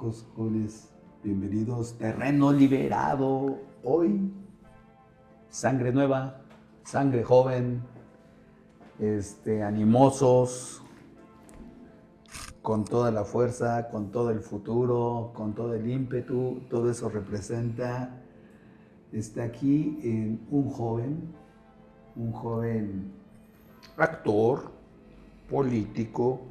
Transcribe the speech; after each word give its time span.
Jóvenes, 0.00 0.90
bienvenidos. 1.22 1.98
Terreno 1.98 2.52
liberado. 2.52 3.58
Hoy, 3.84 4.32
sangre 5.50 5.92
nueva, 5.92 6.40
sangre 6.84 7.22
joven, 7.22 7.82
este, 8.98 9.62
animosos, 9.62 10.82
con 12.62 12.86
toda 12.86 13.10
la 13.10 13.24
fuerza, 13.24 13.90
con 13.90 14.10
todo 14.10 14.30
el 14.30 14.40
futuro, 14.40 15.32
con 15.34 15.54
todo 15.54 15.74
el 15.74 15.86
ímpetu. 15.86 16.62
Todo 16.70 16.90
eso 16.90 17.10
representa, 17.10 18.22
está 19.12 19.44
aquí 19.44 19.98
en 20.02 20.46
un 20.50 20.70
joven, 20.70 21.34
un 22.16 22.32
joven 22.32 23.12
actor, 23.98 24.72
político, 25.50 26.49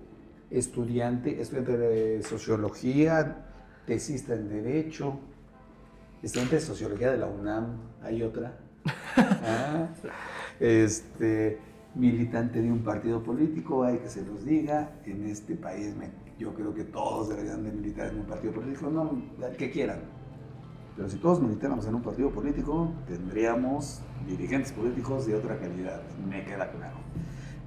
estudiante, 0.51 1.41
estudiante 1.41 1.77
de 1.77 2.23
sociología, 2.23 3.45
tesista 3.85 4.33
en 4.33 4.49
Derecho, 4.49 5.19
estudiante 6.23 6.55
de 6.55 6.61
sociología 6.61 7.11
de 7.11 7.17
la 7.17 7.27
UNAM, 7.27 7.77
hay 8.01 8.23
otra. 8.23 8.57
Ah, 9.41 9.87
este, 10.59 11.57
militante 11.95 12.61
de 12.61 12.71
un 12.71 12.79
partido 12.79 13.21
político, 13.23 13.83
hay 13.83 13.97
que 13.97 14.09
se 14.09 14.23
los 14.23 14.45
diga, 14.45 14.91
en 15.05 15.25
este 15.25 15.55
país 15.55 15.95
me- 15.95 16.11
yo 16.37 16.53
creo 16.53 16.73
que 16.73 16.83
todos 16.85 17.29
deberían 17.29 17.63
de 17.63 17.71
militar 17.71 18.07
en 18.13 18.19
un 18.19 18.25
partido 18.25 18.53
político, 18.53 18.89
no, 18.89 19.21
el 19.45 19.57
que 19.57 19.71
quieran. 19.71 19.99
Pero 20.95 21.09
si 21.09 21.17
todos 21.17 21.41
militáramos 21.41 21.85
en 21.87 21.95
un 21.95 22.01
partido 22.01 22.29
político, 22.29 22.91
tendríamos 23.07 24.01
dirigentes 24.27 24.71
políticos 24.71 25.25
de 25.27 25.35
otra 25.35 25.57
calidad, 25.57 26.01
me 26.29 26.43
queda 26.45 26.71
claro. 26.71 26.97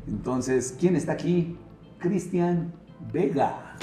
Entonces, 0.06 0.76
¿quién 0.78 0.96
está 0.96 1.12
aquí? 1.12 1.56
Cristian 2.02 2.72
Vega. 3.12 3.76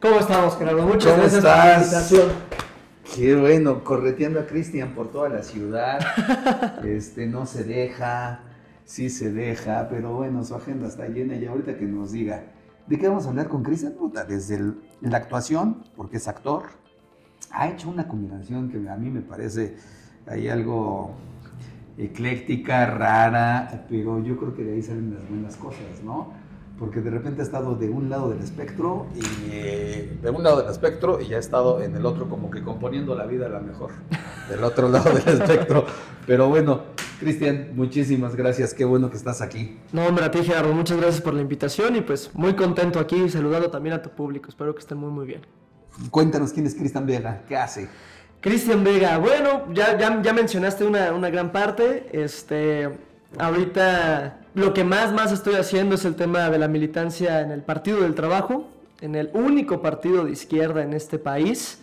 ¿Cómo 0.00 0.16
estamos, 0.20 0.56
Gerardo? 0.56 0.86
Muchas 0.86 1.12
¿Cómo 1.12 1.22
gracias 1.22 1.42
por 1.42 1.50
la 1.50 1.80
estás? 1.80 2.12
invitación. 2.12 2.50
Qué 3.14 3.34
bueno, 3.36 3.82
correteando 3.84 4.40
a 4.40 4.46
Cristian 4.46 4.94
por 4.94 5.10
toda 5.10 5.28
la 5.28 5.42
ciudad. 5.42 5.98
Este, 6.84 7.26
no 7.26 7.44
se 7.44 7.64
deja, 7.64 8.40
sí 8.84 9.10
se 9.10 9.30
deja, 9.32 9.88
pero 9.90 10.14
bueno, 10.14 10.42
su 10.44 10.54
agenda 10.54 10.86
está 10.88 11.06
llena 11.08 11.34
y 11.34 11.44
ahorita 11.44 11.76
que 11.76 11.84
nos 11.84 12.12
diga, 12.12 12.44
¿de 12.86 12.98
qué 12.98 13.08
vamos 13.08 13.26
a 13.26 13.30
hablar 13.30 13.48
con 13.48 13.62
Cristian? 13.62 13.92
Puta, 13.92 14.24
Desde 14.24 14.54
el- 14.56 14.76
la 15.02 15.18
actuación, 15.18 15.84
porque 15.96 16.16
es 16.16 16.28
actor, 16.28 16.62
ha 17.50 17.68
hecho 17.68 17.90
una 17.90 18.06
combinación 18.08 18.70
que 18.70 18.88
a 18.88 18.96
mí 18.96 19.10
me 19.10 19.20
parece 19.20 19.76
hay 20.26 20.48
algo 20.48 21.14
ecléctica, 21.98 22.86
rara, 22.86 23.84
pero 23.90 24.22
yo 24.22 24.36
creo 24.38 24.54
que 24.54 24.64
de 24.64 24.74
ahí 24.74 24.82
salen 24.82 25.14
las 25.14 25.28
buenas 25.28 25.56
cosas, 25.56 26.02
¿no? 26.04 26.32
Porque 26.80 27.02
de 27.02 27.10
repente 27.10 27.42
ha 27.42 27.44
estado 27.44 27.76
de 27.76 27.90
un 27.90 28.08
lado 28.08 28.30
del 28.30 28.40
espectro 28.40 29.06
y 29.14 29.20
eh, 29.52 30.18
de 30.22 30.30
un 30.30 30.42
lado 30.42 30.62
del 30.62 30.70
espectro 30.70 31.20
y 31.20 31.34
ha 31.34 31.38
estado 31.38 31.82
en 31.82 31.94
el 31.94 32.06
otro 32.06 32.28
como 32.28 32.50
que 32.50 32.62
componiendo 32.62 33.14
la 33.14 33.26
vida 33.26 33.46
a 33.46 33.48
la 33.50 33.60
mejor, 33.60 33.90
del 34.48 34.64
otro 34.64 34.88
lado 34.90 35.12
del 35.12 35.28
espectro. 35.28 35.84
Pero 36.26 36.48
bueno, 36.48 36.84
Cristian, 37.20 37.72
muchísimas 37.74 38.34
gracias, 38.34 38.72
qué 38.72 38.86
bueno 38.86 39.10
que 39.10 39.18
estás 39.18 39.42
aquí. 39.42 39.78
No, 39.92 40.06
hombre, 40.06 40.24
a 40.24 40.30
ti, 40.30 40.42
Gerardo, 40.42 40.72
muchas 40.72 40.96
gracias 40.96 41.20
por 41.20 41.34
la 41.34 41.42
invitación 41.42 41.96
y 41.96 42.00
pues 42.00 42.30
muy 42.32 42.54
contento 42.54 42.98
aquí 42.98 43.28
saludando 43.28 43.70
también 43.70 43.96
a 43.96 44.00
tu 44.00 44.08
público. 44.08 44.48
Espero 44.48 44.74
que 44.74 44.80
estén 44.80 44.96
muy, 44.96 45.10
muy 45.10 45.26
bien. 45.26 45.42
Cuéntanos 46.10 46.54
quién 46.54 46.66
es 46.66 46.74
Cristian 46.74 47.04
Vega, 47.04 47.42
qué 47.46 47.58
hace. 47.58 47.88
Cristian 48.40 48.82
Vega, 48.82 49.18
bueno, 49.18 49.66
ya, 49.74 49.98
ya, 49.98 50.22
ya 50.22 50.32
mencionaste 50.32 50.84
una, 50.86 51.12
una 51.12 51.28
gran 51.28 51.52
parte. 51.52 52.08
Este, 52.10 52.88
ahorita 53.38 54.39
lo 54.54 54.74
que 54.74 54.84
más, 54.84 55.12
más 55.12 55.32
estoy 55.32 55.54
haciendo 55.54 55.94
es 55.94 56.04
el 56.04 56.16
tema 56.16 56.50
de 56.50 56.58
la 56.58 56.68
militancia 56.68 57.40
en 57.40 57.50
el 57.50 57.62
Partido 57.62 58.00
del 58.00 58.14
Trabajo, 58.14 58.68
en 59.00 59.14
el 59.14 59.30
único 59.32 59.80
partido 59.80 60.24
de 60.24 60.32
izquierda 60.32 60.82
en 60.82 60.92
este 60.92 61.18
país, 61.18 61.78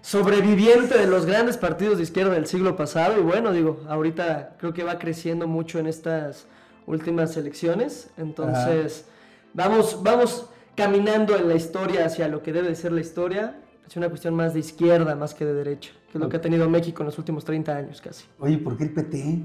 sobreviviente 0.00 0.96
de 0.98 1.06
los 1.06 1.26
grandes 1.26 1.56
partidos 1.56 1.98
de 1.98 2.04
izquierda 2.04 2.32
del 2.32 2.46
siglo 2.46 2.76
pasado. 2.76 3.18
Y 3.18 3.22
bueno, 3.22 3.52
digo, 3.52 3.80
ahorita 3.88 4.56
creo 4.58 4.72
que 4.72 4.82
va 4.82 4.98
creciendo 4.98 5.46
mucho 5.46 5.78
en 5.78 5.86
estas 5.86 6.46
últimas 6.86 7.36
elecciones. 7.36 8.10
Entonces, 8.16 9.06
vamos, 9.52 10.02
vamos 10.02 10.48
caminando 10.74 11.36
en 11.36 11.48
la 11.48 11.54
historia 11.54 12.06
hacia 12.06 12.28
lo 12.28 12.42
que 12.42 12.52
debe 12.52 12.68
de 12.68 12.76
ser 12.76 12.92
la 12.92 13.00
historia. 13.00 13.56
Es 13.86 13.96
una 13.96 14.08
cuestión 14.08 14.34
más 14.34 14.54
de 14.54 14.60
izquierda 14.60 15.14
más 15.14 15.34
que 15.34 15.44
de 15.44 15.54
derecha, 15.54 15.92
que 16.10 16.18
es 16.18 16.20
lo 16.20 16.28
que 16.28 16.38
ha 16.38 16.40
tenido 16.40 16.68
México 16.68 17.02
en 17.02 17.06
los 17.06 17.18
últimos 17.18 17.44
30 17.44 17.76
años 17.76 18.00
casi. 18.00 18.24
Oye, 18.38 18.58
¿por 18.58 18.76
qué 18.76 18.84
el 18.84 18.90
PT? 18.90 19.38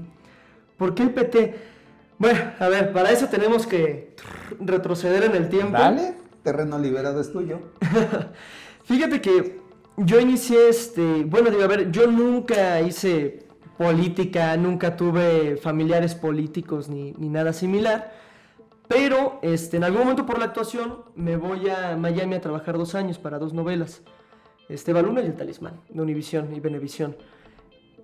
¿Por 0.76 0.94
qué 0.94 1.02
el 1.04 1.10
PT? 1.10 1.54
Bueno, 2.18 2.40
a 2.58 2.68
ver, 2.68 2.92
para 2.92 3.10
eso 3.10 3.26
tenemos 3.26 3.66
que 3.66 4.14
retroceder 4.60 5.24
en 5.24 5.34
el 5.34 5.48
tiempo. 5.48 5.72
Dale, 5.72 6.14
terreno 6.42 6.78
liberado 6.78 7.20
es 7.20 7.32
tuyo. 7.32 7.58
Fíjate 8.84 9.20
que 9.20 9.60
yo 9.96 10.20
inicié 10.20 10.68
este, 10.68 11.24
bueno, 11.24 11.50
digo, 11.50 11.62
a 11.62 11.66
ver, 11.66 11.90
yo 11.90 12.06
nunca 12.06 12.80
hice 12.80 13.46
política, 13.76 14.56
nunca 14.56 14.96
tuve 14.96 15.56
familiares 15.56 16.14
políticos 16.14 16.88
ni, 16.88 17.12
ni 17.12 17.28
nada 17.28 17.52
similar, 17.52 18.12
pero 18.88 19.38
este, 19.42 19.76
en 19.76 19.84
algún 19.84 20.02
momento 20.02 20.26
por 20.26 20.38
la 20.38 20.46
actuación 20.46 20.98
me 21.14 21.36
voy 21.36 21.68
a 21.68 21.96
Miami 21.96 22.36
a 22.36 22.40
trabajar 22.40 22.76
dos 22.78 22.94
años 22.94 23.18
para 23.18 23.38
dos 23.38 23.52
novelas, 23.52 24.02
este, 24.68 24.92
Baluna 24.92 25.22
y 25.22 25.26
El 25.26 25.34
Talismán, 25.34 25.80
de 25.88 26.02
Univisión 26.02 26.54
y 26.54 26.60
Venevisión. 26.60 27.16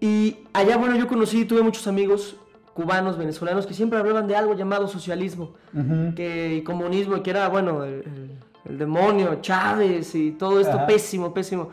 Y 0.00 0.38
allá, 0.52 0.76
bueno, 0.76 0.96
yo 0.96 1.08
conocí, 1.08 1.44
tuve 1.44 1.62
muchos 1.62 1.86
amigos 1.86 2.36
cubanos, 2.78 3.18
venezolanos, 3.18 3.66
que 3.66 3.74
siempre 3.74 3.98
hablaban 3.98 4.28
de 4.28 4.36
algo 4.36 4.54
llamado 4.54 4.86
socialismo 4.86 5.54
que 6.14 6.54
y 6.58 6.62
comunismo, 6.62 7.16
y 7.16 7.22
que 7.22 7.30
era, 7.30 7.48
bueno, 7.48 7.82
el, 7.84 7.94
el- 8.04 8.38
el 8.70 8.78
demonio, 8.78 9.38
Chávez 9.40 10.14
y 10.14 10.30
todo 10.32 10.60
esto 10.60 10.76
Ajá. 10.76 10.86
pésimo, 10.86 11.32
pésimo. 11.34 11.70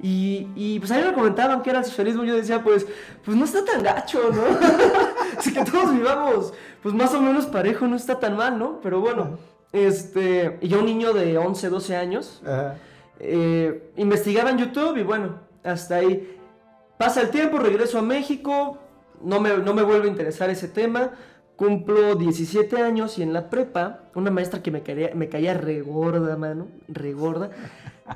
Y, 0.00 0.48
y, 0.56 0.78
pues 0.80 0.90
a 0.90 0.96
mí 0.96 1.02
me 1.04 1.12
comentaban 1.12 1.62
que 1.62 1.70
era 1.70 1.80
el 1.80 1.84
socialismo, 1.84 2.24
yo 2.24 2.34
decía, 2.34 2.62
pues, 2.64 2.86
pues 3.24 3.36
no 3.36 3.44
está 3.44 3.62
tan 3.64 3.82
gacho, 3.82 4.18
¿no? 4.32 4.42
Así 5.38 5.52
que 5.52 5.62
todos 5.64 5.92
vivamos, 5.92 6.52
pues 6.82 6.94
más 6.94 7.12
o 7.14 7.20
menos 7.20 7.44
parejo, 7.46 7.86
no 7.86 7.94
está 7.96 8.18
tan 8.18 8.36
mal, 8.36 8.58
¿no? 8.58 8.80
Pero 8.82 9.00
bueno, 9.00 9.38
este, 9.72 10.58
y 10.62 10.68
yo 10.68 10.78
un 10.80 10.86
niño 10.86 11.12
de 11.12 11.36
11, 11.38 11.68
12 11.68 11.96
años, 11.96 12.42
eh, 13.18 13.92
investigaba 13.96 14.50
en 14.50 14.58
YouTube 14.58 14.96
y 14.96 15.02
bueno, 15.02 15.34
hasta 15.62 15.96
ahí. 15.96 16.36
Pasa 16.98 17.20
el 17.22 17.30
tiempo, 17.30 17.58
regreso 17.58 17.98
a 17.98 18.02
México, 18.02 18.78
no 19.22 19.40
me, 19.40 19.56
no 19.58 19.74
me 19.74 19.82
vuelve 19.82 20.06
a 20.06 20.10
interesar 20.10 20.50
ese 20.50 20.68
tema. 20.68 21.12
Cumplo 21.56 22.14
17 22.14 22.80
años 22.80 23.18
y 23.18 23.22
en 23.22 23.34
la 23.34 23.50
prepa, 23.50 24.04
una 24.14 24.30
maestra 24.30 24.62
que 24.62 24.70
me 24.70 24.82
caía, 24.82 25.10
me 25.14 25.28
caía 25.28 25.52
regorda, 25.52 26.34
mano, 26.38 26.68
regorda, 26.88 27.50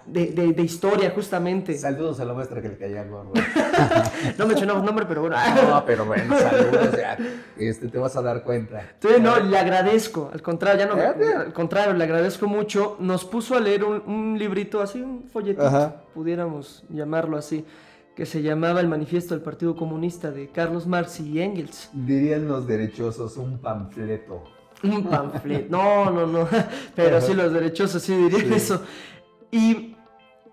de, 0.06 0.28
de, 0.28 0.54
de 0.54 0.62
historia 0.62 1.10
justamente. 1.14 1.76
Saludos 1.76 2.18
a 2.20 2.24
la 2.24 2.32
maestra 2.32 2.62
que 2.62 2.70
le 2.70 2.78
caía 2.78 3.04
gordo. 3.04 3.32
No 4.38 4.46
mencionamos 4.46 4.82
nombre, 4.82 5.04
pero 5.06 5.20
bueno. 5.20 5.36
No, 5.68 5.84
pero 5.84 6.06
bueno, 6.06 6.38
saludos. 6.38 6.96
ya. 6.96 7.18
Este, 7.58 7.88
te 7.88 7.98
vas 7.98 8.16
a 8.16 8.22
dar 8.22 8.42
cuenta. 8.44 8.82
No, 9.20 9.38
le 9.38 9.58
agradezco, 9.58 10.30
al 10.32 10.40
contrario, 10.40 10.86
ya 10.86 10.94
no, 10.94 11.38
al 11.40 11.52
contrario, 11.52 11.92
le 11.92 12.04
agradezco 12.04 12.46
mucho. 12.46 12.96
Nos 12.98 13.26
puso 13.26 13.56
a 13.56 13.60
leer 13.60 13.84
un, 13.84 14.02
un 14.06 14.38
librito 14.38 14.80
así, 14.80 15.02
un 15.02 15.24
folletito, 15.30 15.66
Ajá. 15.66 15.96
pudiéramos 16.14 16.82
llamarlo 16.88 17.36
así, 17.36 17.64
que 18.14 18.26
se 18.26 18.42
llamaba 18.42 18.80
El 18.80 18.88
Manifiesto 18.88 19.34
del 19.34 19.42
Partido 19.42 19.74
Comunista 19.74 20.30
de 20.30 20.48
Carlos 20.48 20.86
Marx 20.86 21.18
y 21.20 21.40
Engels. 21.40 21.90
Dirían 21.92 22.46
los 22.46 22.66
derechosos 22.66 23.36
un 23.36 23.58
panfleto. 23.58 24.44
Un 24.82 25.04
panfleto. 25.04 25.66
No, 25.76 26.10
no, 26.10 26.26
no. 26.26 26.48
Pero 26.94 27.20
sí, 27.20 27.34
los 27.34 27.52
derechosos 27.52 28.02
sí 28.02 28.14
dirían 28.14 28.48
Sí. 28.48 28.54
eso. 28.54 28.82
Y, 29.50 29.96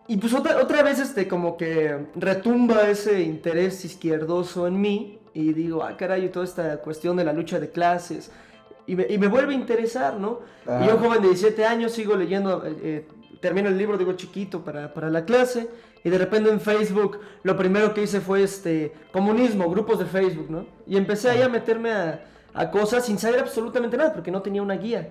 y 0.07 0.17
pues 0.17 0.33
otra, 0.33 0.57
otra 0.61 0.81
vez, 0.83 0.99
este, 0.99 1.27
como 1.27 1.55
que 1.57 2.07
retumba 2.15 2.89
ese 2.89 3.21
interés 3.21 3.85
izquierdoso 3.85 4.65
en 4.67 4.81
mí. 4.81 5.19
Y 5.33 5.53
digo, 5.53 5.83
ah, 5.83 5.95
caray, 5.95 6.29
toda 6.29 6.45
esta 6.45 6.77
cuestión 6.81 7.15
de 7.17 7.23
la 7.23 7.33
lucha 7.33 7.59
de 7.59 7.69
clases. 7.69 8.31
Y 8.87 8.95
me, 8.95 9.05
y 9.07 9.17
me 9.19 9.27
vuelve 9.27 9.53
a 9.53 9.57
interesar, 9.57 10.15
¿no? 10.19 10.39
Ajá. 10.65 10.83
Y 10.83 10.87
yo, 10.87 10.97
joven 10.97 11.21
de 11.21 11.27
17 11.29 11.63
años, 11.65 11.91
sigo 11.91 12.15
leyendo, 12.15 12.65
eh, 12.65 12.75
eh, 12.81 13.07
termino 13.39 13.69
el 13.69 13.77
libro, 13.77 13.97
digo, 13.97 14.13
chiquito 14.13 14.63
para, 14.63 14.93
para 14.93 15.09
la 15.09 15.25
clase. 15.25 15.69
Y 16.03 16.09
de 16.09 16.17
repente 16.17 16.49
en 16.49 16.59
Facebook, 16.59 17.19
lo 17.43 17.55
primero 17.55 17.93
que 17.93 18.01
hice 18.03 18.21
fue 18.21 18.43
este 18.43 18.93
comunismo, 19.11 19.69
grupos 19.69 19.99
de 19.99 20.05
Facebook, 20.05 20.47
¿no? 20.49 20.65
Y 20.87 20.97
empecé 20.97 21.29
ahí 21.29 21.41
a 21.41 21.49
meterme 21.49 21.91
a, 21.91 22.23
a 22.53 22.71
cosas 22.71 23.05
sin 23.05 23.17
saber 23.19 23.39
absolutamente 23.39 23.97
nada, 23.97 24.11
porque 24.13 24.31
no 24.31 24.41
tenía 24.41 24.61
una 24.61 24.75
guía. 24.75 25.09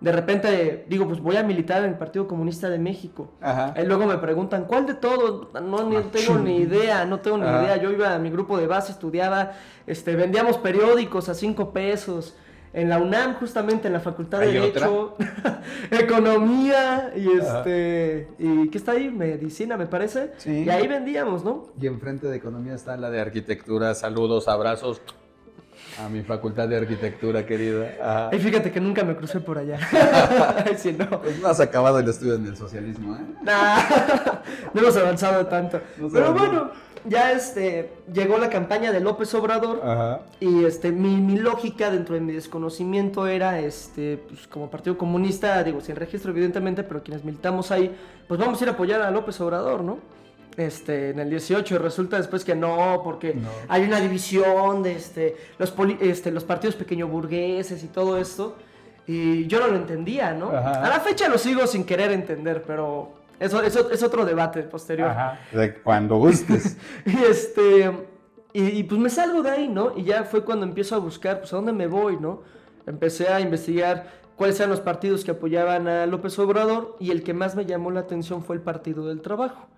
de 0.00 0.10
repente 0.10 0.84
digo, 0.88 1.06
pues 1.06 1.20
voy 1.20 1.36
a 1.36 1.44
militar 1.44 1.84
en 1.84 1.90
el 1.90 1.96
Partido 1.96 2.26
Comunista 2.26 2.68
de 2.68 2.78
México. 2.78 3.30
Ajá. 3.40 3.72
Y 3.80 3.86
luego 3.86 4.04
me 4.06 4.18
preguntan, 4.18 4.64
¿cuál 4.64 4.84
de 4.84 4.94
todos? 4.94 5.46
No 5.62 5.88
ni 5.88 5.96
tengo 6.10 6.38
ni 6.38 6.56
idea, 6.56 7.04
no 7.04 7.20
tengo 7.20 7.38
ni 7.38 7.44
Ajá. 7.46 7.62
idea. 7.62 7.76
Yo 7.76 7.92
iba 7.92 8.12
a 8.12 8.18
mi 8.18 8.28
grupo 8.28 8.58
de 8.58 8.66
base, 8.66 8.90
estudiaba, 8.90 9.52
este, 9.86 10.16
vendíamos 10.16 10.58
periódicos 10.58 11.28
a 11.28 11.34
cinco 11.34 11.72
pesos. 11.72 12.34
En 12.74 12.88
la 12.88 12.98
UNAM, 12.98 13.34
justamente 13.34 13.88
en 13.88 13.92
la 13.92 14.00
Facultad 14.00 14.40
de 14.40 14.46
¿Hay 14.46 14.52
Derecho, 14.54 15.16
Economía 15.90 17.12
y 17.14 17.38
Ajá. 17.38 17.58
este. 17.58 18.28
¿Y 18.38 18.68
qué 18.68 18.78
está 18.78 18.92
ahí? 18.92 19.10
Medicina, 19.10 19.76
me 19.76 19.86
parece. 19.86 20.32
Sí. 20.38 20.64
Y 20.64 20.70
ahí 20.70 20.88
vendíamos, 20.88 21.44
¿no? 21.44 21.68
Y 21.80 21.86
enfrente 21.86 22.26
de 22.28 22.36
economía 22.36 22.74
está 22.74 22.96
la 22.96 23.10
de 23.10 23.20
arquitectura. 23.20 23.94
Saludos, 23.94 24.48
abrazos 24.48 25.02
a 26.02 26.08
mi 26.08 26.22
facultad 26.22 26.68
de 26.68 26.76
arquitectura, 26.78 27.44
querida. 27.44 27.90
Ajá. 28.02 28.34
Y 28.34 28.38
fíjate 28.38 28.70
que 28.70 28.80
nunca 28.80 29.04
me 29.04 29.14
crucé 29.16 29.40
por 29.40 29.58
allá. 29.58 29.78
sí, 30.76 30.96
no. 30.98 31.20
Pues 31.20 31.40
no 31.40 31.48
has 31.48 31.60
acabado 31.60 31.98
el 31.98 32.08
estudio 32.08 32.34
en 32.36 32.46
el 32.46 32.56
socialismo, 32.56 33.16
¿eh? 33.16 33.20
Nah, 33.42 33.80
no 34.72 34.80
hemos 34.80 34.96
avanzado 34.96 35.46
tanto. 35.46 35.80
No 35.98 36.08
Pero 36.08 36.26
avanzó. 36.28 36.46
bueno, 36.46 36.70
ya 37.04 37.32
este 37.32 37.92
llegó 38.12 38.38
la 38.38 38.48
campaña 38.50 38.92
de 38.92 39.00
López 39.00 39.32
Obrador 39.34 39.80
Ajá. 39.84 40.20
y 40.40 40.64
este 40.64 40.92
mi, 40.92 41.16
mi 41.16 41.36
lógica 41.38 41.90
dentro 41.90 42.14
de 42.14 42.20
mi 42.20 42.32
desconocimiento 42.32 43.26
era 43.26 43.58
este 43.60 44.18
pues 44.28 44.46
como 44.46 44.70
Partido 44.70 44.96
Comunista, 44.98 45.62
digo, 45.64 45.80
sin 45.80 45.96
registro 45.96 46.30
evidentemente, 46.30 46.82
pero 46.84 47.02
quienes 47.02 47.24
militamos 47.24 47.70
ahí, 47.70 47.94
pues 48.28 48.38
vamos 48.38 48.60
a 48.60 48.64
ir 48.64 48.68
a 48.70 48.72
apoyar 48.72 49.00
a 49.02 49.10
López 49.10 49.40
Obrador, 49.40 49.82
¿no? 49.82 49.98
Este, 50.56 51.10
en 51.10 51.18
el 51.18 51.30
18 51.30 51.74
y 51.74 51.78
resulta 51.78 52.18
después 52.18 52.44
que 52.44 52.54
no, 52.54 53.00
porque 53.02 53.34
No. 53.34 53.48
hay 53.68 53.84
una 53.84 54.00
división 54.00 54.82
de 54.82 54.92
este, 54.92 55.34
los, 55.58 55.70
poli- 55.70 55.96
este, 56.00 56.30
los 56.30 56.44
partidos 56.44 56.76
pequeño 56.76 57.08
burgueses 57.08 57.82
y 57.82 57.86
todo 57.88 58.18
esto. 58.18 58.56
Y 59.06 59.46
yo 59.46 59.60
no 59.60 59.68
lo 59.68 59.76
entendía, 59.76 60.34
¿no? 60.34 60.50
Ajá. 60.50 60.84
A 60.84 60.88
la 60.90 61.00
fecha 61.00 61.26
lo 61.28 61.38
sigo 61.38 61.66
sin 61.66 61.84
querer 61.84 62.12
entender, 62.12 62.62
pero 62.66 63.14
eso, 63.42 63.62
eso 63.62 63.90
es 63.90 64.02
otro 64.02 64.24
debate 64.24 64.62
posterior. 64.62 65.10
Ajá. 65.10 65.38
De 65.52 65.74
cuando 65.74 66.16
gustes. 66.16 66.76
Y 67.06 67.16
este. 67.24 67.92
Y, 68.54 68.62
y, 68.64 68.82
pues 68.84 69.00
me 69.00 69.08
salgo 69.08 69.42
de 69.42 69.50
ahí, 69.50 69.68
¿no? 69.68 69.94
Y 69.96 70.04
ya 70.04 70.24
fue 70.24 70.44
cuando 70.44 70.66
empiezo 70.66 70.94
a 70.94 70.98
buscar, 70.98 71.38
pues 71.40 71.52
a 71.54 71.56
dónde 71.56 71.72
me 71.72 71.86
voy, 71.86 72.18
¿no? 72.18 72.42
Empecé 72.86 73.28
a 73.28 73.40
investigar 73.40 74.10
cuáles 74.36 74.58
eran 74.60 74.70
los 74.70 74.80
partidos 74.80 75.24
que 75.24 75.30
apoyaban 75.30 75.88
a 75.88 76.04
López 76.06 76.38
Obrador 76.38 76.96
y 77.00 77.12
el 77.12 77.22
que 77.22 77.32
más 77.32 77.54
me 77.54 77.64
llamó 77.64 77.90
la 77.90 78.00
atención 78.00 78.42
fue 78.42 78.56
el 78.56 78.62
Partido 78.62 79.06
del 79.06 79.22
Trabajo, 79.22 79.68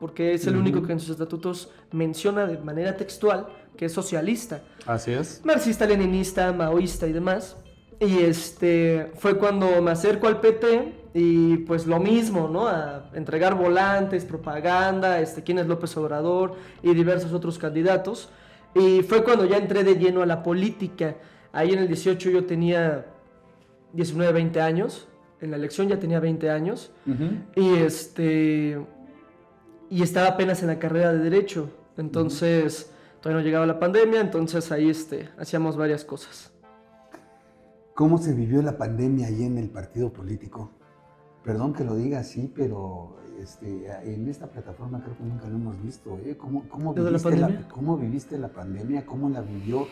porque 0.00 0.34
es 0.34 0.46
el 0.46 0.56
único 0.56 0.82
que 0.82 0.92
en 0.92 1.00
sus 1.00 1.10
estatutos 1.10 1.70
menciona 1.90 2.46
de 2.46 2.58
manera 2.58 2.96
textual 2.96 3.48
que 3.76 3.86
es 3.86 3.92
socialista 3.92 4.62
Así 4.86 5.12
es. 5.12 5.40
marxista, 5.44 5.84
leninista, 5.84 6.52
maoísta 6.52 7.06
y 7.06 7.12
demás. 7.12 7.56
Y 8.00 8.22
este 8.22 9.12
fue 9.16 9.38
cuando 9.38 9.80
me 9.80 9.90
acerco 9.90 10.26
al 10.26 10.40
PT 10.40 11.04
y 11.14 11.58
pues 11.58 11.86
lo 11.86 12.00
mismo, 12.00 12.48
¿no? 12.48 12.66
A 12.66 13.10
entregar 13.14 13.54
volantes, 13.54 14.24
propaganda, 14.24 15.20
este, 15.20 15.42
quién 15.42 15.58
es 15.58 15.66
López 15.66 15.96
Obrador 15.96 16.56
y 16.82 16.92
diversos 16.92 17.32
otros 17.32 17.58
candidatos. 17.58 18.30
Y 18.74 19.02
fue 19.02 19.22
cuando 19.22 19.44
ya 19.44 19.56
entré 19.56 19.84
de 19.84 19.94
lleno 19.94 20.22
a 20.22 20.26
la 20.26 20.42
política. 20.42 21.16
Ahí 21.52 21.72
en 21.72 21.78
el 21.78 21.86
18 21.86 22.30
yo 22.30 22.44
tenía 22.44 23.06
19, 23.92 24.32
20 24.32 24.60
años. 24.60 25.06
En 25.40 25.52
la 25.52 25.56
elección 25.56 25.88
ya 25.88 25.98
tenía 26.00 26.18
20 26.18 26.50
años. 26.50 26.90
Y 27.54 27.74
este. 27.76 28.80
Y 29.88 30.02
estaba 30.02 30.28
apenas 30.28 30.62
en 30.62 30.68
la 30.68 30.80
carrera 30.80 31.12
de 31.12 31.18
Derecho. 31.18 31.70
Entonces, 31.96 32.90
todavía 33.20 33.40
no 33.40 33.46
llegaba 33.46 33.66
la 33.66 33.78
pandemia. 33.78 34.20
Entonces 34.20 34.72
ahí 34.72 34.90
este, 34.90 35.28
hacíamos 35.38 35.76
varias 35.76 36.04
cosas. 36.04 36.53
¿Cómo 37.94 38.18
se 38.18 38.32
vivió 38.34 38.60
la 38.62 38.76
pandemia 38.76 39.28
ahí 39.28 39.44
en 39.44 39.58
el 39.58 39.70
partido 39.70 40.12
político? 40.12 40.70
Perdón 41.44 41.72
que 41.74 41.84
lo 41.84 41.94
diga 41.94 42.20
así, 42.20 42.50
pero 42.54 43.16
este, 43.38 43.86
en 44.12 44.28
esta 44.28 44.48
plataforma 44.50 45.02
creo 45.02 45.16
que 45.16 45.22
nunca 45.24 45.46
lo 45.48 45.56
hemos 45.56 45.80
visto. 45.82 46.18
¿eh? 46.24 46.36
¿Cómo, 46.36 46.64
cómo, 46.68 46.92
¿Lo 46.94 47.04
de 47.04 47.10
la 47.12 47.18
viviste 47.18 47.36
la, 47.36 47.46
pandemia? 47.46 47.68
¿Cómo 47.68 47.96
viviste 47.96 48.38
la 48.38 48.48
pandemia? 48.48 49.06
¿Cómo 49.06 49.28
la 49.28 49.42
vivió? 49.42 49.86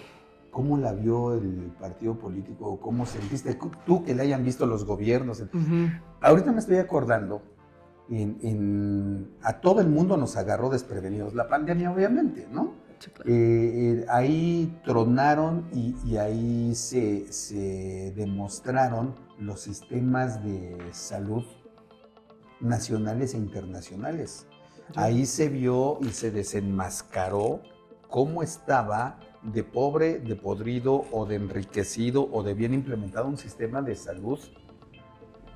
¿Cómo 0.50 0.76
la 0.78 0.92
vio 0.92 1.34
el 1.34 1.72
partido 1.80 2.18
político? 2.18 2.78
¿Cómo 2.80 3.06
sentiste 3.06 3.56
tú 3.86 4.02
que 4.04 4.14
le 4.14 4.22
hayan 4.22 4.44
visto 4.44 4.66
los 4.66 4.84
gobiernos? 4.84 5.44
Ahorita 6.20 6.52
me 6.52 6.58
estoy 6.58 6.76
acordando, 6.76 7.42
en- 8.10 8.38
en- 8.42 9.30
a 9.42 9.60
todo 9.60 9.80
el 9.80 9.88
mundo 9.88 10.16
nos 10.16 10.36
agarró 10.36 10.68
desprevenidos 10.70 11.34
la 11.34 11.48
pandemia, 11.48 11.90
obviamente, 11.92 12.48
¿no? 12.52 12.72
Sí, 13.02 13.10
claro. 13.10 13.30
Eh, 13.30 13.34
eh, 13.34 14.06
ahí 14.08 14.80
tronaron 14.84 15.68
y, 15.72 15.96
y 16.06 16.18
ahí 16.18 16.72
se, 16.76 17.32
se 17.32 18.12
demostraron 18.14 19.16
los 19.38 19.60
sistemas 19.60 20.44
de 20.44 20.76
salud 20.92 21.44
nacionales 22.60 23.34
e 23.34 23.38
internacionales. 23.38 24.46
Ahí 24.94 25.26
se 25.26 25.48
vio 25.48 25.98
y 26.00 26.10
se 26.10 26.30
desenmascaró 26.30 27.60
cómo 28.08 28.40
estaba 28.44 29.18
de 29.42 29.64
pobre, 29.64 30.20
de 30.20 30.36
podrido 30.36 31.04
o 31.10 31.26
de 31.26 31.34
enriquecido 31.34 32.28
o 32.30 32.44
de 32.44 32.54
bien 32.54 32.72
implementado 32.72 33.26
un 33.26 33.36
sistema 33.36 33.82
de 33.82 33.96
salud 33.96 34.38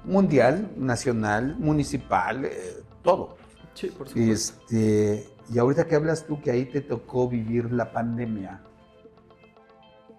mundial, 0.02 0.72
nacional, 0.76 1.54
municipal, 1.60 2.44
eh, 2.44 2.82
todo. 3.04 3.36
Sí, 3.74 3.86
por 3.88 4.08
supuesto. 4.08 4.32
Este, 4.32 5.35
y 5.52 5.58
ahorita 5.58 5.86
que 5.86 5.94
hablas 5.94 6.26
tú 6.26 6.40
que 6.40 6.50
ahí 6.50 6.64
te 6.66 6.80
tocó 6.80 7.28
vivir 7.28 7.72
la 7.72 7.92
pandemia, 7.92 8.62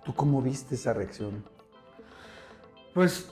¿tú 0.05 0.13
cómo 0.15 0.41
viste 0.41 0.75
esa 0.75 0.93
reacción? 0.93 1.43
Pues, 2.93 3.31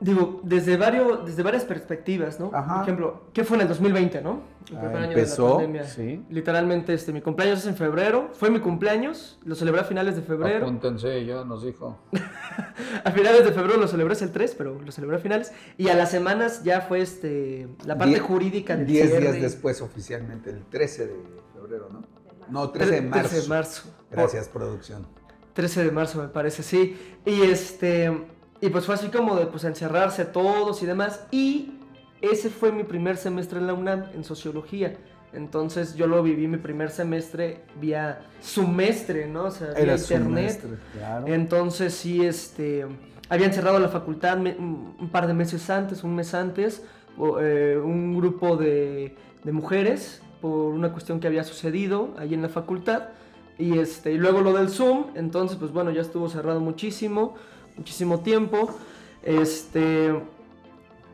digo, 0.00 0.40
desde, 0.42 0.76
varios, 0.76 1.24
desde 1.26 1.42
varias 1.42 1.64
perspectivas, 1.64 2.38
¿no? 2.40 2.50
Ajá. 2.52 2.74
Por 2.76 2.82
ejemplo, 2.82 3.22
¿qué 3.32 3.44
fue 3.44 3.56
en 3.56 3.62
el 3.62 3.68
2020, 3.68 4.20
no? 4.22 4.42
El 4.70 4.76
Ah, 4.76 4.80
primer 4.80 4.96
año 4.96 5.08
empezó, 5.12 5.44
de 5.44 5.48
la 5.50 5.54
pandemia. 5.56 5.84
sí. 5.84 6.24
Literalmente, 6.28 6.92
este, 6.94 7.12
mi 7.12 7.20
cumpleaños 7.22 7.60
es 7.60 7.66
en 7.66 7.76
febrero. 7.76 8.30
Fue 8.32 8.50
mi 8.50 8.58
cumpleaños, 8.60 9.38
lo 9.44 9.54
celebré 9.54 9.80
a 9.82 9.84
finales 9.84 10.16
de 10.16 10.22
febrero. 10.22 10.64
Apúntense, 10.66 11.24
ya 11.24 11.44
nos 11.44 11.64
dijo. 11.64 11.98
A 13.04 13.10
finales 13.12 13.44
de 13.44 13.52
febrero 13.52 13.78
lo 13.78 13.86
celebré 13.88 14.14
es 14.14 14.22
el 14.22 14.32
3, 14.32 14.54
pero 14.56 14.80
lo 14.80 14.90
celebré 14.92 15.16
a 15.16 15.20
finales. 15.20 15.52
Y 15.76 15.88
a 15.88 15.94
las 15.94 16.10
semanas 16.10 16.62
ya 16.64 16.80
fue 16.80 17.00
este 17.00 17.68
la 17.84 17.96
parte 17.96 18.14
Die- 18.14 18.20
jurídica 18.20 18.76
del 18.76 18.86
Diez 18.86 19.08
cierre. 19.08 19.22
días 19.32 19.40
después 19.42 19.80
oficialmente, 19.80 20.50
el 20.50 20.64
13 20.64 21.06
de 21.06 21.14
febrero, 21.54 21.88
¿no? 21.92 22.02
No, 22.50 22.70
13 22.70 22.90
Tre- 22.90 22.94
de 22.96 23.00
marzo. 23.02 23.28
13 23.28 23.42
de 23.42 23.48
marzo. 23.48 23.88
Gracias, 24.10 24.48
producción. 24.48 25.06
13 25.52 25.84
de 25.84 25.90
marzo 25.90 26.20
me 26.22 26.28
parece, 26.28 26.62
sí. 26.62 26.96
Y 27.24 27.42
este 27.42 28.26
y 28.60 28.68
pues 28.68 28.84
fue 28.86 28.94
así 28.94 29.08
como 29.08 29.36
de 29.36 29.46
pues 29.46 29.64
encerrarse 29.64 30.24
todos 30.24 30.82
y 30.82 30.86
demás 30.86 31.26
y 31.30 31.74
ese 32.20 32.48
fue 32.50 32.72
mi 32.72 32.84
primer 32.84 33.16
semestre 33.16 33.58
en 33.58 33.66
la 33.66 33.74
UNAM 33.74 34.04
en 34.14 34.24
sociología. 34.24 34.96
Entonces 35.32 35.96
yo 35.96 36.06
lo 36.06 36.22
viví 36.22 36.46
mi 36.48 36.56
primer 36.56 36.90
semestre 36.90 37.62
vía 37.80 38.22
semestre, 38.40 39.26
¿no? 39.26 39.44
O 39.44 39.50
sea, 39.50 39.68
vía 39.74 39.82
Era 39.82 39.96
internet. 39.96 40.60
semestre, 40.60 40.70
claro. 40.94 41.26
Entonces 41.26 41.94
sí, 41.94 42.24
este, 42.24 42.86
habían 43.28 43.52
cerrado 43.52 43.78
la 43.78 43.88
facultad 43.88 44.38
un 44.38 45.08
par 45.12 45.26
de 45.26 45.34
meses 45.34 45.68
antes, 45.68 46.04
un 46.04 46.14
mes 46.14 46.32
antes, 46.32 46.82
eh, 47.40 47.78
un 47.82 48.16
grupo 48.16 48.56
de, 48.56 49.14
de 49.44 49.52
mujeres 49.52 50.22
por 50.40 50.72
una 50.72 50.92
cuestión 50.92 51.20
que 51.20 51.26
había 51.26 51.44
sucedido 51.44 52.14
ahí 52.18 52.32
en 52.32 52.40
la 52.42 52.48
facultad. 52.48 53.08
Y, 53.58 53.78
este, 53.78 54.12
y 54.12 54.18
luego 54.18 54.40
lo 54.42 54.52
del 54.52 54.68
Zoom, 54.68 55.06
entonces 55.14 55.56
pues 55.58 55.72
bueno, 55.72 55.90
ya 55.90 56.02
estuvo 56.02 56.28
cerrado 56.28 56.60
muchísimo, 56.60 57.34
muchísimo 57.76 58.20
tiempo. 58.20 58.70
Este, 59.22 60.14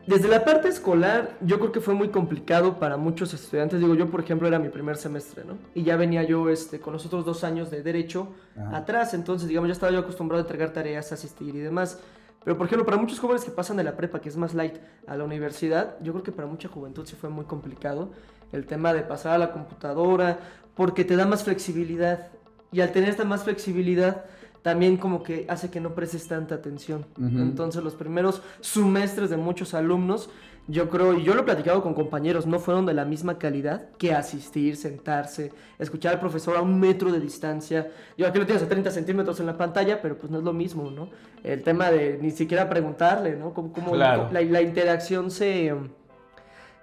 desde 0.05 0.27
la 0.27 0.43
parte 0.43 0.67
escolar, 0.67 1.37
yo 1.41 1.59
creo 1.59 1.71
que 1.71 1.79
fue 1.79 1.93
muy 1.93 2.09
complicado 2.09 2.77
para 2.77 2.97
muchos 2.97 3.33
estudiantes. 3.33 3.79
Digo, 3.79 3.95
yo 3.95 4.09
por 4.09 4.19
ejemplo 4.19 4.47
era 4.47 4.59
mi 4.59 4.69
primer 4.69 4.97
semestre, 4.97 5.45
¿no? 5.45 5.57
Y 5.73 5.83
ya 5.83 5.95
venía 5.95 6.23
yo 6.23 6.49
este, 6.49 6.79
con 6.79 6.93
los 6.93 7.05
otros 7.05 7.25
dos 7.25 7.43
años 7.43 7.71
de 7.71 7.81
derecho 7.81 8.27
Ajá. 8.57 8.77
atrás, 8.77 9.13
entonces 9.13 9.47
digamos 9.47 9.69
ya 9.69 9.73
estaba 9.73 9.91
yo 9.91 9.99
acostumbrado 9.99 10.43
a 10.43 10.45
entregar 10.45 10.71
tareas, 10.71 11.11
asistir 11.11 11.55
y 11.55 11.59
demás. 11.59 11.99
Pero 12.43 12.57
por 12.57 12.67
ejemplo, 12.67 12.85
para 12.85 12.97
muchos 12.97 13.19
jóvenes 13.19 13.45
que 13.45 13.51
pasan 13.51 13.77
de 13.77 13.85
la 13.85 13.95
prepa, 13.95 14.19
que 14.19 14.27
es 14.27 14.35
más 14.35 14.53
light, 14.53 14.75
a 15.07 15.15
la 15.15 15.23
universidad, 15.23 15.95
yo 16.01 16.11
creo 16.11 16.23
que 16.23 16.33
para 16.33 16.47
mucha 16.47 16.67
juventud 16.67 17.05
sí 17.05 17.15
fue 17.15 17.29
muy 17.29 17.45
complicado 17.45 18.11
el 18.51 18.65
tema 18.65 18.93
de 18.93 19.01
pasar 19.01 19.33
a 19.33 19.37
la 19.37 19.51
computadora, 19.53 20.39
porque 20.75 21.05
te 21.05 21.15
da 21.15 21.25
más 21.25 21.43
flexibilidad. 21.43 22.27
Y 22.73 22.81
al 22.81 22.91
tener 22.91 23.09
esta 23.09 23.23
más 23.23 23.43
flexibilidad, 23.43 24.25
también 24.63 24.97
como 24.97 25.21
que 25.21 25.45
hace 25.49 25.69
que 25.69 25.79
no 25.79 25.93
prestes 25.93 26.27
tanta 26.27 26.55
atención. 26.55 27.05
Entonces 27.19 27.83
los 27.83 27.93
primeros 27.93 28.41
semestres 28.61 29.29
de 29.29 29.37
muchos 29.37 29.73
alumnos, 29.73 30.29
yo 30.69 30.89
creo, 30.89 31.13
y 31.19 31.23
yo 31.23 31.35
lo 31.35 31.41
he 31.41 31.43
platicado 31.43 31.83
con 31.83 31.93
compañeros, 31.93 32.47
no 32.47 32.57
fueron 32.57 32.85
de 32.85 32.93
la 32.93 33.03
misma 33.03 33.37
calidad 33.37 33.89
que 33.97 34.13
asistir, 34.13 34.77
sentarse, 34.77 35.51
escuchar 35.77 36.13
al 36.13 36.21
profesor 36.21 36.55
a 36.55 36.61
un 36.61 36.79
metro 36.79 37.11
de 37.11 37.19
distancia. 37.19 37.91
Yo 38.17 38.25
aquí 38.25 38.39
lo 38.39 38.45
tienes 38.45 38.63
a 38.63 38.69
30 38.69 38.89
centímetros 38.89 39.37
en 39.41 39.47
la 39.47 39.57
pantalla, 39.57 40.01
pero 40.01 40.17
pues 40.17 40.31
no 40.31 40.37
es 40.37 40.43
lo 40.45 40.53
mismo, 40.53 40.89
¿no? 40.89 41.09
El 41.43 41.61
tema 41.61 41.91
de 41.91 42.17
ni 42.21 42.31
siquiera 42.31 42.69
preguntarle, 42.69 43.35
¿no? 43.35 43.53
Cómo, 43.53 43.73
cómo 43.73 43.91
Claro. 43.91 44.29
la, 44.31 44.41
la 44.41 44.61
interacción 44.61 45.29
se, 45.29 45.73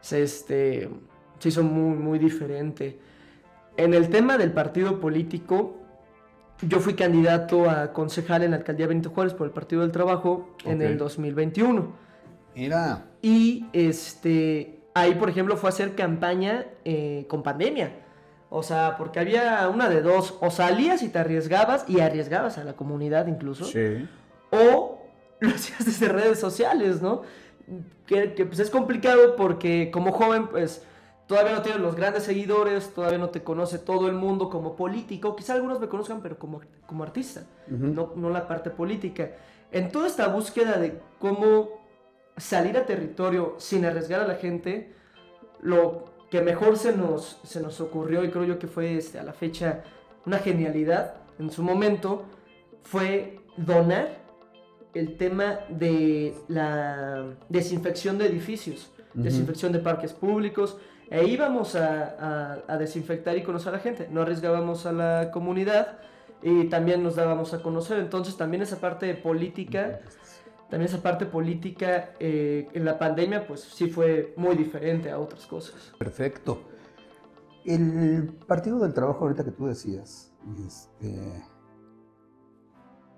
se, 0.02 0.22
este, 0.22 0.90
se 1.38 1.48
hizo 1.48 1.62
muy, 1.62 1.96
muy 1.96 2.18
diferente. 2.18 2.98
En 3.78 3.94
el 3.94 4.10
tema 4.10 4.36
del 4.36 4.52
partido 4.52 5.00
político, 5.00 5.79
yo 6.62 6.80
fui 6.80 6.94
candidato 6.94 7.70
a 7.70 7.92
concejal 7.92 8.42
en 8.42 8.52
la 8.52 8.58
alcaldía 8.58 8.86
Benito 8.86 9.10
Juárez 9.10 9.34
por 9.34 9.46
el 9.46 9.52
Partido 9.52 9.82
del 9.82 9.92
Trabajo 9.92 10.56
en 10.64 10.82
el 10.82 10.98
2021. 10.98 11.92
Mira, 12.54 13.06
Y 13.22 13.66
este, 13.72 14.80
ahí, 14.94 15.14
por 15.14 15.30
ejemplo, 15.30 15.56
fue 15.56 15.68
a 15.68 15.72
hacer 15.72 15.94
campaña 15.94 16.66
eh, 16.84 17.26
con 17.28 17.42
pandemia. 17.42 17.92
O 18.50 18.62
sea, 18.62 18.96
porque 18.98 19.20
había 19.20 19.68
una 19.68 19.88
de 19.88 20.02
dos, 20.02 20.36
o 20.40 20.50
salías 20.50 21.02
y 21.02 21.08
te 21.08 21.20
arriesgabas, 21.20 21.88
y 21.88 22.00
arriesgabas 22.00 22.58
a 22.58 22.64
la 22.64 22.72
comunidad 22.72 23.28
incluso, 23.28 23.64
sí. 23.64 24.08
o 24.50 24.98
lo 25.40 25.50
hacías 25.50 25.84
desde 25.84 26.08
redes 26.08 26.40
sociales, 26.40 27.00
¿no? 27.00 27.22
Que, 28.06 28.34
que, 28.34 28.44
pues 28.44 28.58
es 28.58 28.68
complicado 28.68 29.36
porque 29.36 29.92
como 29.92 30.10
joven, 30.10 30.48
pues 30.48 30.84
todavía 31.30 31.52
no 31.52 31.62
tienes 31.62 31.80
los 31.80 31.94
grandes 31.94 32.24
seguidores, 32.24 32.92
todavía 32.92 33.18
no 33.18 33.30
te 33.30 33.44
conoce 33.44 33.78
todo 33.78 34.08
el 34.08 34.14
mundo 34.14 34.50
como 34.50 34.74
político, 34.74 35.36
quizá 35.36 35.54
algunos 35.54 35.78
me 35.78 35.86
conozcan, 35.86 36.20
pero 36.20 36.36
como, 36.36 36.60
como 36.86 37.04
artista, 37.04 37.44
no, 37.68 38.14
no 38.16 38.30
la 38.30 38.48
parte 38.48 38.70
política. 38.70 39.30
En 39.70 39.92
toda 39.92 40.08
esta 40.08 40.26
búsqueda 40.26 40.76
de 40.76 41.00
cómo 41.20 41.68
salir 42.36 42.76
a 42.76 42.84
territorio 42.84 43.54
sin 43.58 43.84
arriesgar 43.84 44.22
a 44.22 44.26
la 44.26 44.34
gente, 44.34 44.92
lo 45.62 46.06
que 46.32 46.42
mejor 46.42 46.76
se 46.76 46.96
nos, 46.96 47.38
se 47.44 47.60
nos 47.60 47.80
ocurrió, 47.80 48.24
y 48.24 48.30
creo 48.30 48.42
yo 48.42 48.58
que 48.58 48.66
fue 48.66 48.96
este, 48.96 49.20
a 49.20 49.22
la 49.22 49.32
fecha 49.32 49.84
una 50.26 50.38
genialidad 50.38 51.14
en 51.38 51.52
su 51.52 51.62
momento, 51.62 52.24
fue 52.82 53.38
donar 53.56 54.18
el 54.94 55.16
tema 55.16 55.60
de 55.68 56.34
la 56.48 57.36
desinfección 57.48 58.18
de 58.18 58.26
edificios, 58.26 58.90
desinfección 59.14 59.70
de 59.70 59.78
parques 59.78 60.12
públicos, 60.12 60.76
e 61.10 61.26
íbamos 61.26 61.74
a, 61.74 62.04
a- 62.18 62.62
a 62.68 62.78
desinfectar 62.78 63.36
y 63.36 63.42
conocer 63.42 63.70
a 63.70 63.76
la 63.76 63.82
gente, 63.82 64.08
no 64.10 64.22
arriesgábamos 64.22 64.86
a 64.86 64.92
la 64.92 65.30
comunidad 65.32 65.98
y 66.42 66.68
también 66.68 67.02
nos 67.02 67.16
dábamos 67.16 67.52
a 67.52 67.62
conocer, 67.62 67.98
entonces 67.98 68.36
también 68.36 68.62
esa 68.62 68.76
parte 68.80 69.12
política, 69.14 70.00
también 70.70 70.88
esa 70.88 71.02
parte 71.02 71.26
política 71.26 72.12
eh, 72.20 72.68
en 72.72 72.84
la 72.84 72.98
pandemia 72.98 73.46
pues 73.46 73.60
sí 73.60 73.88
fue 73.90 74.32
muy 74.36 74.54
diferente 74.56 75.10
a 75.10 75.18
otras 75.18 75.46
cosas. 75.46 75.92
Perfecto. 75.98 76.62
El 77.64 78.32
Partido 78.46 78.78
del 78.78 78.94
Trabajo, 78.94 79.24
ahorita 79.24 79.44
que 79.44 79.50
tú 79.50 79.66
decías, 79.66 80.32
este, 80.66 81.42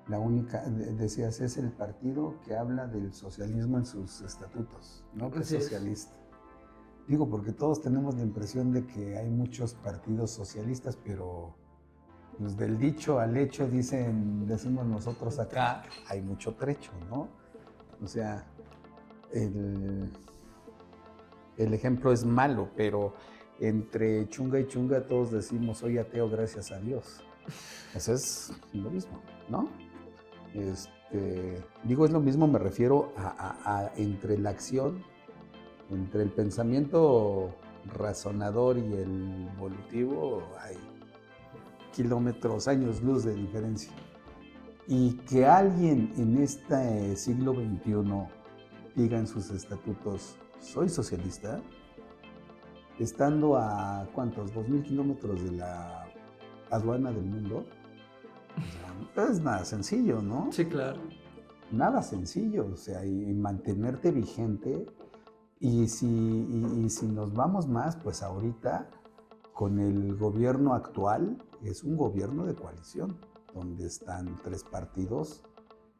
la 0.08 0.18
única, 0.18 0.62
de- 0.64 0.94
decías, 0.94 1.40
es 1.40 1.58
el 1.58 1.70
partido 1.70 2.40
que 2.44 2.56
habla 2.56 2.86
del 2.88 3.12
socialismo 3.12 3.78
en 3.78 3.86
sus 3.86 4.20
estatutos, 4.22 5.04
¿no? 5.14 5.30
Que 5.30 5.40
es. 5.40 5.48
socialista. 5.48 6.16
Digo, 7.08 7.28
porque 7.28 7.52
todos 7.52 7.82
tenemos 7.82 8.14
la 8.14 8.22
impresión 8.22 8.72
de 8.72 8.86
que 8.86 9.16
hay 9.16 9.28
muchos 9.28 9.74
partidos 9.74 10.30
socialistas, 10.30 10.96
pero 11.04 11.54
pues, 12.38 12.56
del 12.56 12.78
dicho 12.78 13.18
al 13.18 13.36
hecho, 13.36 13.66
dicen, 13.68 14.46
decimos 14.46 14.86
nosotros 14.86 15.38
acá, 15.38 15.82
hay 16.08 16.22
mucho 16.22 16.54
trecho, 16.54 16.92
¿no? 17.10 17.28
O 18.02 18.06
sea, 18.06 18.46
el, 19.32 20.10
el 21.56 21.74
ejemplo 21.74 22.12
es 22.12 22.24
malo, 22.24 22.70
pero 22.76 23.14
entre 23.60 24.28
chunga 24.28 24.58
y 24.58 24.66
chunga 24.66 25.06
todos 25.06 25.30
decimos 25.30 25.78
soy 25.78 25.98
ateo 25.98 26.28
gracias 26.28 26.72
a 26.72 26.80
Dios. 26.80 27.22
Eso 27.94 28.14
es 28.14 28.52
lo 28.72 28.90
mismo, 28.90 29.20
¿no? 29.48 29.68
Este, 30.54 31.62
digo, 31.84 32.04
es 32.04 32.10
lo 32.10 32.20
mismo, 32.20 32.46
me 32.46 32.58
refiero 32.58 33.12
a, 33.16 33.90
entre 33.96 34.38
la 34.38 34.50
acción, 34.50 35.02
entre 35.94 36.22
el 36.22 36.30
pensamiento 36.30 37.54
razonador 37.94 38.78
y 38.78 38.92
el 38.94 39.48
volutivo, 39.58 40.42
hay 40.60 40.76
kilómetros, 41.92 42.68
años 42.68 43.02
luz 43.02 43.24
de 43.24 43.34
diferencia. 43.34 43.92
Y 44.86 45.12
que 45.28 45.46
alguien 45.46 46.12
en 46.16 46.38
este 46.38 47.16
siglo 47.16 47.54
XXI 47.54 48.26
diga 48.94 49.18
en 49.18 49.26
sus 49.26 49.50
estatutos, 49.50 50.36
soy 50.60 50.88
socialista, 50.88 51.60
estando 52.98 53.56
a 53.56 54.08
cuántos, 54.14 54.52
dos 54.52 54.68
mil 54.68 54.82
kilómetros 54.82 55.42
de 55.42 55.52
la 55.52 56.06
aduana 56.70 57.10
del 57.10 57.24
mundo, 57.24 57.64
o 58.56 59.14
sea, 59.14 59.30
es 59.30 59.40
nada 59.40 59.64
sencillo, 59.64 60.20
¿no? 60.20 60.50
Sí, 60.52 60.64
claro. 60.66 61.00
Nada 61.70 62.02
sencillo, 62.02 62.66
o 62.72 62.76
sea, 62.76 63.04
y 63.04 63.32
mantenerte 63.32 64.10
vigente. 64.10 64.86
Y 65.64 65.86
si, 65.86 66.06
y- 66.08 66.82
y 66.84 66.90
si 66.90 67.06
nos 67.06 67.32
vamos 67.32 67.68
más, 67.68 67.94
pues 67.96 68.20
ahorita 68.24 68.90
con 69.54 69.78
el 69.78 70.16
gobierno 70.16 70.74
actual 70.74 71.38
es 71.62 71.84
un 71.84 71.96
gobierno 71.96 72.44
de 72.44 72.54
coalición, 72.56 73.16
donde 73.54 73.86
están 73.86 74.36
tres 74.42 74.64
partidos 74.64 75.44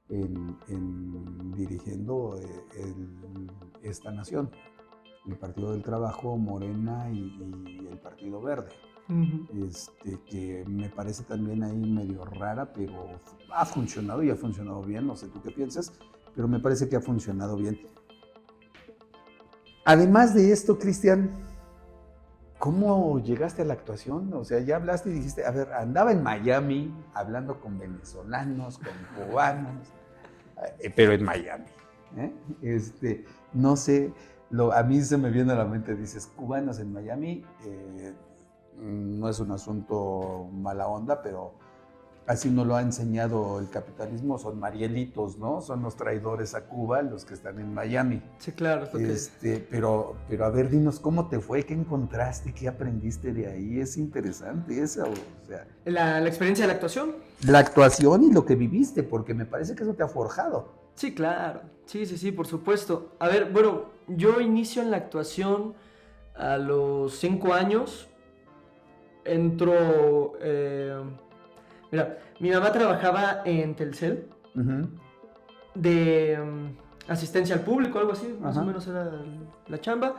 en- 0.09 0.57
en 0.69 1.53
dirigiendo 1.53 2.37
eh, 2.39 2.65
el- 2.77 3.51
esta 3.83 4.11
nación. 4.11 4.51
El 5.27 5.37
Partido 5.39 5.71
del 5.71 5.85
Trabajo, 5.85 6.37
Morena 6.37 7.09
y, 7.13 7.19
y 7.21 7.87
el 7.89 7.99
Partido 8.01 8.41
Verde 8.43 8.71
Ujú. 9.09 9.47
este, 9.65 10.21
que 10.29 10.65
me 10.67 10.89
parece 10.89 11.23
también 11.23 11.63
ahí 11.63 11.79
medio 11.79 12.25
rara, 12.25 12.73
pero 12.73 13.07
ha 13.55 13.65
funcionado 13.65 14.25
y 14.25 14.31
ha 14.31 14.35
funcionado 14.35 14.83
bien, 14.83 15.07
no 15.07 15.15
sé 15.15 15.29
tú 15.29 15.41
qué 15.41 15.53
piensas, 15.53 15.93
pero 16.35 16.49
me 16.49 16.59
parece 16.59 16.89
que 16.89 16.97
ha 16.97 17.01
funcionado 17.01 17.57
bien. 17.57 17.79
Además 19.85 20.35
de 20.35 20.53
esto, 20.53 20.79
Cristian, 20.79 21.31
¿cómo 22.59 23.19
llegaste 23.19 23.63
a 23.63 23.65
la 23.65 23.75
actuación? 23.75 24.33
O 24.35 24.45
sea, 24.45 24.61
ya 24.61 24.77
hablaste 24.77 25.11
y 25.11 25.15
dijiste, 25.15 25.45
a 25.45 25.51
ver, 25.51 25.73
andaba 25.73 26.13
en 26.13 26.23
Miami 26.23 26.95
hablando 27.15 27.61
con 27.61 27.79
venezolanos, 27.79 28.79
con 28.79 29.27
cubanos, 29.27 29.89
eh, 30.79 30.93
pero 30.95 31.13
en 31.13 31.25
Miami. 31.25 31.67
¿eh? 32.17 32.33
Este, 32.63 33.25
no 33.53 33.77
sé, 33.77 34.13
lo, 34.51 34.73
a 34.73 34.85
mí 34.85 35.01
se 35.03 35.19
me 35.19 35.31
viene 35.31 35.53
a 35.53 35.57
la 35.57 35.65
mente, 35.65 35.97
dices, 35.97 36.27
cubanos 36.37 36.79
en 36.79 36.93
Miami, 36.93 37.45
eh, 37.65 38.15
no 38.79 39.29
es 39.29 39.41
un 39.41 39.51
asunto 39.51 40.49
mala 40.53 40.87
onda, 40.87 41.23
pero 41.23 41.55
así 42.27 42.51
nos 42.51 42.67
lo 42.67 42.77
ha 42.77 42.83
enseñado 42.83 43.59
el 43.59 43.69
capitalismo, 43.69 44.39
son 44.39 44.59
marielitos, 44.61 45.39
¿no? 45.39 45.61
Son 45.61 45.83
los 45.83 45.97
traidores 45.97 46.55
a 46.55 46.67
Cuba, 46.67 47.03
los 47.03 47.25
que 47.25 47.35
están 47.35 47.59
en 47.59 47.75
Miami. 47.75 48.23
Sí, 48.39 48.53
claro. 48.53 48.85
es 48.85 48.95
Este, 48.95 49.67
pero, 49.71 50.17
pero 50.29 50.45
a 50.45 50.51
ver, 50.51 50.71
dinos 50.71 51.01
cómo 51.01 51.29
te 51.29 51.41
fue, 51.41 51.65
qué 51.65 51.75
encontraste, 51.75 52.53
qué 52.55 52.69
aprendiste 52.69 53.33
de 53.33 53.49
ahí. 53.49 53.81
Es 53.81 53.97
interesante 53.97 54.81
eso, 54.81 55.05
o 55.05 55.47
sea, 55.47 55.67
La, 55.85 56.21
la 56.21 56.29
experiencia 56.29 56.65
de 56.65 56.69
la 56.69 56.75
actuación. 56.75 57.17
la 57.47 57.59
actuación 57.59 58.23
y 58.25 58.33
lo 58.33 58.45
que 58.45 58.55
viviste, 58.55 59.03
porque 59.03 59.35
me 59.35 59.45
parece 59.45 59.75
que 59.75 59.83
eso 59.83 59.95
te 59.95 60.03
ha 60.03 60.09
forjado. 60.09 60.81
Sí, 60.95 61.15
claro. 61.15 61.63
Sí, 61.87 62.07
sí, 62.07 62.17
sí, 62.19 62.33
por 62.33 62.47
supuesto. 62.47 63.13
A 63.19 63.29
ver, 63.29 63.51
bueno, 63.51 63.87
yo 64.07 64.41
inicio 64.41 64.83
en 64.83 64.91
la 64.91 64.99
actuación 64.99 65.75
a 66.35 66.57
los 66.59 67.15
cinco 67.17 67.53
años. 67.53 68.09
Entro... 69.25 70.35
eh, 70.41 71.03
mira, 71.93 72.19
mi 72.41 72.51
mamá 72.51 72.73
trabajaba 72.73 73.43
en 73.45 73.77
Telcel 73.77 74.29
de 75.75 76.39
mm, 76.39 77.11
asistencia 77.11 77.55
al 77.55 77.63
público, 77.63 77.99
algo 77.99 78.13
así, 78.13 78.37
más 78.41 78.57
Ajá. 78.57 78.65
o 78.65 78.67
menos 78.67 78.87
era 78.87 79.11
la 79.69 79.81
chamba. 79.81 80.17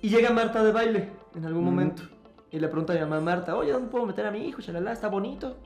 Y 0.00 0.08
llega 0.08 0.30
Marta 0.30 0.62
de 0.64 0.72
baile 0.72 1.10
en 1.36 1.44
algún 1.44 1.64
momento. 1.64 2.02
Y 2.50 2.58
le 2.58 2.68
pregunta 2.68 2.92
a 2.92 2.96
mi 2.96 3.02
mamá 3.02 3.20
Marta, 3.20 3.56
oye, 3.56 3.72
¿dónde 3.72 3.88
puedo 3.88 4.04
meter 4.04 4.26
a 4.26 4.30
mi 4.30 4.46
hijo? 4.46 4.60
Shalala, 4.60 4.92
está 4.92 5.08
bonito. 5.08 5.56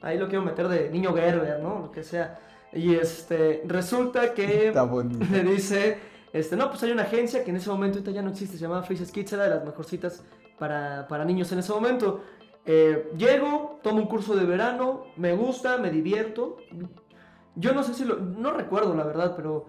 Ahí 0.00 0.18
lo 0.18 0.28
quiero 0.28 0.44
meter 0.44 0.68
de 0.68 0.90
niño 0.90 1.12
Gerber, 1.12 1.60
¿no? 1.60 1.80
Lo 1.80 1.90
que 1.90 2.02
sea. 2.02 2.38
Y 2.72 2.94
este, 2.94 3.62
resulta 3.66 4.32
que 4.32 4.68
Está 4.68 4.84
bonito. 4.84 5.24
le 5.30 5.42
dice, 5.42 5.98
este, 6.32 6.56
no, 6.56 6.70
pues 6.70 6.82
hay 6.82 6.92
una 6.92 7.02
agencia 7.02 7.44
que 7.44 7.50
en 7.50 7.56
ese 7.56 7.68
momento 7.68 7.98
ya 8.10 8.22
no 8.22 8.30
existe, 8.30 8.56
se 8.56 8.62
llamaba 8.62 8.82
Faces 8.82 9.10
Kids, 9.10 9.32
era 9.34 9.44
de 9.44 9.50
las 9.50 9.64
mejorcitas 9.64 10.22
para, 10.58 11.06
para 11.08 11.24
niños 11.24 11.50
en 11.52 11.58
ese 11.58 11.72
momento. 11.72 12.22
Eh, 12.66 13.12
llego, 13.16 13.78
tomo 13.82 13.98
un 14.00 14.06
curso 14.06 14.34
de 14.34 14.44
verano, 14.44 15.04
me 15.16 15.34
gusta, 15.34 15.76
me 15.78 15.90
divierto. 15.90 16.56
Yo 17.56 17.72
no 17.72 17.82
sé 17.82 17.94
si 17.94 18.04
lo, 18.04 18.16
no 18.16 18.52
recuerdo 18.52 18.94
la 18.94 19.04
verdad, 19.04 19.34
pero 19.36 19.66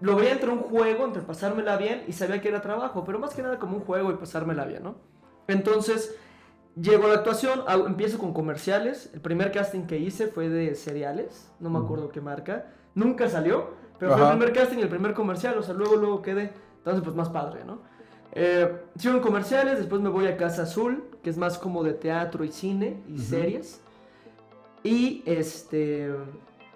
lo 0.00 0.16
veía 0.16 0.32
entre 0.32 0.50
un 0.50 0.60
juego, 0.60 1.04
entre 1.04 1.22
pasármela 1.22 1.76
bien 1.76 2.04
y 2.08 2.12
sabía 2.12 2.40
que 2.40 2.48
era 2.48 2.60
trabajo, 2.62 3.04
pero 3.04 3.18
más 3.18 3.34
que 3.34 3.42
nada 3.42 3.58
como 3.58 3.76
un 3.76 3.82
juego 3.84 4.10
y 4.10 4.14
pasármela 4.14 4.64
bien, 4.64 4.82
¿no? 4.82 4.96
Entonces, 5.46 6.16
llego 6.80 7.04
a 7.06 7.08
la 7.08 7.14
actuación, 7.16 7.62
hago- 7.66 7.86
empiezo 7.86 8.18
con 8.18 8.32
comerciales. 8.32 9.10
El 9.12 9.20
primer 9.20 9.52
casting 9.52 9.82
que 9.86 9.98
hice 9.98 10.28
fue 10.28 10.48
de 10.48 10.74
cereales, 10.74 11.52
no 11.60 11.68
me 11.70 11.78
acuerdo 11.78 12.08
qué 12.10 12.20
marca. 12.20 12.72
Nunca 12.94 13.28
salió, 13.28 13.74
pero 13.98 14.12
fue 14.12 14.22
el 14.22 14.28
primer 14.38 14.52
casting 14.54 14.78
y 14.78 14.82
el 14.82 14.88
primer 14.88 15.12
comercial, 15.14 15.58
o 15.58 15.62
sea, 15.62 15.74
luego, 15.74 15.96
luego 15.96 16.22
quedé. 16.22 16.52
Entonces, 16.78 17.02
pues 17.04 17.14
más 17.14 17.28
padre, 17.28 17.64
¿no? 17.64 17.82
Eh, 18.32 18.72
hicieron 18.94 19.20
comerciales, 19.20 19.78
después 19.78 20.00
me 20.00 20.08
voy 20.08 20.26
a 20.26 20.36
Casa 20.36 20.62
Azul, 20.62 21.04
que 21.22 21.30
es 21.30 21.36
más 21.36 21.58
como 21.58 21.82
de 21.82 21.94
teatro 21.94 22.44
y 22.44 22.52
cine 22.52 23.02
y 23.08 23.18
series. 23.18 23.80
Y 24.82 25.22
este, 25.26 26.10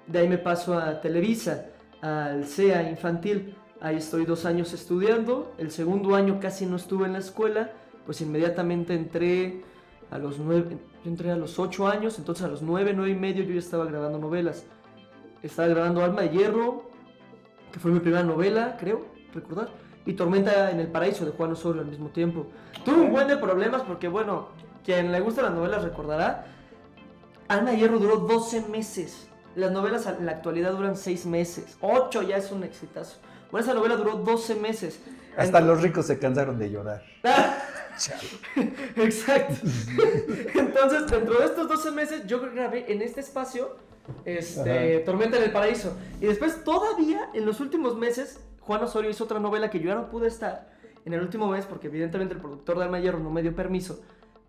de 0.07 0.19
ahí 0.19 0.29
me 0.29 0.39
paso 0.39 0.79
a 0.79 1.01
Televisa, 1.01 1.67
al 2.01 2.45
CEA 2.45 2.89
infantil. 2.91 3.57
Ahí 3.81 3.97
estoy 3.97 4.25
dos 4.25 4.45
años 4.45 4.73
estudiando. 4.73 5.53
El 5.59 5.71
segundo 5.71 6.15
año 6.15 6.41
casi 6.41 6.67
no 6.67 6.77
estuve 6.77 7.07
en 7.07 7.13
la 7.15 7.19
escuela, 7.21 7.73
pues 8.05 8.21
inmediatamente 8.21 8.95
entré 8.95 9.63
a 10.11 10.19
los 10.19 10.39
nueve, 10.39 10.79
Yo 11.05 11.11
entré 11.11 11.31
a 11.31 11.37
los 11.37 11.59
8 11.59 11.89
años, 11.89 12.19
entonces 12.19 12.45
a 12.45 12.49
los 12.49 12.63
9, 12.63 12.93
9 12.95 13.11
y 13.11 13.15
medio 13.15 13.43
yo 13.43 13.53
ya 13.53 13.59
estaba 13.59 13.85
grabando 13.85 14.19
novelas. 14.19 14.65
Estaba 15.43 15.69
grabando 15.69 16.03
Alma 16.03 16.23
de 16.23 16.31
Hierro, 16.31 16.89
que 17.73 17.79
fue 17.81 17.91
mi 17.91 18.01
primera 18.01 18.23
novela, 18.23 18.77
creo, 18.79 19.07
recordar. 19.35 19.71
Y 20.07 20.15
Tormenta 20.15 20.71
en 20.71 20.81
el 20.81 20.89
Paraíso 20.89 21.25
de 21.25 21.33
Juan 21.33 21.53
Osorio 21.53 21.83
al 21.83 21.89
mismo 21.89 22.09
tiempo. 22.09 22.47
Tuve 22.85 22.97
un 22.97 23.11
buen 23.11 23.27
de 23.27 23.37
problemas 23.37 23.83
porque, 23.83 24.09
bueno, 24.09 24.49
quien 24.85 25.13
le 25.13 25.21
gusta 25.21 25.43
las 25.43 25.53
novelas 25.53 25.83
recordará, 25.83 26.47
de 27.49 27.77
Hierro 27.77 27.99
duró 27.99 28.17
12 28.19 28.63
meses. 28.69 29.29
Las 29.55 29.71
novelas 29.71 30.07
en 30.07 30.27
la 30.27 30.33
actualidad 30.33 30.73
duran 30.73 30.97
6 30.97 31.27
meses. 31.27 31.77
8 31.81 32.23
ya 32.23 32.37
es 32.37 32.51
un 32.51 32.65
exitazo. 32.65 33.19
Bueno, 33.51 33.65
esa 33.65 33.75
novela 33.75 33.97
duró 33.97 34.17
12 34.17 34.57
meses. 34.57 35.01
Hasta 35.37 35.61
los 35.61 35.81
ricos 35.81 36.07
se 36.07 36.19
cansaron 36.19 36.59
de 36.59 36.71
llorar. 36.71 37.03
Exacto. 38.97 39.55
Entonces, 40.55 41.07
dentro 41.07 41.39
de 41.39 41.45
estos 41.45 41.69
12 41.69 41.91
meses, 41.93 42.27
yo 42.27 42.41
grabé 42.41 42.93
en 42.93 43.01
este 43.03 43.21
espacio 43.21 43.77
este, 44.25 44.99
Tormenta 45.01 45.37
en 45.37 45.45
el 45.45 45.53
Paraíso. 45.53 45.97
Y 46.21 46.27
después, 46.27 46.65
todavía 46.65 47.31
en 47.33 47.47
los 47.47 47.61
últimos 47.61 47.97
meses, 47.97 48.41
Juan 48.67 48.83
Osorio 48.83 49.11
hizo 49.11 49.25
otra 49.25 49.41
novela 49.41 49.69
que 49.71 49.79
yo 49.79 49.89
ya 49.89 49.95
no 49.95 50.09
pude 50.09 50.29
estar 50.29 50.69
en 51.05 51.13
el 51.13 51.21
último 51.21 51.49
mes, 51.49 51.67
porque 51.67 51.89
evidentemente 51.89 52.35
el 52.35 52.41
productor 52.41 52.79
de 52.79 52.85
Alma 52.85 52.99
Hierro 52.99 53.19
no 53.19 53.31
me 53.31 53.43
dio 53.43 53.55
permiso, 53.55 54.01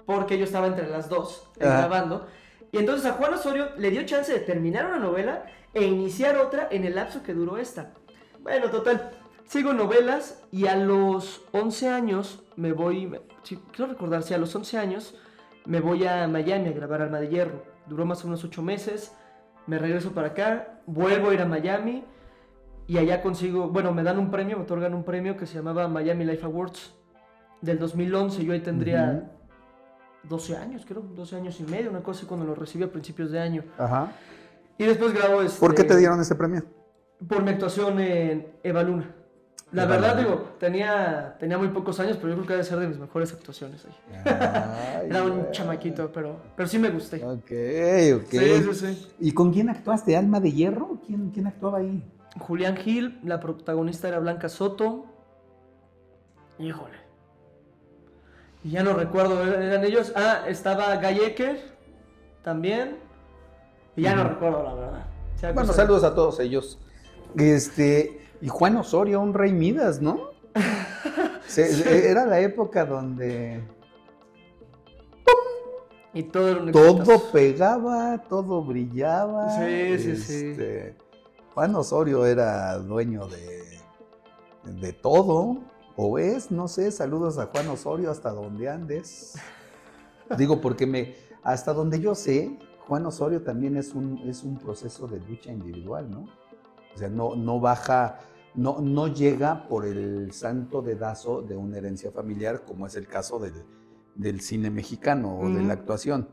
porque 0.05 0.37
yo 0.37 0.45
estaba 0.45 0.67
entre 0.67 0.89
las 0.89 1.09
dos 1.09 1.49
Ajá. 1.59 1.79
grabando. 1.79 2.27
Y 2.71 2.77
entonces 2.77 3.05
a 3.05 3.13
Juan 3.13 3.33
Osorio 3.33 3.69
le 3.77 3.91
dio 3.91 4.05
chance 4.05 4.31
de 4.31 4.39
terminar 4.39 4.85
una 4.85 4.99
novela 4.99 5.45
e 5.73 5.83
iniciar 5.83 6.37
otra 6.37 6.67
en 6.71 6.85
el 6.85 6.95
lapso 6.95 7.23
que 7.23 7.33
duró 7.33 7.57
esta. 7.57 7.93
Bueno, 8.41 8.69
total. 8.69 9.11
Sigo 9.45 9.73
novelas 9.73 10.43
y 10.51 10.67
a 10.67 10.75
los 10.75 11.43
11 11.51 11.89
años 11.89 12.43
me 12.55 12.71
voy, 12.71 13.19
sí, 13.43 13.59
quiero 13.71 13.91
recordar, 13.91 14.23
sí, 14.23 14.33
a 14.33 14.37
los 14.37 14.55
11 14.55 14.77
años 14.77 15.15
me 15.65 15.81
voy 15.81 16.05
a 16.07 16.27
Miami 16.27 16.69
a 16.69 16.71
grabar 16.71 17.01
Alma 17.01 17.19
de 17.19 17.27
Hierro. 17.27 17.63
Duró 17.85 18.05
más 18.05 18.23
o 18.23 18.27
menos 18.27 18.43
8 18.43 18.61
meses, 18.61 19.13
me 19.67 19.77
regreso 19.77 20.13
para 20.13 20.29
acá, 20.29 20.79
vuelvo 20.85 21.29
a 21.29 21.33
ir 21.33 21.41
a 21.41 21.45
Miami 21.45 22.03
y 22.87 22.97
allá 22.97 23.21
consigo, 23.21 23.69
bueno, 23.69 23.93
me 23.93 24.03
dan 24.03 24.19
un 24.19 24.29
premio, 24.29 24.57
me 24.57 24.63
otorgan 24.63 24.93
un 24.93 25.03
premio 25.03 25.35
que 25.35 25.45
se 25.45 25.55
llamaba 25.55 25.87
Miami 25.87 26.23
Life 26.25 26.45
Awards 26.45 26.93
del 27.61 27.79
2011. 27.79 28.45
Yo 28.45 28.53
ahí 28.53 28.59
tendría 28.59 29.31
12 30.23 30.57
años, 30.57 30.85
creo, 30.87 31.01
12 31.01 31.35
años 31.35 31.59
y 31.59 31.63
medio, 31.63 31.89
una 31.89 32.03
cosa 32.03 32.19
así 32.19 32.27
cuando 32.27 32.45
lo 32.45 32.53
recibí 32.53 32.83
a 32.83 32.91
principios 32.91 33.31
de 33.31 33.39
año. 33.39 33.63
Ajá. 33.77 34.11
Y 34.77 34.85
después 34.85 35.13
grabo 35.13 35.41
este... 35.41 35.59
¿Por 35.59 35.73
qué 35.73 35.83
te 35.83 35.97
dieron 35.97 36.19
ese 36.19 36.35
premio? 36.35 36.63
Por 37.27 37.43
mi 37.43 37.51
actuación 37.51 37.99
en 37.99 38.55
Eva 38.61 38.83
Luna. 38.83 39.15
La 39.71 39.83
Eva 39.83 39.95
verdad, 39.95 40.15
Luna. 40.15 40.27
digo, 40.27 40.49
tenía, 40.59 41.37
tenía 41.39 41.57
muy 41.57 41.69
pocos 41.69 41.99
años, 41.99 42.17
pero 42.17 42.29
yo 42.29 42.35
creo 42.35 42.47
que 42.47 42.53
debe 42.53 42.65
ser 42.65 42.79
de 42.79 42.87
mis 42.87 42.99
mejores 42.99 43.33
actuaciones 43.33 43.83
ahí. 43.85 44.21
Ay, 44.25 45.07
Era 45.09 45.23
un 45.23 45.49
chamaquito, 45.51 46.11
pero, 46.11 46.37
pero 46.55 46.67
sí 46.69 46.77
me 46.77 46.89
gusté. 46.89 47.23
Ok, 47.25 47.51
ok. 48.21 48.29
Sí, 48.29 48.63
sí, 48.63 48.73
sí. 48.73 49.07
¿Y 49.19 49.31
con 49.31 49.51
quién 49.51 49.69
actuaste? 49.69 50.15
¿Alma 50.15 50.39
de 50.39 50.51
Hierro? 50.51 50.99
¿Quién, 51.05 51.31
quién 51.31 51.47
actuaba 51.47 51.79
ahí? 51.79 52.03
Julián 52.39 52.75
Gil, 52.77 53.19
la 53.23 53.39
protagonista 53.39 54.07
era 54.07 54.19
Blanca 54.19 54.49
Soto. 54.49 55.05
Híjole. 56.59 56.95
Y 58.63 58.71
ya 58.71 58.83
no 58.83 58.93
recuerdo, 58.93 59.41
eran 59.43 59.83
ellos. 59.83 60.11
Ah, 60.15 60.43
estaba 60.47 60.95
Gallecker 60.97 61.59
también. 62.43 62.97
Y 63.95 64.01
ya 64.03 64.15
no 64.15 64.23
recuerdo, 64.27 64.63
la 64.63 64.73
verdad. 64.73 65.05
Bueno, 65.53 65.71
saludos 65.73 66.03
a 66.03 66.15
todos 66.15 66.39
ellos. 66.39 66.79
Este, 67.37 68.27
y 68.41 68.47
Juan 68.47 68.75
Osorio, 68.77 69.19
un 69.21 69.33
rey 69.33 69.53
Midas, 69.53 70.01
¿no? 70.01 70.31
Se- 71.47 72.09
era 72.09 72.25
la 72.25 72.39
época 72.39 72.85
donde 72.85 73.61
Y 76.13 76.23
todo 76.23 76.49
era 76.49 76.59
un 76.61 76.71
todo 76.71 76.87
exitazo. 77.01 77.31
pegaba, 77.31 78.17
todo 78.29 78.63
brillaba. 78.63 79.49
Sí, 79.51 79.99
sí, 79.99 80.15
sí. 80.17 80.55
Juan 81.55 81.73
Osorio 81.73 82.25
era 82.25 82.77
dueño 82.79 83.27
de, 83.27 83.79
de 84.81 84.91
todo, 84.91 85.59
o 85.95 86.19
es, 86.19 86.51
no 86.51 86.67
sé, 86.67 86.91
saludos 86.91 87.37
a 87.37 87.45
Juan 87.45 87.69
Osorio 87.69 88.11
hasta 88.11 88.31
donde 88.31 88.67
andes. 88.67 89.35
Digo, 90.37 90.59
porque 90.59 90.85
me, 90.85 91.15
hasta 91.43 91.71
donde 91.71 92.01
yo 92.01 92.13
sé, 92.13 92.59
Juan 92.89 93.05
Osorio 93.05 93.41
también 93.41 93.77
es 93.77 93.93
un, 93.93 94.17
es 94.27 94.43
un 94.43 94.57
proceso 94.57 95.07
de 95.07 95.21
lucha 95.21 95.49
individual, 95.49 96.11
¿no? 96.11 96.27
O 96.93 96.97
sea, 96.97 97.07
no, 97.07 97.37
no 97.37 97.61
baja, 97.61 98.19
no, 98.53 98.81
no 98.81 99.07
llega 99.07 99.65
por 99.69 99.85
el 99.85 100.33
santo 100.33 100.81
dedazo 100.81 101.41
de 101.41 101.55
una 101.55 101.77
herencia 101.77 102.11
familiar, 102.11 102.65
como 102.65 102.85
es 102.85 102.97
el 102.97 103.07
caso 103.07 103.39
del, 103.39 103.53
del 104.13 104.41
cine 104.41 104.69
mexicano 104.69 105.39
o 105.39 105.49
de 105.49 105.63
la 105.63 105.71
actuación. 105.71 106.27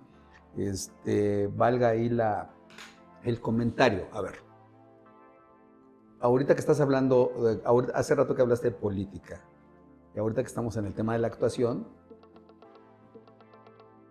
Este, 0.57 1.47
valga 1.47 1.91
ahí 1.91 2.09
la, 2.09 2.51
el 3.23 3.41
comentario. 3.41 4.09
A 4.13 4.21
ver, 4.21 4.52
ahorita 6.23 6.55
que 6.55 6.61
estás 6.61 6.81
hablando, 6.81 7.33
eh, 7.51 7.61
hace 7.95 8.15
rato 8.15 8.35
que 8.35 8.43
hablaste 8.43 8.71
de 8.71 8.77
política, 8.77 9.41
y 10.15 10.19
ahorita 10.19 10.43
que 10.43 10.49
estamos 10.49 10.77
en 10.77 10.87
el 10.87 10.95
tema 10.95 11.13
de 11.13 11.19
la 11.19 11.27
actuación, 11.27 11.87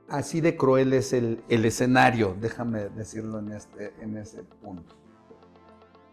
así 0.10 0.42
de 0.42 0.56
cruel 0.58 0.94
es 0.94 1.14
el, 1.14 1.44
el 1.50 1.66
escenario, 1.66 2.36
déjame 2.40 2.90
decirlo 2.90 3.40
en, 3.40 3.54
este, 3.54 3.94
en 4.02 4.18
ese 4.18 4.44
punto. 4.44 4.96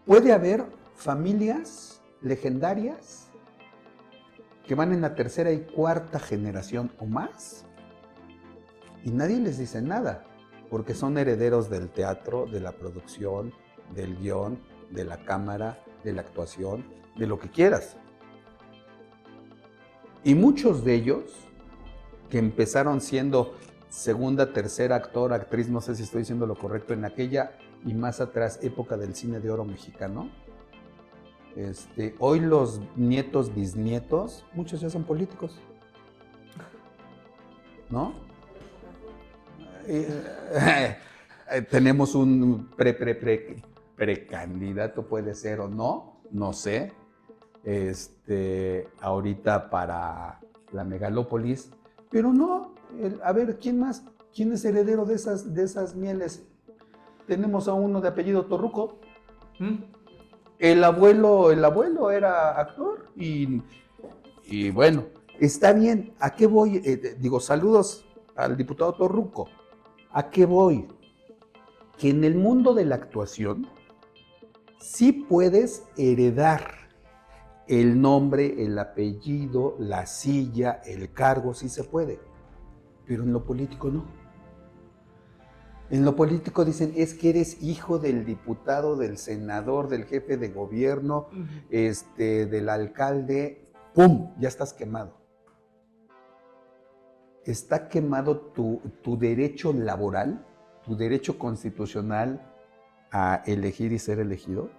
Puede 0.07 0.33
haber 0.33 0.65
familias 0.95 2.03
legendarias 2.23 3.29
que 4.67 4.75
van 4.75 4.93
en 4.93 5.01
la 5.01 5.15
tercera 5.15 5.51
y 5.53 5.61
cuarta 5.61 6.19
generación 6.19 6.93
o 6.99 7.07
más 7.07 7.65
y 9.05 9.11
nadie 9.11 9.39
les 9.39 9.59
dice 9.59 9.81
nada, 9.81 10.25
porque 10.71 10.95
son 10.95 11.17
herederos 11.19 11.71
del 11.71 11.89
teatro, 11.89 12.47
de 12.47 12.61
la 12.61 12.73
producción, 12.73 13.53
del 13.95 14.17
guion, 14.19 14.59
de 14.91 15.05
la 15.05 15.25
cámara, 15.25 15.83
de 16.05 16.13
la 16.13 16.23
actuación, 16.23 16.85
de 17.17 17.27
lo 17.27 17.39
que 17.39 17.49
quieras. 17.49 17.97
Y 20.25 20.35
muchos 20.35 20.85
de 20.85 20.95
ellos, 20.95 21.25
que 22.31 22.39
empezaron 22.39 23.01
siendo 23.01 23.55
segunda, 23.89 24.53
tercera 24.53 24.97
actor, 24.97 25.33
actriz, 25.33 25.69
no 25.69 25.81
sé 25.81 25.95
si 25.95 26.03
estoy 26.03 26.21
diciendo 26.21 26.47
lo 26.47 26.57
correcto, 26.57 26.93
en 26.93 27.05
aquella 27.05 27.53
y 27.85 27.95
más 27.95 28.21
atrás 28.21 28.59
época 28.63 28.97
del 28.97 29.15
cine 29.15 29.41
de 29.41 29.51
oro 29.51 29.65
mexicano, 29.65 30.29
este, 31.57 32.15
hoy 32.19 32.41
los 32.41 32.81
nietos, 32.97 33.55
bisnietos, 33.55 34.45
muchos 34.53 34.81
ya 34.81 34.91
son 34.91 35.05
políticos. 35.05 35.59
¿No? 37.91 38.13
Eh, 39.87 40.07
eh, 41.51 41.63
tenemos 41.63 42.15
un 42.15 42.71
pre, 42.77 42.93
pre, 42.93 43.15
pre, 43.15 43.57
precandidato, 43.99 45.07
puede 45.07 45.35
ser 45.35 45.61
o 45.61 45.69
no, 45.69 46.23
no 46.31 46.53
sé. 46.55 46.93
Este, 47.65 48.89
ahorita 49.01 49.69
para 49.69 50.41
la 50.73 50.85
megalópolis, 50.85 51.71
pero 52.11 52.33
no, 52.33 52.75
el- 52.99 53.21
a 53.23 53.33
ver, 53.33 53.59
¿quién 53.59 53.79
más? 53.81 54.05
¿Quién 54.35 54.53
es 54.53 54.65
heredero 54.65 55.05
de 55.05 55.15
esas, 55.17 55.53
de 55.53 55.65
esas 55.65 55.95
mieles? 55.95 56.47
Tenemos 57.27 57.69
a 57.69 57.75
uno 57.75 58.01
de 58.01 58.09
apellido 58.09 58.47
Torruco. 58.47 59.01
¿Mm? 59.59 59.75
El 60.59 60.83
abuelo, 60.85 61.51
el 61.51 61.65
abuelo 61.65 62.11
era 62.11 62.59
actor 62.59 63.07
y, 63.17 63.61
y 64.45 64.71
bueno, 64.71 65.05
está 65.39 65.73
bien. 65.73 66.15
¿A 66.21 66.31
qué 66.35 66.47
voy? 66.47 66.77
Eh, 66.77 66.83
eh, 67.03 67.17
digo, 67.19 67.41
saludos 67.41 68.07
al 68.37 68.57
diputado 68.57 68.95
Torruco. 68.95 69.49
¿A 70.13 70.31
qué 70.31 70.47
voy? 70.47 70.87
Que 71.99 72.11
en 72.11 72.25
el 72.25 72.37
mundo 72.37 72.73
de 72.75 72.87
la 72.87 72.95
actuación 72.95 73.67
sí 74.79 75.13
puedes 75.13 75.85
heredar 75.97 76.89
el 77.67 78.01
nombre, 78.01 78.65
el 78.65 78.79
apellido, 78.79 79.77
la 79.79 80.07
silla, 80.07 80.81
el 80.87 81.13
cargo, 81.13 81.53
sí 81.53 81.69
se 81.69 81.85
puede. 81.85 82.19
Pero 83.07 83.25
en 83.25 83.33
lo 83.33 83.45
político 83.45 83.91
no. 83.91 84.07
En 85.91 86.05
lo 86.05 86.17
político 86.17 86.65
dicen, 86.65 86.93
es 86.97 87.15
que 87.15 87.31
eres 87.31 87.63
hijo 87.63 87.99
del 87.99 88.25
diputado, 88.25 88.97
del 88.97 89.17
senador, 89.17 89.89
del 89.89 90.05
jefe 90.05 90.37
de 90.37 90.49
gobierno, 90.49 91.29
este, 91.71 92.47
del 92.47 92.69
alcalde, 92.69 93.65
¡pum! 93.95 94.35
Ya 94.39 94.49
estás 94.49 94.75
quemado. 94.75 95.17
Está 97.45 97.89
quemado 97.89 98.37
tu, 98.39 98.83
tu 99.03 99.19
derecho 99.19 99.73
laboral, 99.73 100.47
tu 100.85 100.95
derecho 100.95 101.39
constitucional 101.39 102.48
a 103.11 103.43
elegir 103.47 103.93
y 103.93 103.99
ser 103.99 104.19
elegido, 104.21 104.71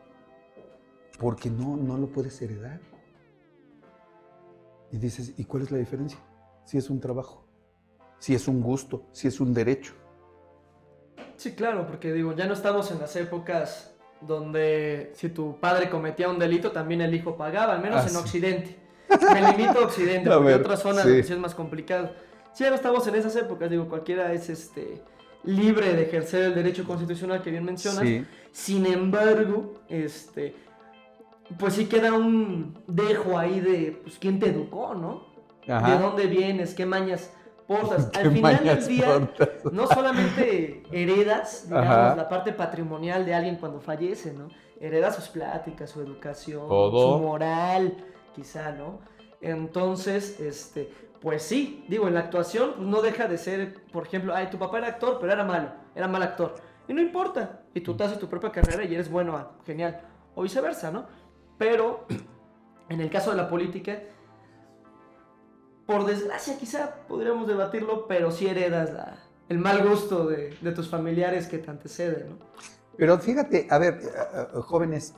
porque 1.19 1.49
no, 1.49 1.75
no 1.77 1.97
lo 1.97 2.07
puedes 2.07 2.41
heredar. 2.41 2.79
Y 4.91 4.97
dices, 4.97 5.33
¿y 5.37 5.43
cuál 5.45 5.63
es 5.63 5.71
la 5.71 5.77
diferencia? 5.77 6.19
Si 6.65 6.77
es 6.77 6.89
un 6.89 6.99
trabajo, 6.99 7.45
si 8.19 8.33
es 8.35 8.47
un 8.47 8.61
gusto, 8.61 9.03
si 9.11 9.27
es 9.27 9.39
un 9.39 9.53
derecho. 9.53 9.93
Sí, 11.37 11.53
claro, 11.53 11.87
porque 11.87 12.11
digo, 12.11 12.33
ya 12.33 12.47
no 12.47 12.53
estamos 12.53 12.91
en 12.91 12.99
las 12.99 13.15
épocas 13.15 13.93
donde 14.21 15.11
si 15.15 15.29
tu 15.29 15.59
padre 15.59 15.89
cometía 15.89 16.27
un 16.29 16.37
delito, 16.39 16.71
también 16.71 17.01
el 17.01 17.13
hijo 17.13 17.37
pagaba, 17.37 17.73
al 17.73 17.81
menos 17.81 18.01
Ah, 18.01 18.03
en 18.03 18.09
sí. 18.09 18.17
Occidente. 18.17 18.75
Me 19.33 19.41
limito 19.55 19.79
a 19.79 19.83
Occidente, 19.85 20.29
A 20.31 20.33
porque 20.35 20.49
ver, 20.51 20.59
otras 20.61 20.81
zonas 20.81 21.03
sí 21.05 21.19
es 21.33 21.37
más 21.39 21.55
complicado. 21.55 22.11
Sí, 22.53 22.63
ya 22.63 22.69
no 22.69 22.75
estamos 22.75 23.07
en 23.07 23.15
esas 23.15 23.35
épocas, 23.35 23.69
digo, 23.69 23.87
cualquiera 23.87 24.33
es 24.33 24.49
este 24.49 25.01
libre 25.43 25.93
de 25.93 26.03
ejercer 26.03 26.43
el 26.43 26.55
derecho 26.55 26.85
constitucional 26.85 27.41
que 27.41 27.51
bien 27.51 27.65
mencionas. 27.65 28.03
Sí. 28.03 28.25
Sin 28.51 28.85
embargo, 28.85 29.75
este, 29.87 30.55
pues 31.57 31.73
sí 31.73 31.85
queda 31.85 32.13
un 32.13 32.77
dejo 32.87 33.37
ahí 33.37 33.59
de, 33.59 33.99
pues, 34.03 34.17
quién 34.19 34.39
te 34.39 34.49
educó, 34.49 34.93
¿no? 34.93 35.23
Ajá. 35.67 35.95
¿De 35.95 36.01
dónde 36.01 36.27
vienes? 36.27 36.73
¿Qué 36.73 36.85
mañas 36.85 37.31
portas? 37.67 38.05
¿Qué 38.13 38.19
Al 38.19 38.31
final 38.31 38.63
del 38.63 38.87
día, 38.87 39.05
portas? 39.05 39.49
no 39.71 39.87
solamente 39.87 40.83
heredas, 40.91 41.65
digamos, 41.67 41.89
Ajá. 41.89 42.15
la 42.15 42.29
parte 42.29 42.53
patrimonial 42.53 43.25
de 43.25 43.33
alguien 43.33 43.55
cuando 43.57 43.79
fallece, 43.79 44.33
¿no? 44.33 44.49
Heredas 44.79 45.15
sus 45.15 45.27
pláticas, 45.27 45.89
su 45.89 46.01
educación, 46.01 46.67
Todo. 46.67 47.17
su 47.17 47.23
moral, 47.23 47.97
quizá, 48.33 48.71
¿no? 48.71 48.99
Entonces, 49.41 50.39
este, 50.39 50.89
pues 51.21 51.43
sí, 51.43 51.85
digo, 51.87 52.07
en 52.07 52.13
la 52.13 52.21
actuación 52.21 52.73
pues 52.75 52.87
no 52.87 53.01
deja 53.01 53.27
de 53.27 53.37
ser, 53.37 53.81
por 53.91 54.07
ejemplo, 54.07 54.33
ay, 54.33 54.49
tu 54.49 54.57
papá 54.57 54.77
era 54.77 54.87
actor, 54.87 55.17
pero 55.19 55.33
era 55.33 55.43
malo, 55.43 55.71
era 55.95 56.07
mal 56.07 56.23
actor. 56.23 56.55
Y 56.87 56.93
no 56.93 57.01
importa, 57.01 57.61
y 57.73 57.81
tú 57.81 57.95
te 57.95 58.03
haces 58.03 58.19
tu 58.19 58.27
propia 58.29 58.51
carrera 58.51 58.83
y 58.83 58.93
eres 58.93 59.09
bueno, 59.09 59.35
ah, 59.35 59.51
genial. 59.65 60.01
O 60.35 60.43
viceversa, 60.43 60.91
¿no? 60.91 61.05
Pero, 61.57 62.05
en 62.89 63.01
el 63.01 63.09
caso 63.09 63.31
de 63.31 63.37
la 63.37 63.49
política, 63.49 63.99
por 65.85 66.05
desgracia 66.05 66.57
quizá 66.57 66.95
podríamos 67.07 67.47
debatirlo, 67.47 68.07
pero 68.07 68.31
sí 68.31 68.47
heredas 68.47 68.91
el 69.49 69.57
mal 69.57 69.87
gusto 69.87 70.27
de, 70.27 70.55
de 70.61 70.71
tus 70.71 70.87
familiares 70.87 71.47
que 71.47 71.57
te 71.57 71.69
anteceden, 71.69 72.29
¿no? 72.29 72.49
Pero 72.99 73.17
fíjate, 73.17 73.65
a 73.69 73.77
ver, 73.77 73.93
eh, 73.93 74.07
eh, 74.33 74.59
jóvenes, 74.61 75.13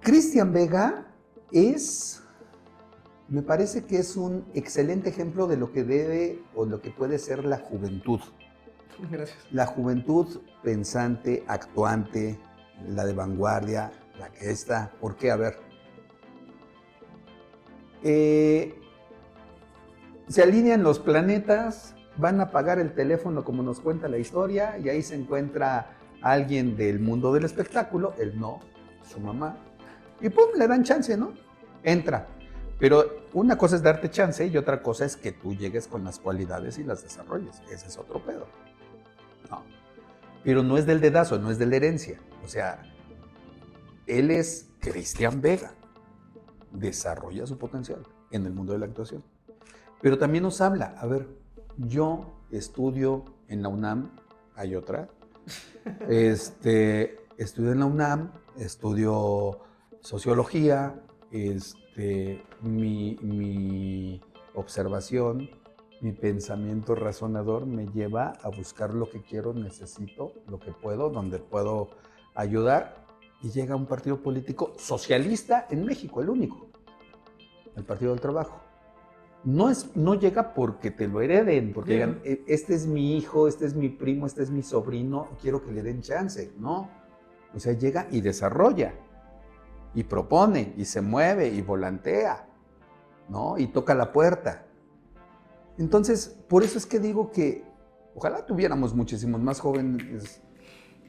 Cristian 0.00 0.52
Vega 0.52 1.06
es, 1.50 2.19
me 3.30 3.42
parece 3.42 3.84
que 3.84 3.98
es 3.98 4.16
un 4.16 4.44
excelente 4.54 5.08
ejemplo 5.08 5.46
de 5.46 5.56
lo 5.56 5.72
que 5.72 5.84
debe 5.84 6.42
o 6.54 6.66
lo 6.66 6.82
que 6.82 6.90
puede 6.90 7.18
ser 7.18 7.44
la 7.44 7.58
juventud. 7.58 8.20
Gracias. 9.10 9.38
La 9.52 9.66
juventud 9.66 10.40
pensante, 10.62 11.44
actuante, 11.46 12.38
la 12.88 13.04
de 13.04 13.12
vanguardia, 13.14 13.92
la 14.18 14.30
que 14.30 14.50
está. 14.50 14.90
¿Por 15.00 15.16
qué? 15.16 15.30
A 15.30 15.36
ver. 15.36 15.56
Eh, 18.02 18.74
se 20.28 20.42
alinean 20.42 20.82
los 20.82 20.98
planetas, 20.98 21.94
van 22.16 22.40
a 22.40 22.44
apagar 22.44 22.80
el 22.80 22.94
teléfono 22.94 23.44
como 23.44 23.62
nos 23.62 23.80
cuenta 23.80 24.08
la 24.08 24.18
historia 24.18 24.76
y 24.78 24.88
ahí 24.88 25.02
se 25.02 25.14
encuentra 25.14 25.96
alguien 26.20 26.76
del 26.76 26.98
mundo 26.98 27.32
del 27.32 27.44
espectáculo, 27.44 28.12
él 28.18 28.38
no, 28.38 28.60
su 29.08 29.20
mamá, 29.20 29.56
y 30.20 30.28
pum, 30.28 30.50
le 30.58 30.66
dan 30.66 30.82
chance, 30.82 31.16
¿no? 31.16 31.32
Entra. 31.82 32.26
Pero 32.80 33.26
una 33.34 33.58
cosa 33.58 33.76
es 33.76 33.82
darte 33.82 34.10
chance 34.10 34.44
y 34.46 34.56
otra 34.56 34.82
cosa 34.82 35.04
es 35.04 35.16
que 35.16 35.32
tú 35.32 35.54
llegues 35.54 35.86
con 35.86 36.02
las 36.02 36.18
cualidades 36.18 36.78
y 36.78 36.84
las 36.84 37.02
desarrolles. 37.02 37.62
Ese 37.70 37.88
es 37.88 37.98
otro 37.98 38.24
pedo. 38.24 38.46
No. 39.50 39.62
Pero 40.42 40.62
no 40.62 40.78
es 40.78 40.86
del 40.86 41.00
dedazo, 41.00 41.38
no 41.38 41.50
es 41.50 41.58
de 41.58 41.66
la 41.66 41.76
herencia. 41.76 42.18
O 42.42 42.48
sea, 42.48 42.82
él 44.06 44.30
es 44.30 44.70
Cristian 44.80 45.42
Vega. 45.42 45.74
Desarrolla 46.72 47.46
su 47.46 47.58
potencial 47.58 48.02
en 48.30 48.46
el 48.46 48.52
mundo 48.54 48.72
de 48.72 48.78
la 48.78 48.86
actuación. 48.86 49.22
Pero 50.00 50.16
también 50.16 50.42
nos 50.42 50.62
habla, 50.62 50.96
a 50.98 51.06
ver, 51.06 51.28
yo 51.76 52.32
estudio 52.50 53.26
en 53.48 53.62
la 53.62 53.68
UNAM, 53.68 54.16
hay 54.56 54.74
otra. 54.74 55.08
Este, 56.08 57.18
estudio 57.38 57.72
en 57.72 57.80
la 57.80 57.86
UNAM, 57.86 58.32
estudio 58.58 59.60
sociología, 60.00 61.02
este, 62.00 62.42
mi, 62.62 63.16
mi 63.22 64.20
observación, 64.54 65.50
mi 66.00 66.12
pensamiento 66.12 66.94
razonador 66.94 67.66
me 67.66 67.86
lleva 67.88 68.32
a 68.42 68.48
buscar 68.48 68.94
lo 68.94 69.10
que 69.10 69.20
quiero, 69.22 69.52
necesito, 69.52 70.32
lo 70.48 70.58
que 70.58 70.72
puedo, 70.72 71.10
donde 71.10 71.38
puedo 71.38 71.90
ayudar. 72.34 73.06
Y 73.42 73.50
llega 73.50 73.76
un 73.76 73.86
partido 73.86 74.22
político 74.22 74.72
socialista 74.78 75.66
en 75.70 75.84
México, 75.84 76.20
el 76.22 76.30
único, 76.30 76.68
el 77.76 77.84
Partido 77.84 78.12
del 78.12 78.20
Trabajo. 78.20 78.60
No, 79.44 79.70
es, 79.70 79.94
no 79.96 80.14
llega 80.14 80.52
porque 80.52 80.90
te 80.90 81.08
lo 81.08 81.22
hereden, 81.22 81.72
porque 81.72 81.94
digan, 81.94 82.20
"E- 82.24 82.42
este 82.46 82.74
es 82.74 82.86
mi 82.86 83.16
hijo, 83.16 83.48
este 83.48 83.64
es 83.64 83.74
mi 83.74 83.88
primo, 83.88 84.26
este 84.26 84.42
es 84.42 84.50
mi 84.50 84.62
sobrino, 84.62 85.28
quiero 85.40 85.64
que 85.64 85.72
le 85.72 85.82
den 85.82 86.02
chance. 86.02 86.52
No. 86.58 86.90
O 87.54 87.58
sea, 87.58 87.72
llega 87.72 88.06
y 88.10 88.20
desarrolla, 88.20 88.92
y 89.94 90.04
propone, 90.04 90.74
y 90.76 90.84
se 90.84 91.00
mueve, 91.00 91.48
y 91.48 91.62
volantea, 91.62 92.46
¿no? 93.28 93.58
Y 93.58 93.66
toca 93.68 93.94
la 93.94 94.12
puerta. 94.12 94.66
Entonces, 95.78 96.28
por 96.48 96.62
eso 96.62 96.78
es 96.78 96.86
que 96.86 96.98
digo 96.98 97.30
que 97.30 97.64
ojalá 98.14 98.46
tuviéramos 98.46 98.94
muchísimos 98.94 99.40
más 99.40 99.60
jóvenes 99.60 100.42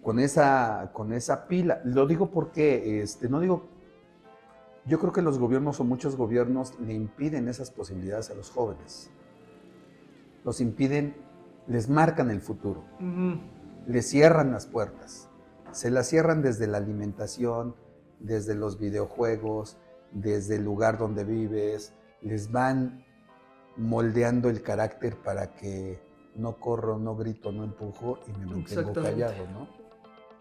con 0.01 0.19
esa, 0.19 0.91
con 0.93 1.13
esa 1.13 1.47
pila. 1.47 1.81
Lo 1.83 2.07
digo 2.07 2.31
porque, 2.31 3.01
este, 3.01 3.29
no 3.29 3.39
digo, 3.39 3.67
yo 4.85 4.99
creo 4.99 5.11
que 5.11 5.21
los 5.21 5.37
gobiernos 5.37 5.79
o 5.79 5.83
muchos 5.83 6.15
gobiernos 6.15 6.79
le 6.79 6.93
impiden 6.93 7.47
esas 7.47 7.69
posibilidades 7.69 8.31
a 8.31 8.33
los 8.33 8.49
jóvenes. 8.49 9.11
Los 10.43 10.59
impiden, 10.59 11.15
les 11.67 11.87
marcan 11.87 12.31
el 12.31 12.41
futuro, 12.41 12.83
les 13.85 14.09
cierran 14.09 14.51
las 14.51 14.65
puertas. 14.65 15.29
Se 15.71 15.91
las 15.91 16.07
cierran 16.07 16.41
desde 16.41 16.65
la 16.65 16.77
alimentación, 16.77 17.75
desde 18.23 18.55
los 18.55 18.79
videojuegos, 18.79 19.77
desde 20.11 20.55
el 20.55 20.63
lugar 20.63 20.97
donde 20.97 21.23
vives, 21.23 21.93
les 22.21 22.51
van 22.51 23.05
moldeando 23.77 24.49
el 24.49 24.61
carácter 24.61 25.15
para 25.17 25.55
que 25.55 26.01
no 26.35 26.57
corro, 26.57 26.97
no 26.97 27.15
grito, 27.15 27.51
no 27.51 27.63
empujo 27.63 28.19
y 28.27 28.31
me 28.39 28.45
mantengo 28.45 28.93
callado, 28.93 29.47
¿no? 29.47 29.67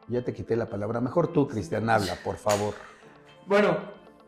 Ya 0.08 0.24
te 0.24 0.32
quité 0.32 0.56
la 0.56 0.68
palabra. 0.68 1.00
Mejor 1.00 1.28
tú, 1.28 1.46
Cristian, 1.46 1.88
habla, 1.88 2.16
por 2.24 2.36
favor. 2.36 2.74
Bueno, 3.46 3.78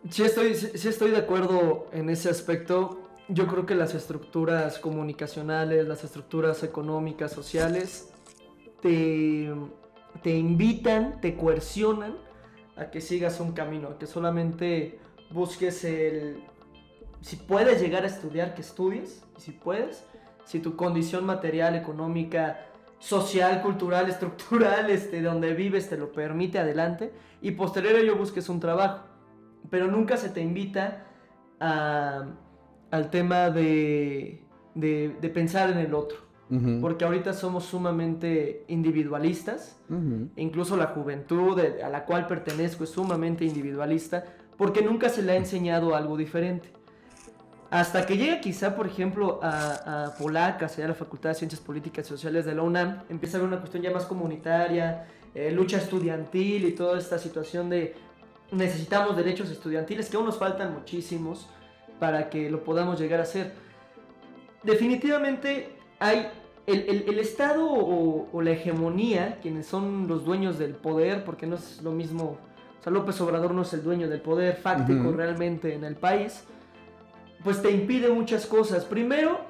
sí 0.08 0.22
estoy, 0.22 0.54
sí 0.54 0.88
estoy 0.88 1.10
de 1.10 1.18
acuerdo 1.18 1.86
en 1.92 2.08
ese 2.08 2.30
aspecto. 2.30 3.00
Yo 3.28 3.46
creo 3.46 3.66
que 3.66 3.74
las 3.74 3.94
estructuras 3.94 4.78
comunicacionales, 4.78 5.86
las 5.86 6.04
estructuras 6.04 6.62
económicas, 6.62 7.32
sociales, 7.32 8.12
te, 8.80 9.52
te 10.22 10.30
invitan, 10.30 11.20
te 11.20 11.36
coercionan 11.36 12.16
a 12.76 12.90
que 12.90 13.00
sigas 13.00 13.40
un 13.40 13.52
camino, 13.52 13.88
a 13.88 13.98
que 13.98 14.06
solamente 14.06 14.98
busques 15.30 15.84
el... 15.84 16.42
Si 17.20 17.36
puedes 17.36 17.80
llegar 17.80 18.02
a 18.04 18.06
estudiar, 18.06 18.54
que 18.54 18.62
estudies, 18.62 19.22
y 19.38 19.40
si 19.40 19.52
puedes, 19.52 20.04
si 20.44 20.58
tu 20.60 20.74
condición 20.76 21.24
material, 21.24 21.76
económica, 21.76 22.66
social, 22.98 23.62
cultural, 23.62 24.08
estructural, 24.14 24.90
este, 24.90 25.22
donde 25.22 25.54
vives 25.54 25.88
te 25.88 25.96
lo 25.96 26.12
permite, 26.12 26.58
adelante, 26.58 27.12
y 27.40 27.52
posterior 27.52 27.94
a 27.94 27.98
ello 28.00 28.16
busques 28.16 28.48
un 28.48 28.58
trabajo. 28.60 29.04
Pero 29.70 29.86
nunca 29.86 30.16
se 30.16 30.28
te 30.30 30.40
invita 30.40 31.04
a- 31.60 32.24
al 32.90 33.10
tema 33.10 33.50
de, 33.50 34.42
de- 34.74 35.16
de 35.20 35.28
pensar 35.30 35.70
en 35.70 35.78
el 35.78 35.94
otro, 35.94 36.18
Ujú, 36.52 36.80
porque 36.82 37.04
ahorita 37.06 37.32
somos 37.32 37.64
sumamente 37.64 38.64
individualistas, 38.68 39.78
incluso 40.36 40.76
la 40.76 40.88
juventud 40.88 41.56
de- 41.56 41.82
a 41.82 41.88
la 41.88 42.04
cual 42.04 42.26
pertenezco 42.26 42.84
es 42.84 42.90
sumamente 42.90 43.44
individualista, 43.46 44.24
porque 44.58 44.82
nunca 44.82 45.08
se 45.08 45.22
le 45.22 45.32
ha 45.32 45.36
enseñado 45.36 45.96
algo 45.96 46.16
diferente. 46.16 46.68
Hasta 47.70 48.04
que 48.04 48.18
llega 48.18 48.38
quizá, 48.42 48.76
por 48.76 48.86
ejemplo, 48.86 49.40
a, 49.42 50.04
a 50.08 50.14
Polacas, 50.18 50.74
allá 50.76 50.84
a 50.84 50.88
la 50.88 50.94
Facultad 50.94 51.30
de 51.30 51.36
Ciencias 51.36 51.60
Políticas 51.62 52.04
y 52.04 52.08
Sociales 52.10 52.44
de 52.44 52.54
la 52.54 52.62
UNAM, 52.62 52.98
empieza 53.08 53.38
a 53.38 53.40
haber 53.40 53.48
una 53.48 53.58
cuestión 53.60 53.82
ya 53.82 53.90
más 53.90 54.04
comunitaria, 54.04 55.06
eh, 55.34 55.50
lucha 55.52 55.78
estudiantil 55.78 56.66
y 56.66 56.72
toda 56.72 56.98
esta 56.98 57.18
situación 57.18 57.70
de 57.70 57.94
necesitamos 58.50 59.16
derechos 59.16 59.50
estudiantiles, 59.50 60.10
que 60.10 60.18
aún 60.18 60.26
nos 60.26 60.36
faltan 60.38 60.74
muchísimos 60.74 61.48
para 61.98 62.28
que 62.28 62.50
lo 62.50 62.62
podamos 62.62 63.00
llegar 63.00 63.20
a 63.20 63.22
hacer. 63.22 63.54
Definitivamente 64.62 65.78
hay 65.98 66.28
el, 66.66 66.80
el- 66.88 67.04
el 67.08 67.18
Estado 67.18 67.64
o, 67.70 68.28
o 68.32 68.42
la 68.42 68.50
hegemonía, 68.52 69.38
quienes 69.42 69.66
son 69.66 70.06
los 70.08 70.24
dueños 70.24 70.58
del 70.58 70.74
poder, 70.74 71.24
porque 71.24 71.46
no 71.46 71.56
es 71.56 71.82
lo 71.82 71.92
mismo, 71.92 72.38
o 72.80 72.82
sea, 72.82 72.92
López 72.92 73.20
Obrador 73.20 73.52
no 73.54 73.62
es 73.62 73.72
el 73.72 73.82
dueño 73.82 74.08
del 74.08 74.20
poder 74.20 74.56
fáctico 74.56 75.12
realmente 75.12 75.74
en 75.74 75.84
el 75.84 75.96
país, 75.96 76.44
pues 77.44 77.60
te 77.62 77.70
impide 77.70 78.08
muchas 78.10 78.46
cosas. 78.46 78.84
Primero, 78.84 79.40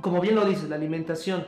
como 0.00 0.20
bien 0.20 0.34
lo 0.34 0.44
dices, 0.44 0.68
la 0.68 0.76
alimentación. 0.76 1.44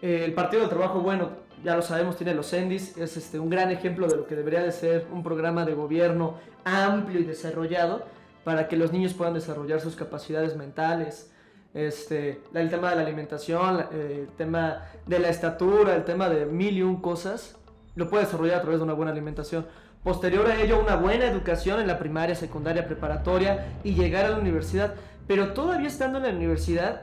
Eh, 0.00 0.22
el 0.24 0.32
Partido 0.32 0.60
del 0.62 0.70
Trabajo, 0.70 1.00
bueno, 1.00 1.30
ya 1.64 1.74
lo 1.76 1.82
sabemos, 1.82 2.16
tiene 2.16 2.34
los 2.34 2.52
ENDIS, 2.52 2.96
es 2.96 3.16
este, 3.16 3.38
un 3.40 3.50
gran 3.50 3.70
ejemplo 3.70 4.06
de 4.06 4.16
lo 4.16 4.26
que 4.26 4.36
debería 4.36 4.62
de 4.62 4.70
ser 4.72 5.06
un 5.12 5.22
programa 5.22 5.64
de 5.64 5.74
gobierno 5.74 6.34
amplio 6.64 7.20
y 7.20 7.24
desarrollado 7.24 8.04
para 8.44 8.68
que 8.68 8.76
los 8.76 8.92
niños 8.92 9.12
puedan 9.12 9.34
desarrollar 9.34 9.80
sus 9.80 9.96
capacidades 9.96 10.56
mentales. 10.56 11.30
Este, 11.74 12.40
el 12.54 12.70
tema 12.70 12.90
de 12.90 12.96
la 12.96 13.02
alimentación, 13.02 13.84
eh, 13.92 14.26
el 14.28 14.36
tema 14.36 14.86
de 15.06 15.18
la 15.18 15.28
estatura, 15.28 15.94
el 15.94 16.04
tema 16.04 16.28
de 16.28 16.46
mil 16.46 16.76
y 16.78 16.82
un 16.82 17.00
cosas, 17.00 17.56
lo 17.94 18.08
puede 18.08 18.24
desarrollar 18.24 18.58
a 18.58 18.60
través 18.62 18.80
de 18.80 18.84
una 18.84 18.94
buena 18.94 19.12
alimentación. 19.12 19.66
Posterior 20.02 20.46
a 20.48 20.60
ello, 20.60 20.80
una 20.80 20.96
buena 20.96 21.26
educación 21.26 21.80
en 21.80 21.86
la 21.86 21.98
primaria, 21.98 22.34
secundaria, 22.34 22.86
preparatoria 22.86 23.78
y 23.84 23.94
llegar 23.94 24.24
a 24.24 24.30
la 24.30 24.38
universidad. 24.38 24.94
Pero 25.26 25.52
todavía 25.52 25.88
estando 25.88 26.18
en 26.18 26.24
la 26.24 26.30
universidad, 26.30 27.02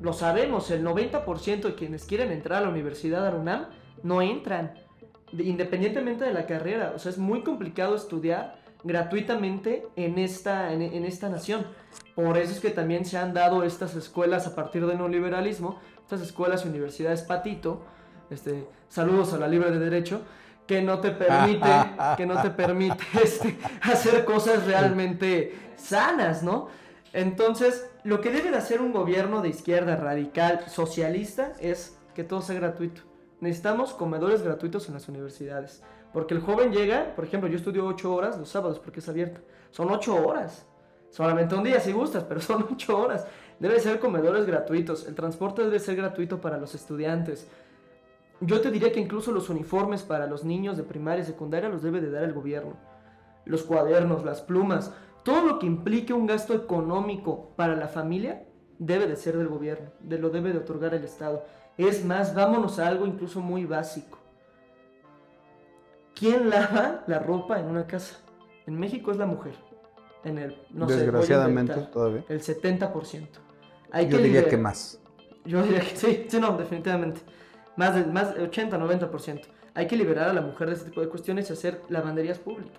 lo 0.00 0.12
sabemos, 0.12 0.70
el 0.70 0.82
90% 0.84 1.60
de 1.62 1.74
quienes 1.76 2.04
quieren 2.04 2.32
entrar 2.32 2.58
a 2.58 2.62
la 2.62 2.70
Universidad 2.70 3.24
de 3.24 3.38
la 3.44 3.68
no 4.02 4.20
entran, 4.20 4.74
de- 5.30 5.44
independientemente 5.44 6.24
de 6.24 6.32
la 6.32 6.46
carrera. 6.46 6.92
O 6.96 6.98
sea, 6.98 7.10
es 7.10 7.18
muy 7.18 7.42
complicado 7.44 7.94
estudiar 7.94 8.56
gratuitamente 8.84 9.86
en 9.96 10.18
esta, 10.18 10.72
en, 10.72 10.82
en 10.82 11.04
esta 11.04 11.28
nación. 11.28 11.66
Por 12.14 12.36
eso 12.38 12.52
es 12.52 12.60
que 12.60 12.70
también 12.70 13.04
se 13.04 13.18
han 13.18 13.32
dado 13.32 13.64
estas 13.64 13.94
escuelas 13.94 14.46
a 14.46 14.54
partir 14.54 14.86
del 14.86 14.98
neoliberalismo, 14.98 15.78
estas 16.02 16.20
escuelas 16.20 16.64
y 16.64 16.68
universidades 16.68 17.22
patito, 17.22 17.82
este, 18.30 18.66
saludos 18.88 19.32
a 19.32 19.38
la 19.38 19.48
libre 19.48 19.70
de 19.70 19.78
derecho, 19.78 20.22
que 20.66 20.82
no 20.82 21.00
te 21.00 21.10
permite, 21.10 21.68
que 22.16 22.26
no 22.26 22.40
te 22.40 22.50
permite 22.50 23.04
este, 23.22 23.58
hacer 23.82 24.24
cosas 24.24 24.66
realmente 24.66 25.54
sanas, 25.76 26.42
¿no? 26.42 26.68
Entonces, 27.12 27.90
lo 28.04 28.20
que 28.20 28.30
debe 28.30 28.50
de 28.50 28.56
hacer 28.56 28.80
un 28.80 28.92
gobierno 28.92 29.42
de 29.42 29.50
izquierda 29.50 29.96
radical 29.96 30.64
socialista 30.68 31.52
es 31.60 31.98
que 32.14 32.24
todo 32.24 32.40
sea 32.40 32.56
gratuito. 32.56 33.02
Necesitamos 33.40 33.92
comedores 33.92 34.42
gratuitos 34.42 34.88
en 34.88 34.94
las 34.94 35.08
universidades. 35.08 35.82
Porque 36.12 36.34
el 36.34 36.40
joven 36.40 36.72
llega, 36.72 37.14
por 37.14 37.24
ejemplo, 37.24 37.48
yo 37.48 37.56
estudio 37.56 37.86
8 37.86 38.14
horas 38.14 38.38
los 38.38 38.48
sábados 38.48 38.78
porque 38.78 39.00
es 39.00 39.08
abierto. 39.08 39.40
Son 39.70 39.90
8 39.90 40.26
horas. 40.26 40.66
Solamente 41.10 41.54
un 41.54 41.64
día 41.64 41.80
si 41.80 41.92
gustas, 41.92 42.24
pero 42.28 42.40
son 42.40 42.66
8 42.70 42.98
horas. 42.98 43.26
Debe 43.58 43.80
ser 43.80 44.00
comedores 44.00 44.46
gratuitos. 44.46 45.06
El 45.06 45.14
transporte 45.14 45.62
debe 45.62 45.78
ser 45.78 45.96
gratuito 45.96 46.40
para 46.40 46.58
los 46.58 46.74
estudiantes. 46.74 47.48
Yo 48.40 48.60
te 48.60 48.70
diría 48.70 48.92
que 48.92 49.00
incluso 49.00 49.30
los 49.30 49.48
uniformes 49.48 50.02
para 50.02 50.26
los 50.26 50.44
niños 50.44 50.76
de 50.76 50.82
primaria 50.82 51.22
y 51.22 51.26
secundaria 51.26 51.68
los 51.68 51.82
debe 51.82 52.00
de 52.00 52.10
dar 52.10 52.24
el 52.24 52.32
gobierno. 52.32 52.76
Los 53.44 53.62
cuadernos, 53.62 54.24
las 54.24 54.42
plumas, 54.42 54.92
todo 55.22 55.46
lo 55.46 55.58
que 55.60 55.66
implique 55.66 56.12
un 56.12 56.26
gasto 56.26 56.52
económico 56.52 57.52
para 57.56 57.76
la 57.76 57.86
familia 57.86 58.44
debe 58.78 59.06
de 59.06 59.14
ser 59.14 59.36
del 59.36 59.46
gobierno, 59.46 59.90
de 60.00 60.18
lo 60.18 60.30
debe 60.30 60.52
de 60.52 60.58
otorgar 60.58 60.94
el 60.94 61.04
Estado. 61.04 61.44
Es 61.78 62.04
más, 62.04 62.34
vámonos 62.34 62.80
a 62.80 62.88
algo 62.88 63.06
incluso 63.06 63.40
muy 63.40 63.64
básico. 63.64 64.18
¿Quién 66.22 66.50
lava 66.50 67.02
la 67.08 67.18
ropa 67.18 67.58
en 67.58 67.66
una 67.66 67.84
casa? 67.84 68.18
En 68.68 68.78
México 68.78 69.10
es 69.10 69.16
la 69.16 69.26
mujer. 69.26 69.54
En 70.22 70.38
el, 70.38 70.56
no 70.70 70.88
sé, 70.88 70.98
Desgraciadamente, 70.98 71.72
inventar, 71.72 71.90
todavía. 71.92 72.24
El 72.28 72.40
70%. 72.40 73.26
Hay 73.90 74.08
Yo 74.08 74.18
diría 74.18 74.42
liber- 74.42 74.48
que 74.50 74.56
más. 74.56 75.00
yo 75.44 75.60
diría 75.64 75.80
que 75.80 75.96
sí, 75.96 76.26
sí, 76.28 76.38
no, 76.38 76.56
definitivamente. 76.56 77.22
Más 77.76 77.96
de 77.96 78.04
más 78.04 78.36
de 78.36 78.42
80, 78.44 78.78
90%. 78.78 79.40
Hay 79.74 79.88
que 79.88 79.96
liberar 79.96 80.28
a 80.28 80.32
la 80.32 80.42
mujer 80.42 80.68
de 80.68 80.74
este 80.74 80.90
tipo 80.90 81.00
de 81.00 81.08
cuestiones 81.08 81.50
y 81.50 81.54
hacer 81.54 81.82
lavanderías 81.88 82.38
públicas 82.38 82.78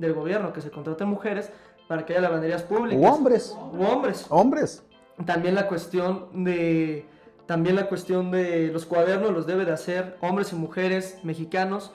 del 0.00 0.12
gobierno, 0.12 0.52
que 0.52 0.60
se 0.60 0.72
contraten 0.72 1.06
mujeres 1.06 1.52
para 1.86 2.04
que 2.04 2.14
haya 2.14 2.22
lavanderías 2.22 2.64
públicas. 2.64 3.00
U 3.00 3.06
hombres. 3.06 3.56
U 3.72 3.84
hombres. 3.84 4.26
Hombres. 4.30 4.82
También 5.26 5.54
la 5.54 5.68
cuestión 5.68 6.44
de 6.44 7.06
también 7.46 7.76
la 7.76 7.88
cuestión 7.88 8.32
de 8.32 8.68
los 8.72 8.84
cuadernos 8.84 9.30
los 9.32 9.46
debe 9.46 9.64
de 9.64 9.70
hacer 9.72 10.16
hombres 10.22 10.52
y 10.52 10.56
mujeres 10.56 11.18
mexicanos 11.22 11.92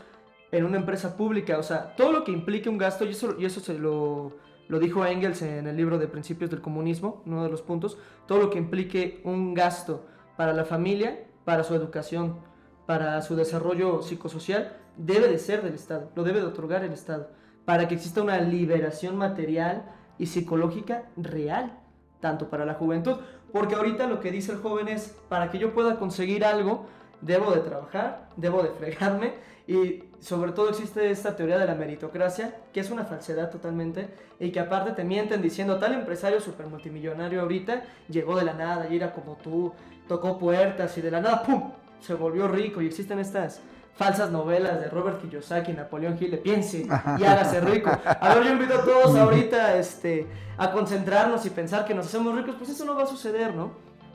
en 0.52 0.66
una 0.66 0.78
empresa 0.78 1.18
pública, 1.18 1.58
o 1.58 1.64
sea, 1.64 1.96
todo 1.96 2.12
lo 2.12 2.24
que 2.24 2.32
implique 2.32 2.70
un 2.70 2.78
gasto 2.78 3.06
y 3.06 3.10
eso 3.10 3.36
y 3.38 3.46
eso 3.46 3.60
se 3.60 3.78
lo 3.78 4.34
lo 4.68 4.80
dijo 4.80 5.06
Engels 5.06 5.42
en 5.42 5.68
el 5.68 5.78
libro 5.78 6.00
de 6.00 6.08
Principios 6.08 6.50
del 6.50 6.62
Comunismo, 6.62 7.22
uno 7.26 7.44
de 7.44 7.50
los 7.50 7.62
puntos, 7.62 7.98
todo 8.26 8.40
lo 8.40 8.50
que 8.50 8.58
implique 8.58 9.22
un 9.24 9.54
gasto 9.54 10.06
para 10.38 10.54
la 10.54 10.66
familia, 10.66 11.26
para 11.44 11.64
su 11.64 11.76
educación, 11.76 12.38
para 12.86 13.22
su 13.22 13.36
desarrollo 13.36 14.02
psicosocial, 14.02 14.76
debe 14.98 15.28
de 15.28 15.38
ser 15.38 15.62
del 15.62 15.76
Estado, 15.76 16.10
lo 16.16 16.24
debe 16.24 16.40
de 16.40 16.48
otorgar 16.48 16.84
el 16.84 16.94
Estado, 16.94 17.30
para 17.66 17.88
que 17.88 17.96
exista 17.96 18.22
una 18.22 18.40
liberación 18.40 19.18
material 19.18 19.92
y 20.18 20.28
psicológica 20.28 21.04
real, 21.16 21.80
tanto 22.20 22.50
para 22.50 22.66
la 22.66 22.74
juventud, 22.74 23.18
porque 23.52 23.76
ahorita 23.76 24.08
lo 24.08 24.20
que 24.20 24.32
dice 24.32 24.52
el 24.52 24.60
joven 24.60 24.88
es, 24.88 25.16
para 25.30 25.52
que 25.52 25.60
yo 25.60 25.74
pueda 25.74 26.00
conseguir 26.00 26.44
algo, 26.44 26.88
debo 27.22 27.52
de 27.52 27.62
trabajar, 27.62 28.30
debo 28.36 28.64
de 28.64 28.70
fregarme, 28.70 29.34
y 29.68 30.04
sobre 30.20 30.52
todo 30.52 30.70
existe 30.70 31.10
esta 31.10 31.36
teoría 31.36 31.58
de 31.58 31.66
la 31.66 31.76
meritocracia, 31.76 32.56
que 32.74 32.80
es 32.80 32.90
una 32.90 33.06
falsedad 33.06 33.52
totalmente, 33.52 34.10
y 34.40 34.52
que 34.52 34.60
aparte 34.60 34.92
te 34.92 35.04
mienten 35.04 35.42
diciendo, 35.42 35.78
tal 35.78 35.94
empresario 35.94 36.40
super 36.40 36.68
multimillonario 36.68 37.42
ahorita 37.42 37.84
llegó 38.10 38.38
de 38.38 38.46
la 38.46 38.54
nada 38.54 38.88
y 38.90 38.96
era 38.96 39.14
como 39.14 39.36
tú, 39.36 39.74
tocó 40.08 40.38
puertas 40.38 40.98
y 40.98 41.02
de 41.02 41.12
la 41.12 41.22
nada, 41.22 41.44
¡pum!, 41.44 41.72
se 42.00 42.14
volvió 42.14 42.48
rico, 42.48 42.82
y 42.82 42.88
existen 42.88 43.20
estas 43.20 43.62
falsas 43.96 44.30
novelas 44.30 44.80
de 44.82 44.90
Robert 44.90 45.22
Kiyosaki 45.22 45.72
y 45.72 45.76
Napoleón 45.76 46.18
Hill 46.20 46.38
piense 46.40 46.86
y 47.18 47.24
hágase 47.24 47.62
rico. 47.62 47.90
A 47.90 48.36
ver, 48.36 48.44
yo 48.44 48.52
invito 48.52 48.76
a 48.76 48.84
todos 48.84 49.16
ahorita 49.16 49.78
este, 49.78 50.28
a 50.58 50.72
concentrarnos 50.72 51.46
y 51.46 51.50
pensar 51.50 51.86
que 51.86 51.94
nos 51.94 52.08
hacemos 52.08 52.36
ricos, 52.36 52.56
pues 52.58 52.70
eso 52.70 52.84
no 52.84 52.96
va 52.96 53.04
a 53.04 53.08
suceder, 53.08 53.56
¿no? 53.56 53.72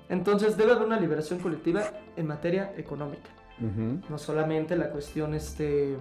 Entonces 0.08 0.56
debe 0.56 0.72
haber 0.72 0.86
una 0.86 1.00
liberación 1.00 1.38
colectiva 1.38 1.82
en 2.16 2.26
materia 2.26 2.74
económica 2.76 3.30
No 4.08 4.18
solamente 4.18 4.74
la 4.76 4.90
cuestión 4.90 5.34
este, 5.34 5.96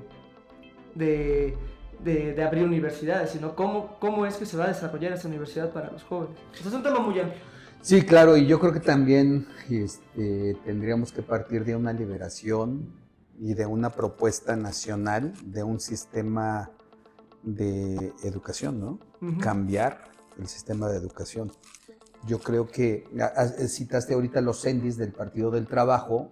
de, 0.95 1.57
de- 2.03 2.33
de 2.33 2.43
abrir 2.43 2.63
universidades, 2.63 3.31
sino 3.31 3.55
cómo, 3.55 3.97
cómo 3.99 4.25
es 4.25 4.37
que 4.37 4.45
se 4.45 4.55
va 4.57 4.65
a 4.65 4.67
desarrollar 4.69 5.11
esa 5.13 5.27
universidad 5.27 5.71
para 5.71 5.91
los 5.91 6.03
jóvenes. 6.03 6.37
Es 6.53 6.65
un 6.73 6.81
tema 6.83 6.99
muy 6.99 7.19
amplio. 7.19 7.41
Sí, 7.81 8.01
claro, 8.01 8.35
y 8.37 8.45
yo 8.45 8.59
creo 8.59 8.73
que 8.73 8.79
también 8.81 9.47
este, 9.69 10.55
tendríamos 10.65 11.11
que 11.13 11.21
partir 11.21 11.63
de 11.65 11.75
una 11.75 11.93
liberación 11.93 12.93
y 13.39 13.53
de 13.53 13.65
una 13.65 13.89
propuesta 13.89 14.55
nacional 14.57 15.33
de 15.45 15.63
un 15.63 15.79
sistema 15.79 16.71
de 17.43 18.11
educación, 18.23 18.79
¿no? 18.81 18.99
Cambiar 19.39 20.09
el 20.37 20.47
sistema 20.47 20.89
de 20.89 20.97
educación. 20.97 21.51
Yo 22.27 22.39
creo 22.39 22.67
que 22.67 23.05
citaste 23.69 24.13
ahorita 24.13 24.41
los 24.41 24.61
CENDIS 24.61 24.97
del 24.97 25.13
Partido 25.13 25.51
del 25.51 25.67
Trabajo, 25.67 26.29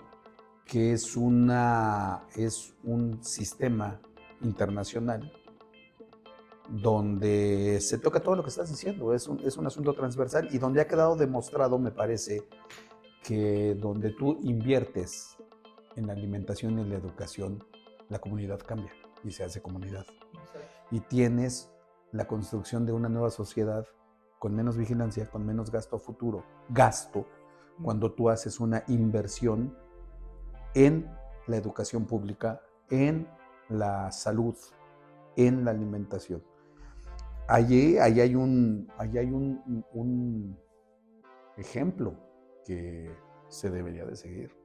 que 0.68 0.92
es, 0.92 1.16
una, 1.16 2.26
es 2.36 2.76
un 2.84 3.24
sistema 3.24 4.00
internacional 4.42 5.32
donde 6.70 7.80
se 7.80 7.98
toca 7.98 8.20
todo 8.20 8.36
lo 8.36 8.44
que 8.44 8.50
estás 8.50 8.70
diciendo, 8.70 9.14
es 9.14 9.28
un, 9.28 9.40
es 9.46 9.56
un 9.56 9.66
asunto 9.66 9.94
transversal 9.94 10.50
y 10.52 10.58
donde 10.58 10.82
ha 10.82 10.88
quedado 10.88 11.16
demostrado, 11.16 11.80
me 11.80 11.92
parece, 11.92 12.48
que 13.24 13.76
donde 13.76 14.12
tú 14.12 14.38
inviertes 14.44 15.38
en 15.96 16.08
la 16.08 16.14
alimentación 16.14 16.78
y 16.78 16.82
en 16.82 16.90
la 16.90 16.98
educación, 16.98 17.64
la 18.10 18.20
comunidad 18.20 18.60
cambia 18.60 18.92
y 19.24 19.32
se 19.32 19.44
hace 19.44 19.62
comunidad. 19.62 20.06
Y 20.92 21.00
tienes 21.00 21.72
la 22.12 22.28
construcción 22.28 22.86
de 22.86 22.92
una 22.92 23.10
nueva 23.10 23.30
sociedad 23.30 23.86
con 24.40 24.54
menos 24.56 24.78
vigilancia, 24.78 25.30
con 25.30 25.46
menos 25.46 25.72
gasto 25.72 25.98
futuro. 25.98 26.44
Gasto 26.70 27.26
cuando 27.82 28.12
tú 28.14 28.30
haces 28.30 28.60
una 28.60 28.84
inversión 28.88 29.76
en 30.74 31.10
la 31.48 31.58
educación 31.58 32.06
pública, 32.06 32.62
en 32.90 33.28
la 33.70 34.12
salud, 34.12 34.56
en 35.36 35.66
la 35.66 35.72
alimentación. 35.72 36.44
Allí, 37.48 37.98
allí 37.98 38.22
hay, 38.22 38.36
un, 38.36 38.92
allí 38.98 39.18
hay 39.18 39.32
un, 39.32 39.86
un 39.94 40.60
ejemplo 41.58 42.16
que 42.66 43.10
se 43.48 43.70
debería 43.70 44.06
de 44.06 44.16
seguir, 44.16 44.56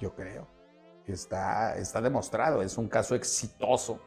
yo 0.00 0.14
creo. 0.14 0.48
Está, 1.06 1.76
está 1.76 2.00
demostrado, 2.00 2.62
es 2.62 2.76
un 2.78 2.88
caso 2.88 3.14
exitoso 3.14 4.00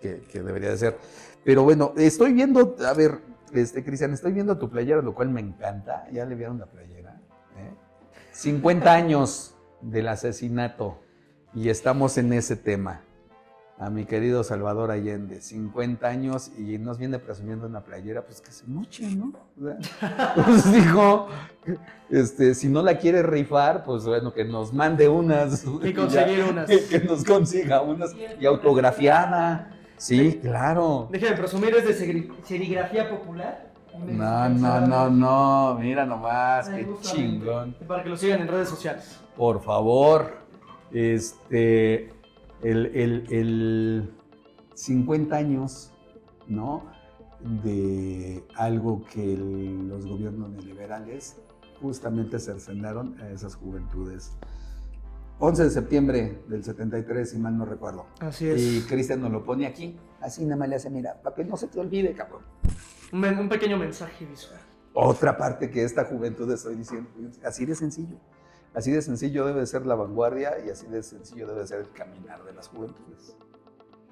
que, 0.00 0.20
que 0.20 0.42
debería 0.42 0.70
de 0.70 0.76
ser. 0.76 0.98
Pero 1.42 1.64
bueno, 1.64 1.92
estoy 1.96 2.32
viendo, 2.32 2.76
a 2.86 2.92
ver, 2.92 3.20
este, 3.52 3.84
Cristian, 3.84 4.12
estoy 4.12 4.32
viendo 4.32 4.58
tu 4.58 4.68
playera, 4.68 5.00
lo 5.02 5.14
cual 5.14 5.30
me 5.30 5.40
encanta. 5.40 6.06
Ya 6.12 6.24
le 6.24 6.34
vieron 6.34 6.58
la 6.58 6.66
playera. 6.66 7.20
¿eh? 7.56 7.74
50 8.32 8.92
años 8.92 9.53
del 9.84 10.08
asesinato 10.08 10.98
y 11.54 11.68
estamos 11.68 12.18
en 12.18 12.32
ese 12.32 12.56
tema. 12.56 13.02
A 13.76 13.90
mi 13.90 14.04
querido 14.04 14.44
Salvador 14.44 14.92
Allende, 14.92 15.40
50 15.40 16.06
años 16.06 16.52
y 16.56 16.78
nos 16.78 16.96
viene 16.96 17.18
presumiendo 17.18 17.66
una 17.66 17.80
playera, 17.82 18.24
pues 18.24 18.40
que 18.40 18.52
se 18.52 18.64
moche, 18.66 19.04
¿no? 19.16 19.32
O 19.60 19.64
sea, 19.64 20.34
pues 20.46 20.72
dijo, 20.72 21.26
este, 22.08 22.54
si 22.54 22.68
no 22.68 22.82
la 22.82 22.98
quiere 22.98 23.24
rifar, 23.24 23.82
pues 23.82 24.04
bueno, 24.04 24.32
que 24.32 24.44
nos 24.44 24.72
mande 24.72 25.08
unas. 25.08 25.64
Y 25.82 25.92
conseguir 25.92 26.38
ya, 26.38 26.50
unas. 26.50 26.68
Que, 26.68 26.84
que 26.84 27.00
nos 27.00 27.24
consiga 27.24 27.82
unas 27.82 28.14
y 28.38 28.46
autografiada. 28.46 29.72
Sí, 29.96 30.38
claro. 30.40 31.08
Déjenme 31.10 31.36
presumir, 31.36 31.74
es 31.74 31.84
de 31.84 31.94
serigrafía 32.44 33.10
popular. 33.10 33.73
No, 33.98 34.48
no, 34.48 34.80
no, 34.86 35.10
no, 35.10 35.78
mira 35.78 36.04
nomás, 36.04 36.68
qué 36.68 36.86
chingón. 37.00 37.74
Para 37.86 38.02
que 38.02 38.08
lo 38.10 38.16
sigan 38.16 38.40
en 38.42 38.48
redes 38.48 38.68
sociales. 38.68 39.20
Por 39.36 39.62
favor, 39.62 40.38
este, 40.92 42.10
el, 42.62 42.86
el- 42.94 43.26
el 43.30 44.10
50 44.74 45.36
años, 45.36 45.92
¿no? 46.48 46.84
De 47.62 48.44
algo 48.56 49.04
que 49.12 49.34
el- 49.34 49.88
los 49.88 50.06
gobiernos 50.06 50.50
neoliberales 50.50 51.36
justamente 51.80 52.38
cercenaron 52.40 53.20
a 53.20 53.28
esas 53.30 53.54
juventudes. 53.54 54.36
11 55.40 55.64
de 55.64 55.70
septiembre 55.70 56.38
del 56.48 56.62
73, 56.64 57.28
si 57.30 57.38
mal 57.38 57.56
no 57.58 57.64
recuerdo. 57.64 58.06
Así 58.20 58.46
es. 58.48 58.60
Y 58.62 58.80
Cristian 58.82 59.20
nos 59.20 59.32
lo 59.32 59.44
pone 59.44 59.66
aquí. 59.66 59.96
Así 60.24 60.42
nada 60.44 60.56
más 60.56 60.68
le 60.68 60.76
hace, 60.76 60.88
mira, 60.90 61.14
para 61.22 61.36
que 61.36 61.44
no 61.44 61.56
se 61.56 61.66
te 61.68 61.78
olvide, 61.78 62.14
cabrón. 62.14 62.42
Un, 63.12 63.24
un 63.24 63.48
pequeño 63.48 63.76
mensaje 63.76 64.24
visual. 64.24 64.58
otra 64.94 65.36
parte 65.36 65.70
que 65.70 65.84
esta 65.84 66.04
juventud 66.04 66.50
estoy 66.50 66.76
diciendo, 66.76 67.08
así 67.44 67.66
de 67.66 67.74
sencillo. 67.74 68.16
Así 68.74 68.90
de 68.90 69.02
sencillo 69.02 69.44
debe 69.46 69.64
ser 69.66 69.86
la 69.86 69.94
vanguardia 69.94 70.54
y 70.66 70.70
así 70.70 70.86
de 70.88 71.02
sencillo 71.02 71.46
debe 71.46 71.64
ser 71.66 71.80
el 71.80 71.90
caminar 71.92 72.42
de 72.44 72.52
las 72.54 72.68
juventudes. 72.68 73.36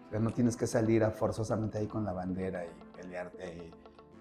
O 0.07 0.11
sea, 0.11 0.20
no 0.20 0.31
tienes 0.31 0.57
que 0.57 0.66
salir 0.66 1.03
a 1.03 1.11
forzosamente 1.11 1.79
ahí 1.79 1.87
con 1.87 2.05
la 2.05 2.12
bandera 2.12 2.64
y 2.64 2.96
pelearte 2.96 3.44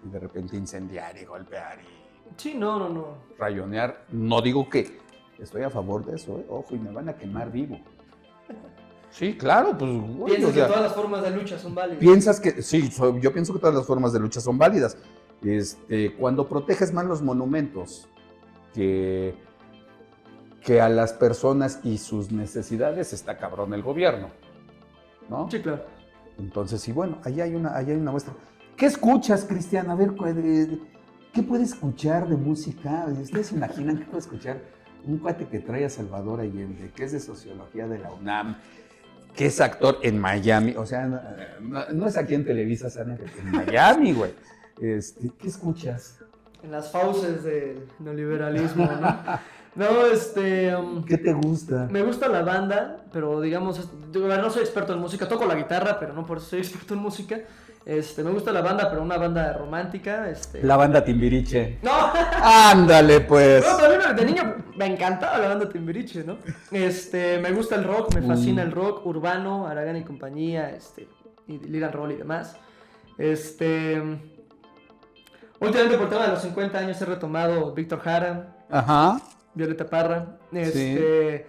y, 0.04 0.08
y 0.08 0.10
de 0.10 0.20
repente 0.20 0.56
incendiar 0.56 1.16
y 1.18 1.26
golpear 1.26 1.80
y 1.82 2.02
Sí, 2.38 2.54
no, 2.56 2.80
no, 2.80 2.88
no. 2.90 3.06
rayonear. 3.38 4.06
No 4.12 4.42
digo 4.42 4.68
que 4.70 4.98
estoy 5.38 5.64
a 5.64 5.70
favor 5.70 6.06
de 6.06 6.16
eso, 6.16 6.40
¿eh? 6.40 6.46
ojo, 6.50 6.74
y 6.76 6.80
me 6.80 6.90
van 6.92 7.10
a 7.10 7.18
quemar 7.18 7.52
vivo. 7.52 7.78
Sí, 9.12 9.38
claro, 9.38 9.78
pues. 9.78 9.92
güey, 9.92 10.36
Piensas 10.36 10.50
o 10.50 10.54
sea, 10.54 10.64
que 10.66 10.70
todas 10.72 10.84
las 10.84 10.96
formas 10.96 11.22
de 11.24 11.32
lucha 11.32 11.60
son 11.60 11.76
válidas. 11.76 12.00
Piensas 12.00 12.40
que, 12.40 12.62
sí, 12.62 12.90
yo 13.20 13.34
pienso 13.34 13.54
que 13.54 13.60
todas 13.60 13.76
las 13.76 13.86
formas 13.86 14.14
de 14.14 14.20
lucha 14.20 14.40
son 14.42 14.58
válidas. 14.58 14.98
Este, 15.44 16.16
cuando 16.16 16.48
proteges 16.48 16.94
más 16.94 17.06
los 17.06 17.22
monumentos 17.22 18.08
que, 18.74 19.36
que 20.64 20.80
a 20.82 20.88
las 20.90 21.14
personas 21.14 21.80
y 21.84 21.98
sus 21.98 22.32
necesidades, 22.32 23.12
está 23.14 23.38
cabrón 23.38 23.74
el 23.74 23.82
gobierno. 23.84 24.30
¿No? 25.30 25.50
Sí, 25.52 25.60
claro. 25.60 25.84
Entonces, 26.40 26.82
sí, 26.82 26.92
bueno, 26.92 27.20
ahí 27.24 27.42
hay 27.42 27.54
una, 27.56 27.76
ahí 27.76 27.90
hay 27.92 27.98
una 27.98 28.12
muestra. 28.12 28.34
¿Qué 28.78 28.86
escuchas, 28.86 29.44
Cristian? 29.46 29.90
A 29.90 29.96
ver, 29.96 30.12
de- 30.14 30.80
¿qué 31.34 31.44
puede 31.44 31.64
escuchar 31.64 32.28
de 32.30 32.36
música? 32.38 33.06
¿Ustedes 33.22 33.48
se 33.48 33.56
imaginan 33.56 33.98
qué 34.00 34.06
puede 34.06 34.20
escuchar 34.20 34.62
un 35.06 35.18
cuate 35.18 35.48
que 35.48 35.60
trae 35.60 35.84
a 35.86 35.90
Salvador 35.90 36.40
Allende, 36.42 36.92
que 36.96 37.04
es 37.04 37.12
de 37.12 37.20
sociología 37.20 37.88
de 37.88 38.00
la 38.00 38.12
UNAM, 38.12 38.58
que 39.36 39.46
es 39.48 39.62
actor 39.62 40.00
en 40.04 40.20
Miami? 40.20 40.76
O 40.76 40.86
sea, 40.86 41.06
no, 41.06 41.20
no- 41.62 41.86
no 41.92 42.08
es 42.08 42.18
aquí 42.18 42.34
en 42.36 42.46
Televisa, 42.46 42.90
Sana, 42.90 43.18
en 43.40 43.52
Miami, 43.52 44.14
güey. 44.14 44.32
Este, 44.82 45.32
¿Qué 45.40 45.48
escuchas? 45.48 46.20
En 46.64 46.72
las 46.72 46.92
fauces 46.92 47.44
del 47.44 47.88
neoliberalismo, 48.00 48.86
¿no? 48.86 49.18
No, 49.74 50.06
este. 50.06 50.76
um, 50.76 51.04
¿Qué 51.06 51.18
te 51.18 51.32
gusta? 51.34 51.88
me 51.90 52.02
gusta 52.04 52.28
la 52.28 52.42
banda, 52.44 53.06
pero 53.14 53.40
digamos, 53.40 53.90
no 54.14 54.50
soy 54.50 54.62
experto 54.64 54.94
en 54.94 55.00
música, 55.00 55.28
toco 55.30 55.46
la 55.46 55.56
guitarra, 55.56 55.98
pero 56.00 56.14
no 56.14 56.26
por 56.26 56.38
eso 56.40 56.48
soy 56.48 56.60
experto 56.60 56.94
en 56.94 57.00
música. 57.00 57.40
Este, 57.86 58.24
me 58.24 58.30
gusta 58.32 58.52
la 58.52 58.62
banda, 58.62 58.90
pero 58.90 59.02
una 59.02 59.18
banda 59.18 59.54
romántica, 59.54 60.30
este. 60.30 60.62
La 60.64 60.78
banda 60.78 61.04
Timbiriche. 61.04 61.80
No, 61.82 61.92
Ándale, 62.44 63.22
pues. 63.22 63.66
no, 63.66 63.78
pero 63.80 64.04
a 64.06 64.14
mí 64.14 64.20
de 64.20 64.26
niño 64.26 64.56
me 64.78 64.86
encantaba 64.86 65.40
la 65.40 65.48
banda 65.50 65.68
Timbiriche, 65.68 66.24
¿no? 66.24 66.38
Este, 66.72 67.40
me 67.40 67.52
gusta 67.52 67.76
el 67.76 67.84
rock, 67.84 68.14
me 68.14 68.22
fascina 68.22 68.64
Mm. 68.64 68.68
el 68.68 68.72
rock 68.72 69.06
urbano, 69.06 69.66
Aragán 69.68 69.98
y 69.98 70.04
compañía, 70.04 70.70
este, 70.70 71.08
y 71.48 71.58
Liran 71.58 71.92
Roll 71.92 72.12
y 72.12 72.16
demás. 72.18 72.56
Este, 73.18 74.00
últimamente 75.60 75.98
por 75.98 76.10
tema 76.10 76.24
de 76.26 76.30
los 76.34 76.42
50 76.42 76.78
años 76.78 77.02
he 77.02 77.06
retomado 77.06 77.74
Víctor 77.74 78.00
Jara, 78.02 78.58
Ajá. 78.70 79.20
Violeta 79.54 79.86
Parra, 79.88 80.38
este, 80.54 81.48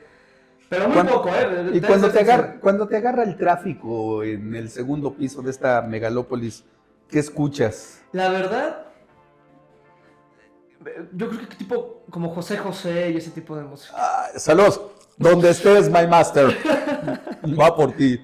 pero 0.73 0.87
muy 0.87 0.95
Cuando- 0.95 1.13
poco, 1.13 1.29
¿eh? 1.29 1.71
Y 1.75 1.81
cuando 1.83 2.11
te, 2.11 2.21
agarra, 2.21 2.57
cuando 2.59 2.89
te 2.89 2.97
agarra 2.97 3.25
el 3.25 3.37
tráfico 3.37 4.23
en 4.23 4.55
el 4.55 4.71
segundo 4.71 5.13
piso 5.13 5.43
de 5.43 5.51
esta 5.51 5.83
megalópolis, 5.83 6.65
¿qué 7.11 7.19
escuchas? 7.19 8.01
La 8.13 8.31
verdad, 8.31 8.87
yo 11.13 11.29
creo 11.29 11.47
que 11.47 11.57
tipo 11.57 12.05
como 12.09 12.31
José 12.31 12.57
José 12.57 13.11
y 13.11 13.19
ese 13.19 13.33
tipo 13.33 13.55
de 13.55 13.65
música. 13.65 13.93
Ah, 13.99 14.29
Saludos, 14.37 14.81
donde 15.19 15.51
estés, 15.51 15.91
my 15.91 16.07
master. 16.07 16.57
Va 17.61 17.77
por 17.77 17.93
ti. 17.93 18.19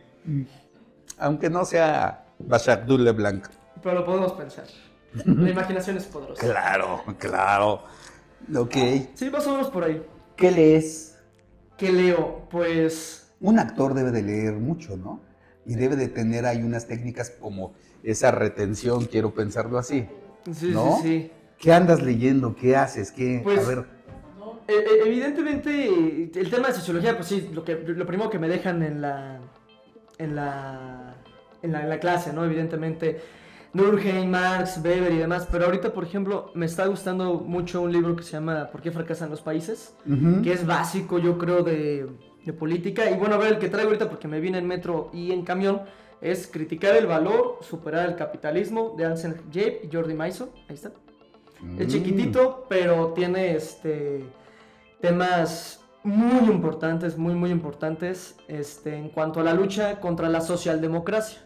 Aunque 1.19 1.51
no 1.51 1.67
sea 1.67 2.25
Bashar 2.39 2.89
Leblanc. 2.89 3.47
Pero 3.83 3.97
lo 3.97 4.07
podemos 4.07 4.33
pensar. 4.33 4.65
La 5.13 5.51
imaginación 5.51 5.99
es 5.99 6.07
poderosa. 6.07 6.41
Claro, 6.41 7.05
claro. 7.19 7.83
Ok. 8.57 8.75
Sí, 9.15 9.29
más 9.31 9.47
o 9.47 9.53
menos 9.53 9.69
por 9.69 9.85
ahí. 9.85 10.03
¿Qué 10.35 10.51
lees? 10.51 11.18
¿Qué 11.79 11.93
leo? 11.93 12.49
Pues. 12.51 13.33
Un 13.41 13.59
actor 13.59 13.95
debe 13.95 14.11
de 14.11 14.23
leer 14.23 14.55
mucho, 14.55 14.97
¿no? 14.97 15.23
Y 15.65 15.77
debe 15.77 15.95
de 15.97 16.09
tener 16.09 16.45
ahí 16.45 16.63
unas 16.63 16.87
técnicas 16.89 17.31
como 17.31 17.73
esa 18.03 18.33
retención, 18.33 19.05
quiero 19.07 19.33
pensarlo 19.33 19.79
así. 19.79 20.09
Sí, 20.53 20.71
¿No? 20.73 20.99
sí, 21.01 21.03
sí. 21.09 21.33
¿Qué 21.59 21.73
andas 21.73 22.03
leyendo? 22.03 22.55
¿Qué 22.57 22.77
haces? 22.77 23.13
¿Qué? 23.13 23.41
Pues- 23.43 23.65
A 23.65 23.69
ver. 23.69 23.85
E- 24.67 24.73
e- 24.73 25.07
evidentemente, 25.09 26.31
el 26.35 26.51
tema 26.51 26.69
de 26.69 26.75
sociología, 26.75 27.17
pues 27.17 27.29
sí, 27.29 27.49
lo, 27.55 27.65
que, 27.65 27.75
lo 27.77 28.07
primero 28.07 28.29
que 28.29 28.39
me 28.39 28.49
dejan 28.49 28.83
en 28.83 29.01
la. 29.01 29.41
en 30.19 30.35
la. 30.35 31.15
en 31.63 31.73
la, 31.73 31.83
en 31.83 31.89
la 31.89 32.01
clase, 32.01 32.33
¿no? 32.33 32.45
Evidentemente. 32.45 33.21
Durkheim, 33.79 34.31
Marx, 34.31 34.79
Weber 34.85 35.13
y 35.13 35.19
demás. 35.19 35.49
Pero 35.51 35.65
ahorita, 35.67 35.93
por 35.93 36.05
ejemplo, 36.05 36.51
me 36.55 36.67
está 36.67 36.87
gustando 36.87 37.35
mucho 37.35 37.81
un 37.81 37.93
libro 37.93 38.15
que 38.17 38.23
se 38.23 38.33
llama 38.33 38.69
¿Por 38.71 38.83
qué 38.83 38.91
fracasan 38.91 39.31
los 39.31 39.41
países? 39.41 39.95
Que 40.43 40.53
es 40.53 40.67
básico, 40.67 41.19
yo 41.19 41.39
creo, 41.39 41.63
de, 41.63 42.07
de 42.45 42.53
política. 42.53 43.11
Y 43.11 43.17
bueno, 43.17 43.37
a 43.37 43.39
ver, 43.39 43.55
el 43.55 43.59
que 43.59 43.69
traigo 43.69 43.89
ahorita, 43.89 44.09
porque 44.11 44.29
me 44.29 44.41
vine 44.41 44.59
en 44.59 44.67
metro 44.67 45.11
y 45.13 45.33
en 45.33 45.45
camión, 45.45 45.83
es 46.21 46.47
Criticar 46.49 46.97
el 46.97 47.07
valor, 47.07 47.59
superar 47.63 48.09
el 48.09 48.17
capitalismo, 48.17 48.95
de 48.99 49.05
Anselm 49.07 49.37
Jape 49.53 49.83
y 49.85 49.95
Jordi 49.95 50.15
Maiso. 50.15 50.51
Ahí 50.69 50.75
está. 50.75 50.91
Es 51.79 51.87
Mm. 51.87 51.91
chiquitito, 51.91 52.67
pero 52.69 53.13
tiene 53.15 53.55
este 53.57 54.25
temas 55.01 55.81
muy 56.05 56.49
importantes, 56.51 57.17
muy, 57.19 57.35
muy 57.35 57.51
importantes, 57.51 58.37
este, 58.49 58.97
en 58.97 59.09
cuanto 59.11 59.41
a 59.41 59.45
la 59.45 59.55
lucha 59.55 60.01
contra 60.01 60.29
la 60.29 60.41
socialdemocracia. 60.41 61.39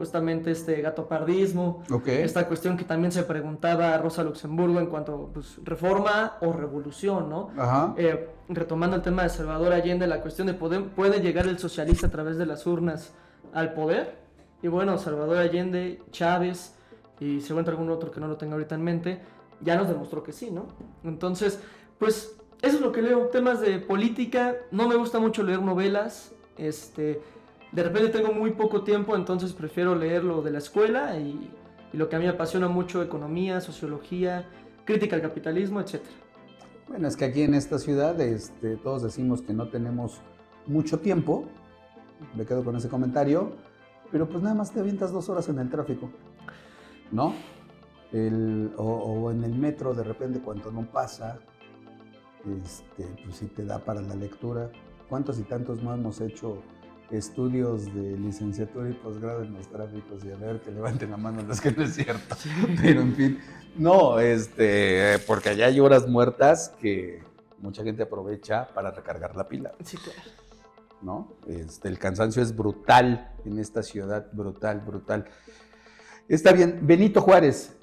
Justamente 0.00 0.50
este 0.50 0.80
gatopardismo, 0.80 1.82
Ok. 1.90 2.08
esta 2.08 2.48
cuestión 2.48 2.78
que 2.78 2.84
también 2.84 3.12
se 3.12 3.22
preguntaba 3.22 3.98
Rosa 3.98 4.24
Luxemburgo 4.24 4.80
en 4.80 4.86
cuanto 4.86 5.28
pues, 5.34 5.58
reforma 5.62 6.38
o 6.40 6.54
revolución, 6.54 7.28
¿no? 7.28 7.50
Ajá. 7.54 7.92
Eh, 7.98 8.30
retomando 8.48 8.96
el 8.96 9.02
tema 9.02 9.24
de 9.24 9.28
Salvador 9.28 9.74
Allende, 9.74 10.06
la 10.06 10.22
cuestión 10.22 10.46
de 10.46 10.54
poder, 10.54 10.84
puede 10.84 11.20
llegar 11.20 11.46
el 11.46 11.58
socialista 11.58 12.06
a 12.06 12.10
través 12.10 12.38
de 12.38 12.46
las 12.46 12.66
urnas 12.66 13.12
al 13.52 13.74
poder. 13.74 14.16
Y 14.62 14.68
bueno, 14.68 14.96
Salvador 14.96 15.36
Allende, 15.36 16.00
Chávez 16.12 16.74
y 17.20 17.42
seguramente 17.42 17.72
algún 17.72 17.90
otro 17.90 18.10
que 18.10 18.20
no 18.20 18.26
lo 18.26 18.38
tenga 18.38 18.54
ahorita 18.54 18.76
en 18.76 18.82
mente, 18.82 19.20
ya 19.60 19.76
nos 19.76 19.86
demostró 19.86 20.22
que 20.22 20.32
sí, 20.32 20.50
¿no? 20.50 20.64
Entonces, 21.04 21.60
pues 21.98 22.38
eso 22.62 22.76
es 22.76 22.80
lo 22.80 22.90
que 22.90 23.02
leo, 23.02 23.26
temas 23.26 23.60
de 23.60 23.78
política, 23.80 24.54
no 24.70 24.88
me 24.88 24.94
gusta 24.94 25.18
mucho 25.18 25.42
leer 25.42 25.60
novelas, 25.60 26.32
este, 26.56 27.20
de 27.72 27.82
repente 27.82 28.08
tengo 28.08 28.32
muy 28.32 28.52
poco 28.52 28.82
tiempo, 28.82 29.14
entonces 29.14 29.52
prefiero 29.52 29.94
leer 29.94 30.24
lo 30.24 30.42
de 30.42 30.50
la 30.50 30.58
escuela 30.58 31.16
y, 31.18 31.50
lo 31.92 32.08
que 32.08 32.14
a 32.14 32.18
mí 32.20 32.24
me 32.24 32.30
apasiona 32.30 32.68
mucho, 32.68 33.02
economía, 33.02 33.60
sociología, 33.60 34.48
crítica 34.84 35.16
al 35.16 35.22
capitalismo, 35.22 35.80
etcétera. 35.80 36.14
Bueno, 36.86 37.08
es 37.08 37.16
que 37.16 37.24
aquí 37.24 37.42
en 37.42 37.54
esta 37.54 37.80
ciudad 37.80 38.20
este, 38.20 38.76
todos 38.76 39.02
decimos 39.02 39.42
que 39.42 39.52
no 39.52 39.68
tenemos 39.68 40.20
mucho 40.66 41.00
tiempo. 41.00 41.46
Me 42.36 42.46
quedo 42.46 42.64
con 42.64 42.76
ese 42.76 42.88
comentario. 42.88 43.56
Pero 44.12 44.28
pues 44.28 44.42
nada 44.42 44.54
más 44.54 44.72
te 44.72 44.80
avientas 44.80 45.12
dos 45.12 45.28
horas 45.28 45.48
en 45.48 45.58
el 45.58 45.68
tráfico. 45.68 46.10
¿No? 47.10 47.34
O 48.76 49.30
en 49.30 49.44
el 49.44 49.54
metro, 49.54 49.94
de 49.94 50.04
repente, 50.04 50.40
cuando 50.40 50.70
no 50.70 50.82
pasa, 50.82 51.38
este, 52.62 53.04
pues 53.24 53.36
sí 53.36 53.46
te 53.46 53.64
da 53.64 53.78
para 53.78 54.00
la 54.00 54.14
lectura. 54.14 54.70
¿Cuántos 55.08 55.38
y 55.38 55.42
tantos 55.42 55.82
no 55.82 55.92
hemos 55.92 56.20
hecho 56.20 56.62
estudios 57.10 57.86
de 57.94 58.16
licenciatura 58.18 58.88
y 58.88 58.92
posgrado 58.92 59.42
en 59.42 59.54
los 59.54 59.68
tráficos? 59.68 60.24
Y 60.24 60.30
a 60.30 60.36
ver, 60.36 60.60
que 60.60 60.70
levanten 60.70 61.10
la 61.10 61.16
mano 61.16 61.42
los 61.42 61.60
que 61.60 61.70
no 61.72 61.82
es 61.82 61.94
cierto. 61.94 62.36
Pero 62.80 63.00
en 63.02 63.14
fin, 63.14 63.38
no, 63.76 64.18
este, 64.18 65.18
porque 65.26 65.50
allá 65.50 65.66
hay 65.66 65.80
horas 65.80 66.06
muertas 66.08 66.72
que 66.80 67.22
mucha 67.58 67.82
gente 67.82 68.02
aprovecha 68.02 68.68
para 68.74 68.90
recargar 68.90 69.36
la 69.36 69.48
pila, 69.48 69.72
Sí, 69.84 69.96
claro. 69.96 70.20
¿no? 71.02 71.34
Este, 71.46 71.88
el 71.88 71.98
cansancio 71.98 72.42
es 72.42 72.54
brutal 72.54 73.32
en 73.44 73.58
esta 73.58 73.82
ciudad, 73.82 74.26
brutal, 74.32 74.80
brutal. 74.80 75.26
Está 76.28 76.52
bien, 76.52 76.80
Benito 76.82 77.20
Juárez, 77.22 77.76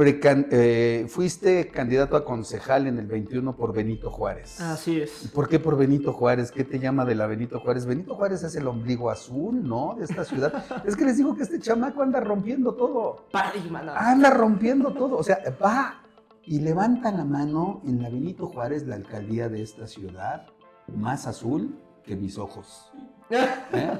precan- 0.00 0.46
eh, 0.50 1.04
fuiste 1.08 1.68
candidato 1.68 2.16
a 2.16 2.24
concejal 2.24 2.86
en 2.86 2.98
el 2.98 3.06
21 3.06 3.54
por 3.54 3.74
Benito 3.74 4.10
Juárez. 4.10 4.58
Así 4.60 5.02
es. 5.02 5.30
¿Por 5.34 5.46
qué 5.48 5.58
por 5.60 5.76
Benito 5.76 6.14
Juárez? 6.14 6.50
¿Qué 6.50 6.64
te 6.64 6.78
llama 6.78 7.04
de 7.04 7.14
la 7.14 7.26
Benito 7.26 7.60
Juárez? 7.60 7.84
Benito 7.84 8.14
Juárez 8.14 8.42
es 8.42 8.56
el 8.56 8.66
ombligo 8.66 9.10
azul, 9.10 9.62
¿no? 9.62 9.96
De 9.98 10.04
esta 10.04 10.24
ciudad. 10.24 10.64
es 10.86 10.96
que 10.96 11.04
les 11.04 11.18
digo 11.18 11.34
que 11.36 11.42
este 11.42 11.60
chamaco 11.60 12.02
anda 12.02 12.18
rompiendo 12.20 12.74
todo. 12.74 13.26
Paradigma, 13.30 13.82
no. 13.82 13.92
Anda 13.94 14.30
rompiendo 14.30 14.94
todo. 14.94 15.18
O 15.18 15.22
sea, 15.22 15.38
va 15.62 16.02
y 16.44 16.60
levanta 16.60 17.12
la 17.12 17.24
mano 17.24 17.82
en 17.86 18.02
la 18.02 18.08
Benito 18.08 18.46
Juárez, 18.46 18.86
la 18.86 18.94
alcaldía 18.96 19.50
de 19.50 19.62
esta 19.62 19.86
ciudad, 19.86 20.46
más 20.88 21.26
azul 21.26 21.78
que 22.04 22.16
mis 22.16 22.38
ojos. 22.38 22.90
¿eh? 23.30 23.98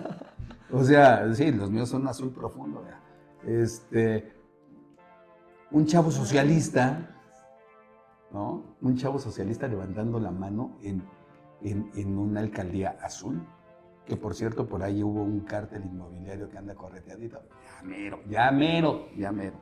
O 0.73 0.83
sea, 0.83 1.33
sí, 1.35 1.53
los 1.53 1.71
míos 1.71 1.91
son 1.91 2.09
azul 2.09 2.33
profundo. 2.33 2.83
vea. 2.83 3.01
Este, 3.63 4.33
un 5.73 5.87
chavo 5.87 6.11
socialista, 6.11 7.16
¿no? 8.33 8.77
Un 8.81 8.97
chavo 8.97 9.18
socialista 9.18 9.66
levantando 9.68 10.18
la 10.21 10.31
mano 10.31 10.79
en, 10.83 11.03
en- 11.62 11.91
en 11.95 12.18
una 12.18 12.41
alcaldía 12.41 12.97
azul. 13.03 13.41
Que 14.07 14.16
por 14.16 14.35
cierto, 14.35 14.66
por 14.66 14.83
ahí 14.83 15.03
hubo 15.03 15.23
un 15.23 15.41
cártel 15.41 15.85
inmobiliario 15.85 16.49
que 16.51 16.59
anda 16.59 16.75
correteadito. 16.75 17.41
Ya 17.64 17.83
mero, 17.87 18.21
ya 18.29 18.51
mero, 18.51 19.07
ya 19.16 19.31
mero. 19.31 19.55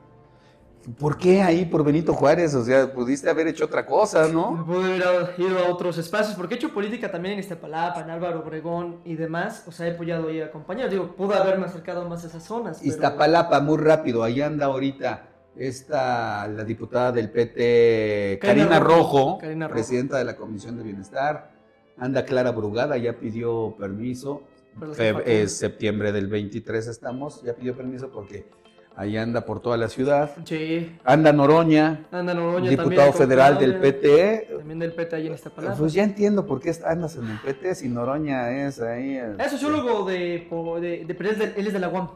¿Por 0.97 1.17
qué 1.17 1.41
ahí 1.43 1.65
por 1.65 1.83
Benito 1.83 2.13
Juárez? 2.13 2.55
O 2.55 2.63
sea, 2.63 2.91
pudiste 2.93 3.29
haber 3.29 3.47
hecho 3.47 3.65
otra 3.65 3.85
cosa, 3.85 4.27
¿no? 4.29 4.65
pude 4.65 5.03
haber 5.03 5.35
ido 5.37 5.59
a 5.59 5.69
otros 5.69 5.97
espacios, 5.97 6.35
porque 6.37 6.55
he 6.55 6.57
hecho 6.57 6.73
política 6.73 7.11
también 7.11 7.33
en 7.33 7.39
Iztapalapa, 7.41 7.99
en 8.01 8.09
Álvaro 8.09 8.39
Obregón 8.39 9.01
y 9.03 9.15
demás. 9.15 9.65
O 9.67 9.71
sea, 9.73 9.87
he 9.87 9.93
apoyado 9.93 10.29
ahí 10.29 10.39
a 10.41 10.49
compañeros. 10.49 10.89
Digo, 10.89 11.15
pude 11.15 11.35
haberme 11.35 11.65
acercado 11.65 12.07
más 12.07 12.23
a 12.23 12.27
esas 12.27 12.43
zonas. 12.43 12.79
pero- 12.79 12.91
Iztapalapa, 12.93 13.59
muy 13.59 13.77
rápido, 13.77 14.23
ahí 14.23 14.41
anda 14.41 14.67
ahorita 14.67 15.28
esta, 15.59 16.47
la 16.47 16.63
diputada 16.63 17.11
del 17.11 17.29
PT, 17.29 18.39
Karina, 18.41 18.67
Karina 18.69 18.79
Rojo, 18.79 18.97
Rojo. 18.97 19.37
Karina 19.39 19.67
Rojo. 19.67 19.73
presidenta 19.75 20.17
de 20.17 20.23
la 20.23 20.35
Comisión 20.35 20.77
de 20.77 20.83
Bienestar. 20.83 21.51
Anda 21.97 22.23
Clara 22.23 22.51
Brugada, 22.51 22.95
ya 22.97 23.13
pidió 23.19 23.75
permiso. 23.77 24.43
Es 25.25 25.57
septiembre 25.57 26.13
del 26.13 26.27
23 26.27 26.87
estamos, 26.87 27.43
ya 27.43 27.53
pidió 27.53 27.75
permiso 27.75 28.09
porque 28.09 28.45
ahí 28.95 29.17
anda 29.17 29.43
por 29.43 29.59
toda 29.61 29.75
la 29.75 29.89
ciudad. 29.89 30.31
Sí. 30.45 30.97
Anda 31.03 31.33
Noroña, 31.33 32.05
Anda 32.09 32.33
Noroña 32.33 32.69
diputado 32.69 32.95
también, 32.95 33.13
federal 33.13 33.59
del 33.59 33.75
PT. 33.79 34.47
También 34.59 34.79
del 34.79 34.93
PT 34.93 35.15
ahí 35.17 35.27
en 35.27 35.33
Iztapalapa. 35.33 35.75
Pues 35.75 35.91
ya 35.91 36.03
entiendo 36.05 36.45
por 36.45 36.61
qué 36.61 36.73
andas 36.85 37.17
en 37.17 37.27
el 37.27 37.37
PT 37.39 37.75
si 37.75 37.89
Noroña 37.89 38.65
es 38.65 38.79
ahí. 38.79 39.17
Es 39.17 39.25
este, 39.31 39.49
sociólogo 39.49 40.05
de, 40.05 40.47
de, 40.79 41.05
de- 41.13 41.29
es 41.29 41.37
de, 41.39 41.53
él 41.57 41.67
es 41.67 41.73
de 41.73 41.79
la 41.79 41.89
UAM. 41.89 42.07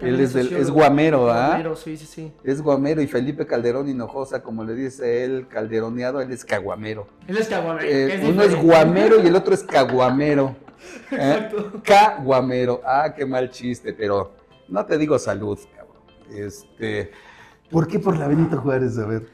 Él 0.00 0.20
es, 0.20 0.32
del- 0.34 0.46
es 0.46 0.50
sociólogo. 0.50 0.74
guamero, 0.74 1.30
¿ah? 1.30 1.46
Guamero, 1.48 1.76
sí, 1.76 1.96
sí, 1.96 2.06
sí. 2.06 2.32
Es 2.44 2.60
guamero 2.62 3.00
y 3.02 3.06
Felipe 3.06 3.46
Calderón 3.46 3.88
Hinojosa, 3.88 4.42
como 4.42 4.64
le 4.64 4.74
dice 4.74 5.24
él, 5.24 5.46
calderoneado, 5.48 6.20
él 6.20 6.30
es 6.32 6.44
caguamero. 6.44 7.06
Él 7.26 7.36
es 7.38 7.48
caguamero. 7.48 7.86
Eh, 7.88 8.14
es 8.14 8.24
uno 8.28 8.42
es 8.42 8.54
guamero 8.54 9.22
y 9.22 9.26
el 9.26 9.36
otro 9.36 9.54
es 9.54 9.62
caguamero. 9.62 10.54
¿eh? 11.10 11.48
Caguamero. 11.82 12.80
Ah, 12.84 13.12
qué 13.16 13.24
mal 13.24 13.50
chiste, 13.50 13.92
pero 13.92 14.32
no 14.68 14.84
te 14.84 14.98
digo 14.98 15.18
salud, 15.18 15.58
cabrón. 15.74 15.96
Este, 16.30 17.10
¿Por 17.70 17.86
qué 17.88 17.98
por 17.98 18.16
la 18.18 18.28
Benito 18.28 18.58
Juárez? 18.58 18.98
A 18.98 19.06
ver. 19.06 19.26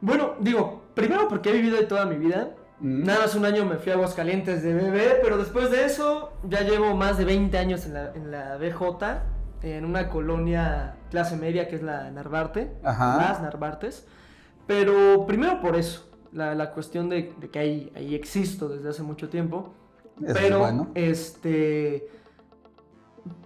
Bueno, 0.00 0.34
digo, 0.40 0.82
primero 0.94 1.28
porque 1.28 1.50
he 1.50 1.52
vivido 1.52 1.78
ahí 1.78 1.86
toda 1.86 2.06
mi 2.06 2.16
vida. 2.16 2.50
Mm. 2.80 3.04
Nada 3.04 3.20
más 3.22 3.34
un 3.34 3.44
año 3.44 3.64
me 3.64 3.76
fui 3.76 3.90
a 3.90 3.96
Aguascalientes 3.96 4.62
de 4.62 4.72
bebé, 4.74 5.18
pero 5.22 5.36
después 5.38 5.70
de 5.70 5.84
eso 5.84 6.32
ya 6.48 6.60
llevo 6.60 6.94
más 6.94 7.18
de 7.18 7.24
20 7.24 7.58
años 7.58 7.86
en 7.86 7.94
la, 7.94 8.12
en 8.14 8.30
la 8.30 8.56
BJ, 8.56 9.22
en 9.62 9.84
una 9.84 10.08
colonia 10.08 10.96
clase 11.10 11.36
media 11.36 11.68
que 11.68 11.76
es 11.76 11.82
la 11.82 12.10
Narvarte, 12.10 12.72
Ajá. 12.82 13.16
las 13.16 13.42
Narvartes. 13.42 14.06
Pero 14.66 15.26
primero 15.26 15.60
por 15.60 15.76
eso, 15.76 16.08
la, 16.32 16.54
la 16.54 16.72
cuestión 16.72 17.08
de, 17.08 17.32
de 17.40 17.48
que 17.50 17.58
ahí, 17.58 17.92
ahí 17.96 18.14
existo 18.14 18.68
desde 18.68 18.88
hace 18.90 19.02
mucho 19.02 19.28
tiempo. 19.28 19.72
Eso 20.18 20.32
es 20.32 20.38
pero, 20.38 20.58
bueno. 20.60 20.90
este. 20.94 22.08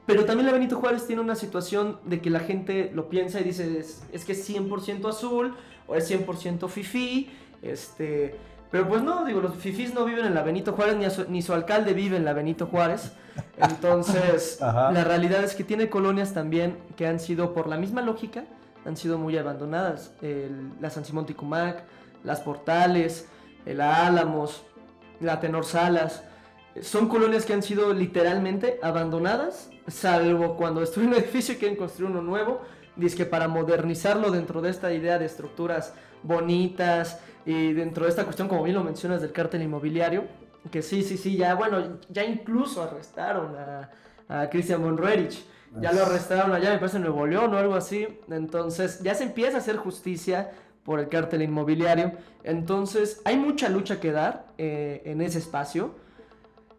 Pero 0.06 0.24
también 0.24 0.46
la 0.46 0.52
Benito 0.52 0.76
Juárez 0.76 1.06
tiene 1.06 1.22
una 1.22 1.36
situación 1.36 1.98
de 2.04 2.20
que 2.20 2.28
la 2.28 2.40
gente 2.40 2.90
lo 2.92 3.08
piensa 3.08 3.40
y 3.40 3.44
dice: 3.44 3.78
es, 3.78 4.02
es 4.12 4.24
que 4.24 4.32
es 4.32 4.50
100% 4.50 5.08
azul 5.08 5.54
o 5.86 5.94
es 5.94 6.10
100% 6.10 6.68
fifí. 6.68 7.30
Este. 7.62 8.34
Pero 8.70 8.88
pues 8.88 9.02
no, 9.02 9.24
digo, 9.24 9.40
los 9.40 9.54
fifís 9.56 9.94
no 9.94 10.04
viven 10.04 10.24
en 10.24 10.34
la 10.34 10.42
Benito 10.42 10.72
Juárez, 10.72 10.96
ni, 10.96 11.08
su, 11.10 11.30
ni 11.30 11.42
su 11.42 11.52
alcalde 11.52 11.92
vive 11.92 12.16
en 12.16 12.24
la 12.24 12.32
Benito 12.32 12.66
Juárez. 12.66 13.12
Entonces, 13.56 14.60
Ajá. 14.62 14.90
la 14.92 15.04
realidad 15.04 15.44
es 15.44 15.54
que 15.54 15.64
tiene 15.64 15.88
colonias 15.88 16.32
también 16.34 16.78
que 16.96 17.06
han 17.06 17.20
sido, 17.20 17.52
por 17.54 17.66
la 17.66 17.76
misma 17.76 18.02
lógica, 18.02 18.44
han 18.84 18.96
sido 18.96 19.18
muy 19.18 19.36
abandonadas. 19.38 20.12
El- 20.22 20.70
la 20.80 20.90
San 20.90 21.04
Simón 21.04 21.26
Ticumac, 21.26 21.82
las 22.24 22.40
Portales, 22.40 23.28
el 23.66 23.80
Álamos, 23.80 24.62
la 25.20 25.40
Tenor 25.40 25.64
Salas. 25.64 26.24
Son 26.80 27.08
colonias 27.08 27.44
que 27.44 27.52
han 27.52 27.62
sido 27.62 27.92
literalmente 27.92 28.78
abandonadas, 28.82 29.70
salvo 29.86 30.56
cuando 30.56 30.80
destruyen 30.84 31.12
un 31.12 31.18
edificio 31.18 31.54
y 31.54 31.58
quieren 31.58 31.76
construir 31.76 32.10
uno 32.10 32.22
nuevo. 32.22 32.60
Dice 32.96 33.16
que 33.16 33.24
para 33.26 33.48
modernizarlo 33.48 34.30
dentro 34.30 34.60
de 34.60 34.70
esta 34.70 34.92
idea 34.92 35.18
de 35.18 35.24
estructuras 35.24 35.94
bonitas 36.22 37.18
y 37.46 37.72
dentro 37.72 38.04
de 38.04 38.10
esta 38.10 38.24
cuestión, 38.24 38.48
como 38.48 38.62
bien 38.62 38.76
lo 38.76 38.84
mencionas, 38.84 39.22
del 39.22 39.32
cártel 39.32 39.62
inmobiliario, 39.62 40.24
que 40.70 40.82
sí, 40.82 41.02
sí, 41.02 41.16
sí, 41.16 41.36
ya, 41.36 41.54
bueno, 41.54 41.98
ya 42.08 42.24
incluso 42.24 42.82
arrestaron 42.82 43.56
a, 43.56 43.90
a 44.28 44.48
Christian 44.48 44.82
von 44.82 44.96
Roerich. 44.96 45.44
Ya 45.80 45.90
lo 45.92 46.02
arrestaron 46.02 46.52
allá, 46.52 46.70
me 46.70 46.78
parece 46.78 46.98
en 46.98 47.04
Nuevo 47.04 47.26
León 47.26 47.54
o 47.54 47.58
algo 47.58 47.74
así. 47.74 48.06
Entonces, 48.28 49.00
ya 49.02 49.14
se 49.14 49.24
empieza 49.24 49.56
a 49.56 49.60
hacer 49.60 49.76
justicia 49.76 50.50
por 50.84 51.00
el 51.00 51.08
cártel 51.08 51.42
inmobiliario. 51.42 52.12
Entonces, 52.44 53.22
hay 53.24 53.38
mucha 53.38 53.68
lucha 53.68 53.98
que 53.98 54.12
dar 54.12 54.48
eh, 54.58 55.02
en 55.06 55.22
ese 55.22 55.38
espacio. 55.38 55.94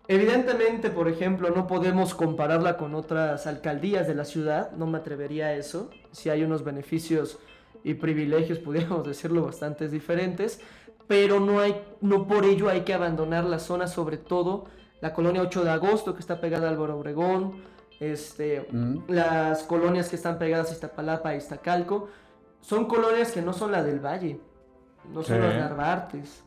Evidentemente, 0.07 0.89
por 0.89 1.07
ejemplo, 1.07 1.49
no 1.49 1.65
podemos 1.65 2.13
compararla 2.13 2.77
con 2.77 2.93
otras 2.93 3.47
alcaldías 3.47 4.07
de 4.07 4.15
la 4.15 4.25
ciudad, 4.25 4.71
no 4.73 4.85
me 4.85 4.97
atrevería 4.97 5.47
a 5.47 5.53
eso. 5.53 5.89
Si 6.11 6.29
hay 6.29 6.43
unos 6.43 6.63
beneficios 6.63 7.39
y 7.83 7.93
privilegios, 7.93 8.59
pudiéramos 8.59 9.07
decirlo, 9.07 9.43
bastante 9.45 9.87
diferentes, 9.87 10.59
pero 11.07 11.39
no, 11.39 11.59
hay, 11.59 11.83
no 12.01 12.27
por 12.27 12.45
ello 12.45 12.69
hay 12.69 12.81
que 12.81 12.93
abandonar 12.93 13.43
la 13.45 13.59
zona, 13.59 13.87
sobre 13.87 14.17
todo 14.17 14.65
la 15.01 15.13
colonia 15.13 15.41
8 15.41 15.63
de 15.63 15.69
agosto, 15.71 16.13
que 16.13 16.21
está 16.21 16.39
pegada 16.39 16.67
a 16.67 16.71
Álvaro 16.71 16.97
Obregón, 16.97 17.61
este, 17.99 18.67
Mm. 18.71 18.99
las 19.09 19.63
colonias 19.63 20.09
que 20.09 20.15
están 20.15 20.37
pegadas 20.39 20.69
a 20.69 20.73
Iztapalapa 20.73 21.33
y 21.33 21.37
Iztacalco, 21.37 22.07
son 22.61 22.85
colonias 22.85 23.31
que 23.31 23.41
no 23.41 23.51
son 23.53 23.71
la 23.71 23.83
del 23.83 23.99
Valle, 23.99 24.39
no 25.13 25.21
son 25.23 25.37
Sí. 25.37 25.41
las 25.41 25.55
Narvartes. 25.55 26.43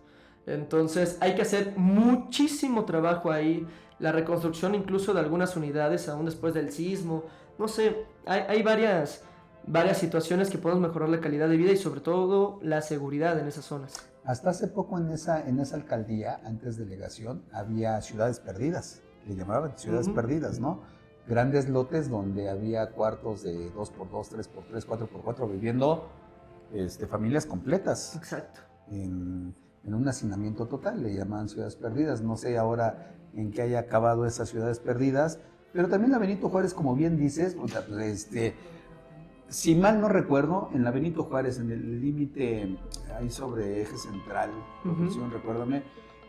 Entonces 0.47 1.19
hay 1.21 1.35
que 1.35 1.43
hacer 1.43 1.75
muchísimo 1.77 2.85
trabajo 2.85 3.31
ahí, 3.31 3.67
la 3.99 4.13
reconstrucción 4.13 4.75
incluso 4.75 5.13
de 5.13 5.21
algunas 5.21 5.57
unidades 5.57 6.09
aún 6.09 6.25
después 6.27 6.55
del 6.55 6.71
sismo, 6.71 7.25
no 7.59 7.69
sé, 7.69 8.05
hay, 8.27 8.43
hay 8.49 8.63
varias, 8.63 9.23
varias 9.67 9.99
situaciones 9.99 10.49
que 10.51 10.59
podemos 10.59 10.83
mejorar 10.87 11.09
la 11.09 11.21
calidad 11.21 11.49
de 11.49 11.57
vida 11.57 11.73
y 11.73 11.77
sobre 11.77 12.01
todo 12.01 12.59
la 12.63 12.81
seguridad 12.83 13.39
en 13.39 13.49
esas 13.49 13.65
zonas. 13.65 14.09
Hasta 14.27 14.51
hace 14.51 14.67
poco 14.67 14.99
en 14.99 15.11
esa, 15.11 15.47
en 15.47 15.61
esa 15.61 15.77
alcaldía, 15.77 16.41
antes 16.45 16.77
delegación, 16.77 17.45
había 17.53 18.01
ciudades 18.03 18.41
perdidas. 18.41 19.03
Le 19.27 19.37
llamaban 19.37 19.79
ciudades 19.79 20.09
perdidas, 20.09 20.59
¿no? 20.59 20.83
Grandes 21.29 21.69
lotes 21.69 22.11
donde 22.11 22.51
había 22.51 22.91
cuartos 22.91 23.45
de 23.45 23.73
2x2, 23.73 24.31
3x3, 24.31 24.85
4x4, 24.85 25.51
viviendo 25.51 26.09
este, 26.73 27.07
familias 27.07 27.47
completas 27.47 28.17
Exacto. 28.17 28.61
en, 28.91 29.55
en 29.85 29.95
un 29.95 30.09
hacinamiento 30.09 30.67
total. 30.67 31.05
Le 31.05 31.15
llamaban 31.15 31.49
ciudades 31.49 31.77
perdidas. 31.77 32.21
No 32.21 32.37
sé 32.37 32.59
ahora 32.59 33.15
en 33.35 33.53
qué 33.53 33.63
haya 33.63 33.79
acabado 33.79 34.27
esas 34.27 34.49
ciudades 34.49 34.81
perdidas. 34.81 35.39
Pero 35.73 35.89
también 35.89 36.11
la 36.11 36.19
Benito 36.19 36.49
Juárez, 36.49 36.75
como 36.75 36.97
bien 36.97 37.17
dices, 37.17 37.55
pues, 37.55 37.75
este, 38.01 38.55
si 39.49 39.75
mal 39.75 40.01
no 40.01 40.09
recuerdo, 40.09 40.71
en 40.75 40.85
la 40.85 40.91
Benito 40.91 41.25
Juárez, 41.25 41.59
en 41.59 41.71
el 41.71 42.01
límite 42.01 42.77
ahí 43.17 43.31
sobre 43.31 43.83
eje 43.83 43.97
central, 43.97 44.51
recuérdame, 45.33 45.83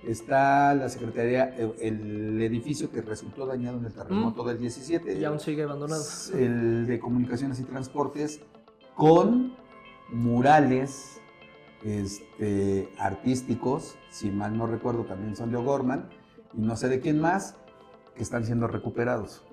está 0.04 0.74
la 0.76 0.90
Secretaría, 0.90 1.56
el, 1.56 1.74
el 1.80 2.42
edificio 2.42 2.92
que 2.92 3.02
resultó 3.02 3.46
dañado 3.46 3.78
en 3.78 3.86
el 3.86 3.94
terremoto 3.94 4.44
del 4.44 4.60
17. 4.60 5.18
Y 5.18 5.26
aún 5.26 5.40
sigue 5.40 5.64
abandonado. 5.64 6.04
El 6.34 6.86
de 6.86 7.00
Comunicaciones 7.00 7.60
y 7.60 7.64
Transportes, 7.64 8.42
con 8.96 9.56
murales 10.10 11.20
este, 11.84 12.90
artísticos, 13.00 13.98
si 14.10 14.30
mal 14.30 14.58
no 14.58 14.68
recuerdo, 14.68 15.06
también 15.06 15.36
son 15.36 15.52
de 15.52 15.58
O'Gorman, 15.58 16.10
y 16.54 16.62
no 16.62 16.76
sé 16.76 16.90
de 16.90 17.00
quién 17.00 17.20
más, 17.20 17.56
que 18.16 18.24
están 18.24 18.46
siendo 18.46 18.68
recuperados. 18.68 19.44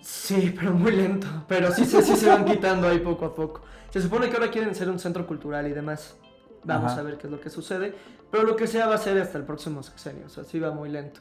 Sí, 0.00 0.54
pero 0.56 0.72
muy 0.72 0.92
lento. 0.92 1.26
Pero 1.48 1.72
sí, 1.72 1.84
sí, 1.84 2.00
sí 2.02 2.16
se 2.16 2.28
van 2.28 2.44
quitando 2.44 2.88
ahí 2.88 3.00
poco 3.00 3.24
a 3.24 3.34
poco. 3.34 3.62
Se 3.90 4.00
supone 4.00 4.28
que 4.28 4.36
ahora 4.36 4.50
quieren 4.50 4.74
ser 4.74 4.90
un 4.90 4.98
centro 4.98 5.26
cultural 5.26 5.66
y 5.66 5.72
demás. 5.72 6.16
Vamos 6.64 6.92
Ajá. 6.92 7.00
a 7.00 7.04
ver 7.04 7.18
qué 7.18 7.26
es 7.26 7.30
lo 7.32 7.40
que 7.40 7.50
sucede. 7.50 7.94
Pero 8.30 8.44
lo 8.44 8.56
que 8.56 8.66
sea 8.66 8.86
va 8.86 8.96
a 8.96 8.98
ser 8.98 9.18
hasta 9.18 9.38
el 9.38 9.44
próximo 9.44 9.82
sexenio. 9.82 10.26
O 10.26 10.28
sea, 10.28 10.44
sí 10.44 10.58
va 10.58 10.70
muy 10.70 10.90
lento. 10.90 11.20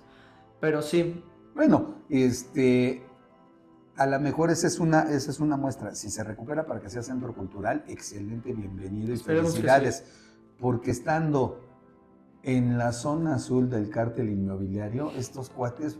Pero 0.59 0.81
sí. 0.81 1.23
Bueno, 1.53 1.95
este, 2.09 3.05
a 3.95 4.05
lo 4.05 4.19
mejor 4.19 4.51
esa 4.51 4.67
es 4.67 4.79
una, 4.79 5.03
esa 5.03 5.31
es 5.31 5.39
una 5.39 5.57
muestra. 5.57 5.95
Si 5.95 6.09
se 6.09 6.23
recupera 6.23 6.65
para 6.65 6.81
que 6.81 6.89
sea 6.89 7.03
centro 7.03 7.33
cultural, 7.33 7.83
excelente, 7.87 8.53
bienvenido 8.53 9.11
y 9.11 9.15
Esperemos 9.15 9.51
felicidades. 9.51 10.03
Porque 10.59 10.91
estando 10.91 11.61
en 12.43 12.77
la 12.77 12.91
zona 12.91 13.35
azul 13.35 13.69
del 13.69 13.89
cártel 13.89 14.29
inmobiliario, 14.29 15.11
estos 15.11 15.49
cuates, 15.49 15.97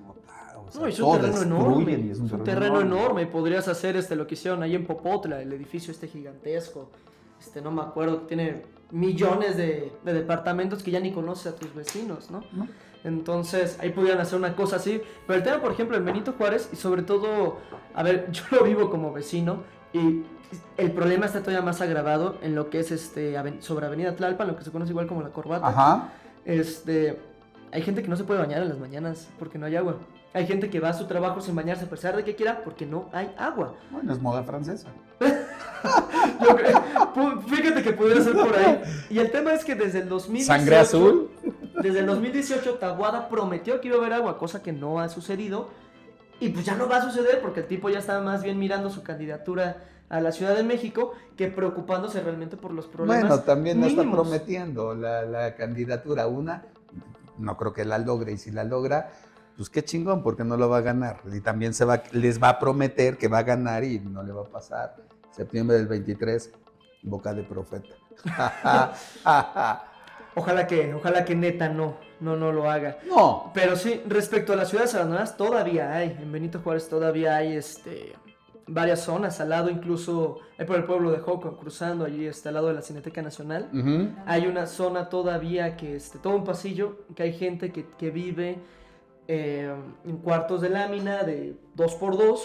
sea, 0.76 0.82
No, 0.82 0.88
es 0.88 1.00
un 1.00 1.22
terreno 1.22 1.42
enorme. 1.42 1.92
y 1.94 2.10
Es 2.12 2.20
un 2.20 2.44
terreno 2.44 2.82
enorme. 2.82 2.96
enorme. 2.98 3.28
Podrías 3.28 3.68
hacer 3.68 3.96
este, 3.98 4.16
lo 4.16 4.28
que 4.28 4.36
hicieron 4.36 4.62
ahí 4.64 4.76
en 4.76 4.86
Popotla, 4.86 5.42
el 5.42 5.52
edificio 5.54 5.92
este 5.92 6.08
gigantesco. 6.08 6.90
Este, 7.40 7.62
no 7.62 7.72
me 7.72 7.82
acuerdo, 7.82 8.22
tiene 8.22 8.64
millones 8.92 9.58
de, 9.58 9.92
de 10.04 10.14
departamentos 10.14 10.84
que 10.84 10.92
ya 10.92 11.00
ni 11.00 11.12
conoces 11.12 11.54
a 11.54 11.56
tus 11.56 11.74
vecinos, 11.74 12.30
¿no? 12.32 12.44
¿no? 12.54 12.68
Entonces, 13.04 13.78
ahí 13.80 13.92
pudieran 13.92 14.20
hacer 14.20 14.38
una 14.40 14.56
cosa 14.56 14.78
así. 14.78 15.02
Pero 15.28 15.38
el 15.38 15.44
tema, 15.44 15.62
por 15.62 15.72
ejemplo, 15.72 15.96
en 15.98 16.06
Benito 16.06 16.34
Juárez, 16.38 16.70
y 16.74 16.76
sobre 16.76 17.04
todo, 17.04 17.58
a 17.94 18.04
ver, 18.04 18.28
yo 18.32 18.44
lo 18.52 18.64
vivo 18.64 18.90
como 18.90 19.12
vecino, 19.14 19.64
y 19.94 20.24
el 20.78 20.92
problema 20.92 21.26
está 21.26 21.40
todavía 21.42 21.62
más 21.62 21.82
agravado 21.82 22.38
en 22.42 22.56
lo 22.56 22.70
que 22.70 22.80
es 22.80 22.92
este 22.92 23.36
sobre 23.60 23.86
Avenida 23.86 24.16
Tlalpan, 24.16 24.48
lo 24.48 24.56
que 24.56 24.64
se 24.64 24.72
conoce 24.72 24.92
igual 24.92 25.08
como 25.08 25.22
la 25.22 25.30
corbata. 25.30 25.68
Ajá. 25.68 26.10
Este, 26.46 27.20
hay 27.72 27.82
gente 27.82 28.02
que 28.02 28.08
no 28.08 28.16
se 28.16 28.24
puede 28.24 28.40
bañar 28.40 28.62
en 28.62 28.70
las 28.70 28.80
mañanas 28.80 29.30
porque 29.38 29.58
no 29.58 29.66
hay 29.66 29.76
agua. 29.76 29.98
Hay 30.36 30.46
gente 30.46 30.70
que 30.70 30.80
va 30.80 30.90
a 30.90 30.94
su 30.94 31.08
trabajo 31.08 31.40
sin 31.42 31.56
bañarse 31.56 31.86
a 31.86 31.90
pesar 31.90 32.16
de 32.16 32.24
que 32.24 32.36
quiera 32.36 32.62
porque 32.64 32.86
no 32.86 33.10
hay 33.14 33.34
agua. 33.38 33.74
Bueno, 33.90 34.12
es 34.14 34.20
moda 34.22 34.44
francesa. 34.44 34.90
Yo 36.42 36.56
creo- 36.56 36.84
pu- 37.16 37.42
fíjate 37.46 37.82
que 37.82 37.94
pudiera 37.94 38.22
ser 38.22 38.34
por 38.34 38.56
ahí. 38.56 38.82
Y 39.10 39.20
el 39.20 39.32
tema 39.32 39.54
es 39.54 39.64
que 39.64 39.76
desde 39.76 40.00
el 40.00 40.10
2018... 40.10 40.46
¿Sangre 40.60 40.78
azul? 40.78 41.30
Desde 41.82 42.00
el 42.00 42.06
2018 42.06 42.76
Taguada 42.76 43.30
prometió 43.30 43.80
que 43.82 43.88
iba 43.88 43.98
a 43.98 44.00
haber 44.00 44.14
agua, 44.14 44.38
cosa 44.38 44.62
que 44.62 44.72
no 44.74 45.00
ha 45.00 45.10
sucedido. 45.10 45.70
Y 46.40 46.50
pues 46.50 46.66
ya 46.66 46.76
no 46.76 46.90
va 46.90 46.98
a 46.98 47.02
suceder 47.02 47.40
porque 47.42 47.62
el 47.62 47.68
tipo 47.68 47.90
ya 47.90 48.00
está 48.00 48.20
más 48.20 48.44
bien 48.44 48.60
mirando 48.60 48.90
su 48.90 49.04
candidatura 49.04 49.78
a 50.10 50.20
la 50.20 50.32
Ciudad 50.32 50.56
de 50.56 50.64
México 50.64 51.14
que 51.38 51.48
preocupándose 51.48 52.20
realmente 52.22 52.58
por 52.58 52.72
los 52.72 52.88
problemas. 52.88 53.22
Bueno, 53.30 53.44
también 53.44 53.80
no 53.80 53.88
está 53.88 54.04
prometiendo 54.04 54.94
la, 54.96 55.22
la 55.24 55.56
candidatura. 55.56 56.28
Una, 56.28 56.64
no 57.38 57.56
creo 57.58 57.72
que 57.74 57.86
la 57.86 57.98
logre. 58.00 58.34
Y 58.34 58.38
si 58.38 58.52
la 58.52 58.64
logra, 58.66 59.12
pues 59.56 59.70
qué 59.70 59.84
chingón, 59.84 60.22
porque 60.24 60.44
no 60.44 60.58
lo 60.58 60.70
va 60.70 60.78
a 60.78 60.82
ganar. 60.82 61.22
Y 61.32 61.42
también 61.42 61.74
se 61.74 61.86
va, 61.86 62.04
les 62.12 62.42
va 62.42 62.50
a 62.50 62.60
prometer 62.60 63.18
que 63.18 63.28
va 63.28 63.40
a 63.40 63.44
ganar 63.44 63.84
y 63.84 64.00
no 64.00 64.24
le 64.24 64.34
va 64.34 64.42
a 64.42 64.46
pasar. 64.46 64.96
Septiembre 65.32 65.78
del 65.78 65.88
23, 65.88 66.52
boca 67.04 67.34
de 67.34 67.44
profeta. 67.44 67.96
Ojalá 70.38 70.68
que, 70.68 70.94
ojalá 70.94 71.24
que 71.24 71.34
neta 71.34 71.70
no, 71.70 71.96
no, 72.20 72.36
no 72.36 72.52
lo 72.52 72.70
haga. 72.70 72.98
no, 73.08 73.52
Pero 73.54 73.78
sí, 73.78 74.02
respecto 74.06 74.52
a 74.52 74.58
las 74.58 74.68
ciudades 74.70 74.94
abandonadas, 74.94 75.38
todavía 75.38 75.96
hay. 75.96 76.18
En 76.22 76.30
Benito 76.30 76.60
Juárez 76.60 76.90
todavía 76.90 77.38
hay 77.38 77.56
este, 77.56 78.14
varias 78.68 79.02
zonas, 79.02 79.40
al 79.40 79.50
lado 79.50 79.70
incluso, 79.70 80.40
hay 80.58 80.66
por 80.66 80.76
el 80.76 80.84
pueblo 80.84 81.12
de 81.12 81.20
Joco, 81.20 81.56
cruzando 81.58 82.04
allí, 82.04 82.26
este, 82.26 82.50
al 82.50 82.56
lado 82.56 82.68
de 82.68 82.74
la 82.74 82.82
Cineteca 82.82 83.22
Nacional. 83.22 83.70
Hay 84.26 84.46
una 84.48 84.68
zona 84.68 85.08
todavía 85.08 85.78
que, 85.78 85.96
este, 85.96 86.20
todo 86.20 86.36
un 86.36 86.44
pasillo, 86.44 87.06
que 87.16 87.24
hay 87.24 87.34
gente 87.34 87.72
que, 87.72 87.86
que 87.98 88.10
vive 88.10 88.58
eh, 89.28 89.74
en 90.06 90.18
cuartos 90.18 90.62
de 90.62 90.70
lámina 90.70 91.24
de 91.24 91.56
2x2 91.76 92.40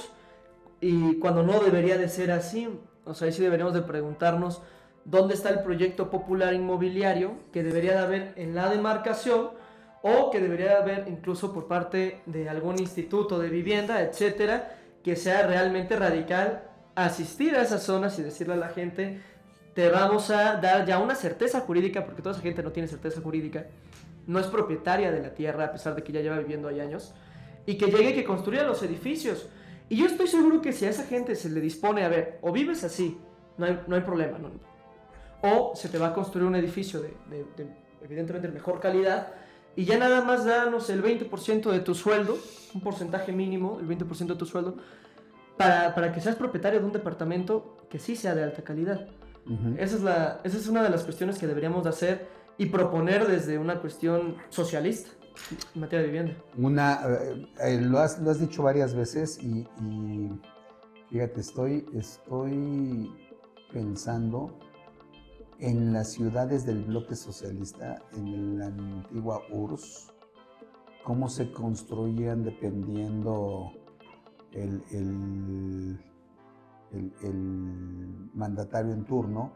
y 0.81 1.19
cuando 1.19 1.43
no 1.43 1.61
debería 1.61 1.99
de 1.99 2.09
ser 2.09 2.31
así, 2.31 2.69
o 3.05 3.15
sea, 3.15 3.27
ahí 3.27 3.33
sí 3.33 3.43
deberíamos 3.43 3.75
de 3.75 3.83
preguntarnos 3.83 4.63
dónde 5.05 5.35
está 5.35 5.51
el 5.51 5.61
proyecto 5.61 6.11
popular 6.11 6.55
inmobiliario 6.55 7.33
que 7.53 7.63
debería 7.63 7.93
de 7.93 7.99
haber 7.99 8.33
en 8.37 8.55
la 8.55 8.69
demarcación 8.69 9.51
o 10.03 10.31
que 10.31 10.41
debería 10.41 10.69
de 10.69 10.77
haber 10.77 11.09
incluso 11.09 11.53
por 11.53 11.67
parte 11.69 12.23
de 12.27 12.49
algún 12.49 12.79
instituto 12.79 13.39
de 13.39 13.49
vivienda, 13.49 14.01
etcétera, 14.01 14.77
que 15.03 15.17
sea 15.17 15.47
realmente 15.47 15.97
radical 15.97 16.65
asistir 16.95 17.57
a 17.57 17.63
esas 17.63 17.83
zonas 17.83 18.19
y 18.19 18.23
decirle 18.23 18.55
a 18.55 18.59
la 18.59 18.69
gente 18.69 19.23
te 19.75 19.89
vamos 19.89 20.31
a 20.31 20.57
dar 20.57 20.85
ya 20.87 20.99
una 20.99 21.15
certeza 21.15 21.61
jurídica, 21.61 22.05
porque 22.05 22.23
toda 22.23 22.35
esa 22.35 22.43
gente 22.43 22.63
no 22.63 22.73
tiene 22.73 22.89
certeza 22.89 23.21
jurídica, 23.21 23.67
no 24.27 24.39
es 24.39 24.47
propietaria 24.47 25.11
de 25.13 25.21
la 25.23 25.35
tierra 25.35 25.67
a 25.67 25.73
pesar 25.73 25.95
de 25.95 26.03
que 26.03 26.13
ya 26.13 26.21
lleva 26.21 26.39
viviendo 26.39 26.69
ahí 26.69 26.81
años, 26.81 27.15
y 27.67 27.77
que 27.79 27.87
llegue 27.87 28.11
y 28.11 28.15
que 28.15 28.25
construya 28.25 28.65
los 28.65 28.83
edificios. 28.83 29.49
Y 29.89 29.97
yo 29.97 30.07
estoy 30.07 30.27
seguro 30.27 30.61
que 30.61 30.73
si 30.73 30.87
a 30.87 30.91
esa 30.91 31.05
gente 31.05 31.35
se 31.35 31.49
le 31.51 31.61
dispone, 31.61 32.05
a 32.05 32.09
ver, 32.09 32.39
o 32.43 32.53
vives 32.53 32.85
así, 32.85 33.19
no 33.59 33.67
hay, 33.67 33.81
no 33.87 33.97
hay 33.97 34.03
problema, 34.03 34.39
no- 34.39 34.51
o 35.43 35.73
se 35.75 35.89
te 35.89 35.99
va 35.99 36.09
a 36.09 36.13
construir 36.15 36.47
un 36.47 36.55
edificio 36.55 37.01
de, 37.01 37.15
de- 37.31 37.45
de, 37.57 37.71
evidentemente 38.03 38.49
de 38.49 38.55
mejor 38.55 38.81
calidad, 38.81 39.29
y 39.77 39.85
ya 39.85 39.99
nada 39.99 40.23
más 40.23 40.45
danos 40.45 40.91
el 40.91 41.03
20% 41.03 41.71
de 41.71 41.81
tu 41.81 41.95
sueldo, 41.95 42.37
un 42.75 42.81
porcentaje 42.81 43.33
mínimo, 43.33 43.79
el 43.81 43.87
20% 43.89 44.27
de 44.27 44.35
tu 44.37 44.47
sueldo, 44.47 44.77
para, 45.57 45.95
para 45.95 46.13
que 46.13 46.21
seas 46.21 46.37
propietario 46.37 46.81
de 46.81 46.87
un 46.87 46.93
departamento 46.93 47.77
que 47.89 47.99
sí 47.99 48.17
sea 48.17 48.35
de 48.35 48.43
alta 48.45 48.63
calidad. 48.63 49.07
Esa 49.79 49.97
es, 49.97 50.03
la, 50.03 50.41
esa 50.45 50.57
es 50.59 50.69
una 50.69 50.83
de 50.83 50.91
las 50.91 51.03
cuestiones 51.05 51.39
que 51.39 51.47
deberíamos 51.47 51.83
de 51.85 51.91
hacer 51.91 52.29
y 52.59 52.67
proponer 52.67 53.27
desde 53.27 53.59
una 53.59 53.81
cuestión 53.81 54.37
socialista 54.49 55.11
en 55.75 55.81
materia 55.81 56.03
de 56.07 56.13
vivienda. 56.13 56.45
Una, 56.57 57.01
eh, 57.09 57.47
eh, 57.65 57.81
lo, 57.81 57.99
has, 57.99 58.21
lo 58.21 58.31
has 58.31 58.39
dicho 58.41 58.63
varias 58.63 58.95
veces 58.95 59.39
y, 59.43 59.67
y 59.83 60.31
fíjate, 61.09 61.41
estoy, 61.41 61.87
estoy 61.95 63.11
pensando 63.73 64.59
en 65.59 65.93
las 65.93 66.13
ciudades 66.13 66.65
del 66.65 66.85
bloque 66.85 67.15
socialista, 67.15 67.99
en 68.13 68.59
la 68.59 68.67
antigua 68.67 69.43
URSS, 69.51 70.13
cómo 71.05 71.29
se 71.29 71.51
construían 71.53 72.45
dependiendo 72.45 73.73
el, 74.53 74.83
el- 74.91 75.99
el- 76.93 77.13
el 77.23 78.31
mandatario 78.35 78.93
en 78.93 79.05
turno, 79.05 79.53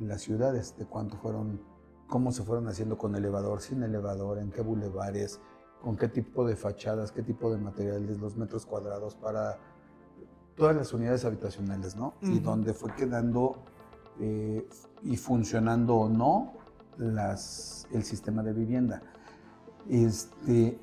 las 0.00 0.22
ciudades, 0.22 0.76
de 0.76 0.86
cuánto 0.86 1.16
fueron, 1.16 1.60
cómo 2.08 2.32
se 2.32 2.42
fueron 2.42 2.68
haciendo 2.68 2.98
con 2.98 3.14
elevador, 3.14 3.60
sin 3.60 3.82
elevador, 3.82 4.38
en 4.38 4.50
qué 4.50 4.60
bulevares, 4.60 5.40
con 5.82 5.96
qué 5.96 6.08
tipo 6.08 6.46
de 6.46 6.56
fachadas, 6.56 7.12
qué 7.12 7.22
tipo 7.22 7.50
de 7.52 7.58
materiales, 7.58 8.18
los 8.18 8.36
metros 8.36 8.66
cuadrados 8.66 9.14
para 9.14 9.58
todas 10.56 10.74
las 10.74 10.92
unidades 10.92 11.24
habitacionales, 11.24 11.96
¿no? 11.96 12.14
Y 12.22 12.38
donde 12.40 12.74
fue 12.74 12.94
quedando 12.94 13.56
eh, 14.20 14.66
y 15.02 15.16
funcionando 15.16 15.96
o 15.96 16.08
no 16.08 16.52
las, 16.98 17.86
el 17.92 18.04
sistema 18.04 18.42
de 18.44 18.52
vivienda. 18.52 19.02
Este, 19.88 20.78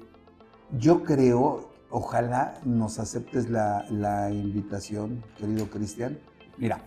yo 0.78 1.04
creo, 1.04 1.70
ojalá 1.92 2.60
nos 2.64 3.00
aceptes 3.00 3.50
la, 3.50 3.86
la 3.89 4.32
invitación, 4.32 5.24
querido 5.38 5.70
Cristian. 5.70 6.18
Mira, 6.58 6.82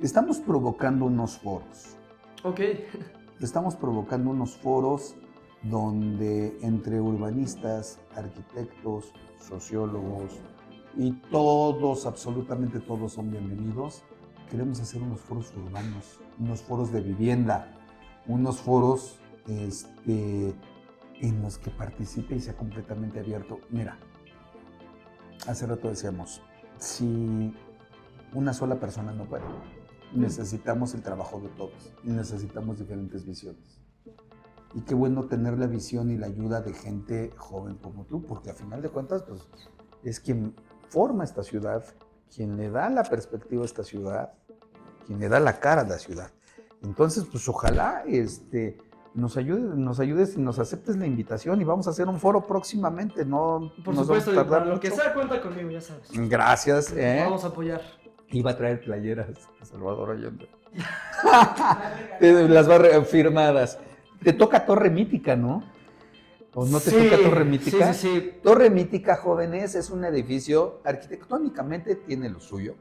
estamos 0.00 0.38
provocando 0.38 1.06
unos 1.06 1.38
foros. 1.38 1.96
Ok. 2.44 2.60
Estamos 3.40 3.76
provocando 3.76 4.30
unos 4.30 4.56
foros 4.56 5.16
donde 5.62 6.58
entre 6.62 7.00
urbanistas, 7.00 7.98
arquitectos, 8.16 9.12
sociólogos 9.38 10.40
y 10.96 11.12
todos, 11.30 12.06
absolutamente 12.06 12.80
todos 12.80 13.12
son 13.12 13.30
bienvenidos. 13.30 14.02
Queremos 14.50 14.80
hacer 14.80 15.02
unos 15.02 15.20
foros 15.20 15.52
urbanos, 15.56 16.20
unos 16.38 16.62
foros 16.62 16.92
de 16.92 17.00
vivienda, 17.00 17.72
unos 18.26 18.60
foros 18.60 19.18
este, 19.48 20.54
en 21.20 21.42
los 21.42 21.58
que 21.58 21.70
participe 21.70 22.36
y 22.36 22.40
sea 22.40 22.56
completamente 22.56 23.20
abierto. 23.20 23.60
Mira, 23.70 23.98
hace 25.46 25.66
rato 25.66 25.88
decíamos, 25.88 26.42
si 26.78 27.54
una 28.32 28.52
sola 28.52 28.78
persona 28.78 29.12
no 29.12 29.24
puede, 29.24 29.44
necesitamos 30.14 30.94
el 30.94 31.02
trabajo 31.02 31.40
de 31.40 31.48
todos 31.50 31.92
y 32.04 32.10
necesitamos 32.10 32.78
diferentes 32.78 33.24
visiones. 33.24 33.80
Y 34.74 34.82
qué 34.82 34.94
bueno 34.94 35.26
tener 35.26 35.58
la 35.58 35.66
visión 35.66 36.10
y 36.10 36.16
la 36.16 36.26
ayuda 36.26 36.62
de 36.62 36.72
gente 36.72 37.30
joven 37.36 37.76
como 37.76 38.04
tú, 38.06 38.22
porque 38.22 38.50
a 38.50 38.54
final 38.54 38.80
de 38.80 38.88
cuentas, 38.88 39.22
pues, 39.22 39.46
es 40.02 40.18
quien 40.18 40.54
forma 40.88 41.24
esta 41.24 41.42
ciudad, 41.42 41.84
quien 42.34 42.56
le 42.56 42.70
da 42.70 42.88
la 42.88 43.04
perspectiva 43.04 43.62
a 43.62 43.66
esta 43.66 43.84
ciudad, 43.84 44.32
quien 45.06 45.18
le 45.20 45.28
da 45.28 45.40
la 45.40 45.60
cara 45.60 45.82
a 45.82 45.88
la 45.88 45.98
ciudad. 45.98 46.30
Entonces, 46.82 47.24
pues 47.30 47.48
ojalá 47.48 48.02
este, 48.06 48.78
nos, 49.14 49.36
ayude, 49.36 49.76
nos 49.76 50.00
ayudes 50.00 50.36
y 50.36 50.40
nos 50.40 50.58
aceptes 50.58 50.96
la 50.96 51.06
invitación 51.06 51.60
y 51.60 51.64
vamos 51.64 51.86
a 51.86 51.90
hacer 51.90 52.08
un 52.08 52.18
foro 52.18 52.46
próximamente. 52.46 53.24
No 53.24 53.72
Por 53.84 53.94
nos 53.94 54.06
supuesto, 54.06 54.30
vamos 54.30 54.46
a 54.46 54.48
tardar 54.48 54.60
para 54.62 54.74
lo 54.74 54.80
que 54.80 54.90
sea, 54.90 55.12
cuenta 55.14 55.40
conmigo, 55.40 55.70
ya 55.70 55.80
sabes. 55.80 56.08
Gracias. 56.28 56.92
¿eh? 56.92 57.20
Vamos 57.24 57.44
a 57.44 57.48
apoyar. 57.48 57.80
Iba 58.28 58.52
a 58.52 58.56
traer 58.56 58.80
playeras 58.80 59.28
de 59.28 59.66
Salvador 59.66 60.10
Allende. 60.12 60.48
Eh, 62.20 62.46
Las 62.48 62.68
va 62.68 62.80
firmadas. 63.04 63.78
Te 64.22 64.32
toca 64.32 64.64
Torre 64.64 64.90
Mítica, 64.90 65.36
¿no? 65.36 65.62
¿O 66.54 66.64
no 66.66 66.80
te 66.80 66.90
Sí, 66.90 67.08
toca 67.10 67.22
Torre 67.22 67.44
Mítica? 67.44 67.92
Sí, 67.92 68.08
sí, 68.08 68.20
sí. 68.20 68.30
Torre 68.42 68.70
Mítica, 68.70 69.16
jóvenes, 69.16 69.74
es 69.74 69.90
un 69.90 70.04
edificio, 70.04 70.80
arquitectónicamente 70.84 71.96
tiene 71.96 72.28
lo 72.28 72.40
suyo, 72.40 72.74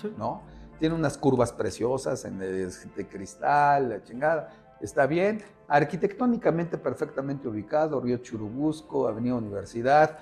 Sí. 0.00 0.12
¿no? 0.16 0.42
Tiene 0.78 0.94
unas 0.94 1.18
curvas 1.18 1.52
preciosas 1.52 2.24
en 2.24 2.38
de, 2.38 2.66
de 2.66 3.06
cristal, 3.08 3.88
la 3.90 4.02
chingada. 4.02 4.50
Está 4.80 5.06
bien. 5.06 5.42
Arquitectónicamente 5.66 6.78
perfectamente 6.78 7.48
ubicado, 7.48 8.00
Río 8.00 8.18
Churubusco, 8.18 9.08
Avenida 9.08 9.34
Universidad, 9.34 10.18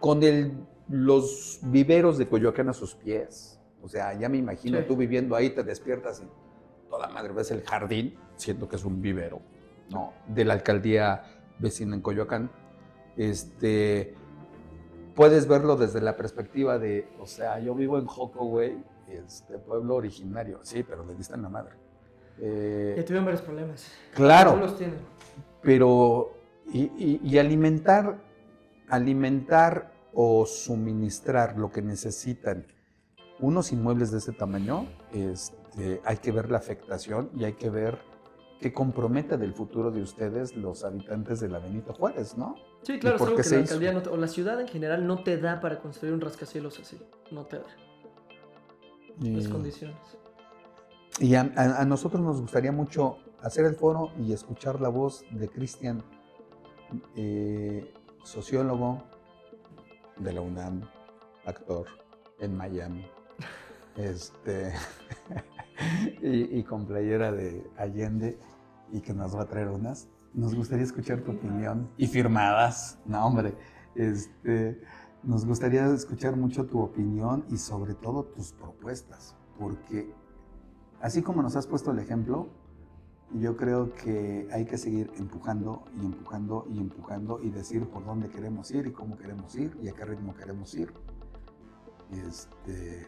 con 0.00 0.22
el, 0.22 0.52
los 0.88 1.60
viveros 1.62 2.18
de 2.18 2.26
Coyoacán 2.28 2.68
a 2.68 2.72
sus 2.72 2.94
pies. 2.94 3.60
O 3.82 3.88
sea, 3.88 4.14
ya 4.14 4.28
me 4.28 4.38
imagino 4.38 4.78
Sí. 4.78 4.84
tú 4.86 4.96
viviendo 4.96 5.36
ahí, 5.36 5.50
te 5.50 5.62
despiertas 5.62 6.20
y 6.22 6.88
toda 6.88 7.08
madre 7.08 7.32
ves 7.32 7.50
el 7.50 7.62
jardín, 7.62 8.16
siento 8.36 8.68
que 8.68 8.76
es 8.76 8.84
un 8.84 9.00
vivero, 9.00 9.40
¿no? 9.90 10.12
De 10.28 10.44
la 10.44 10.54
alcaldía 10.54 11.24
vecina 11.58 11.94
en 11.94 12.00
Coyoacán. 12.02 12.50
Este, 13.16 14.14
puedes 15.14 15.46
verlo 15.46 15.76
desde 15.76 16.00
la 16.00 16.16
perspectiva 16.16 16.78
de, 16.78 17.08
o 17.20 17.26
sea, 17.26 17.58
yo 17.60 17.74
vivo 17.74 17.98
en 17.98 18.06
Joco, 18.06 18.46
güey, 18.46 18.82
este 19.08 19.58
pueblo 19.58 19.96
originario, 19.96 20.60
sí, 20.62 20.82
pero 20.82 21.04
le 21.04 21.14
diste 21.14 21.36
la 21.36 21.48
madre. 21.48 21.74
Eh, 22.40 22.94
Ya 22.96 23.04
tuvieron 23.04 23.24
varios 23.24 23.42
problemas. 23.42 23.86
claro, 24.14 24.56
los 24.56 24.76
tienen. 24.76 24.96
pero 25.62 26.32
y, 26.72 26.82
y- 26.96 27.20
y 27.22 27.38
alimentar, 27.38 28.18
alimentar 28.88 29.92
o 30.14 30.44
suministrar 30.46 31.56
lo 31.58 31.70
que 31.70 31.82
necesitan 31.82 32.66
unos 33.40 33.72
inmuebles 33.72 34.10
de 34.12 34.18
este 34.18 34.32
tamaño, 34.32 34.86
este, 35.12 36.00
hay 36.04 36.16
que 36.18 36.30
ver 36.32 36.50
la 36.50 36.58
afectación 36.58 37.30
y 37.36 37.44
hay 37.44 37.54
que 37.54 37.70
ver 37.70 37.98
que 38.60 38.72
compromete 38.72 39.36
del 39.38 39.54
futuro 39.54 39.90
de 39.90 40.02
ustedes, 40.02 40.54
los 40.54 40.84
habitantes 40.84 41.40
de 41.40 41.48
la 41.48 41.58
Benito 41.58 41.92
Juárez, 41.94 42.36
¿no? 42.38 42.54
Sí, 42.82 42.98
claro, 43.00 43.16
¿Y 43.16 43.16
es 43.16 43.22
algo 43.22 43.36
qué 43.36 43.42
que 43.42 43.50
la 43.56 43.60
alcaldía 43.62 43.92
no 43.92 44.02
te- 44.02 44.08
o 44.10 44.16
la 44.16 44.28
ciudad 44.28 44.60
en 44.60 44.68
general 44.68 45.06
no 45.06 45.24
te 45.24 45.36
da 45.38 45.60
para 45.60 45.80
construir 45.80 46.14
un 46.14 46.20
rascacielos 46.20 46.78
así. 46.78 47.00
No 47.32 47.44
te 47.46 47.56
da 47.58 47.64
las 49.20 49.48
condiciones. 49.48 49.96
Y 51.20 51.34
a, 51.34 51.42
a- 51.56 51.82
a 51.82 51.84
nosotros 51.84 52.22
nos 52.22 52.40
gustaría 52.40 52.72
mucho 52.72 53.18
hacer 53.42 53.64
el 53.66 53.74
foro 53.74 54.12
y 54.18 54.32
escuchar 54.32 54.80
la 54.80 54.88
voz 54.88 55.24
de 55.30 55.48
Cristian, 55.48 56.02
eh, 57.16 57.92
sociólogo 58.24 59.02
de 60.18 60.32
la 60.32 60.40
UNAM, 60.40 60.82
actor 61.44 61.86
en 62.38 62.56
Miami, 62.56 63.06
este, 63.96 64.72
y, 66.22 66.58
y 66.58 66.62
con 66.64 66.86
playera 66.86 67.32
de 67.32 67.68
Allende, 67.76 68.38
y 68.92 69.00
que 69.00 69.12
nos 69.14 69.36
va 69.36 69.42
a 69.42 69.46
traer 69.48 69.68
unas. 69.68 70.08
Nos 70.34 70.54
gustaría 70.54 70.84
escuchar 70.84 71.20
tu 71.20 71.32
opinión 71.32 71.90
y 71.98 72.06
firmadas, 72.06 72.98
no 73.04 73.24
hombre, 73.26 73.54
este, 73.94 74.80
nos 75.22 75.44
gustaría 75.44 75.86
escuchar 75.92 76.36
mucho 76.36 76.66
tu 76.66 76.80
opinión 76.80 77.44
y 77.50 77.58
sobre 77.58 77.94
todo 77.94 78.24
tus 78.24 78.52
propuestas, 78.52 79.36
porque 79.58 80.14
así 81.02 81.20
como 81.20 81.42
nos 81.42 81.56
has 81.56 81.66
puesto 81.66 81.90
el 81.90 81.98
ejemplo, 81.98 82.48
yo 83.34 83.56
creo 83.56 83.92
que 83.94 84.48
hay 84.52 84.64
que 84.64 84.78
seguir 84.78 85.10
empujando 85.18 85.84
y 86.00 86.04
empujando 86.04 86.66
y 86.70 86.78
empujando 86.78 87.40
y 87.42 87.50
decir 87.50 87.86
por 87.86 88.04
dónde 88.04 88.28
queremos 88.28 88.70
ir 88.70 88.86
y 88.86 88.92
cómo 88.92 89.16
queremos 89.16 89.54
ir 89.54 89.76
y 89.82 89.88
a 89.88 89.92
qué 89.92 90.04
ritmo 90.04 90.34
queremos 90.34 90.74
ir. 90.74 90.92
Y 92.10 92.20
este, 92.20 93.06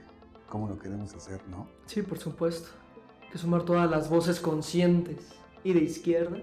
cómo 0.49 0.69
lo 0.69 0.79
queremos 0.79 1.15
hacer, 1.15 1.41
¿no? 1.49 1.67
Sí, 1.87 2.03
por 2.03 2.19
supuesto. 2.19 2.69
Hay 3.23 3.31
que 3.31 3.39
sumar 3.39 3.63
todas 3.65 3.91
las 3.91 4.09
voces 4.09 4.41
conscientes 4.41 5.35
y 5.63 5.73
de 5.73 5.81
izquierda 5.81 6.39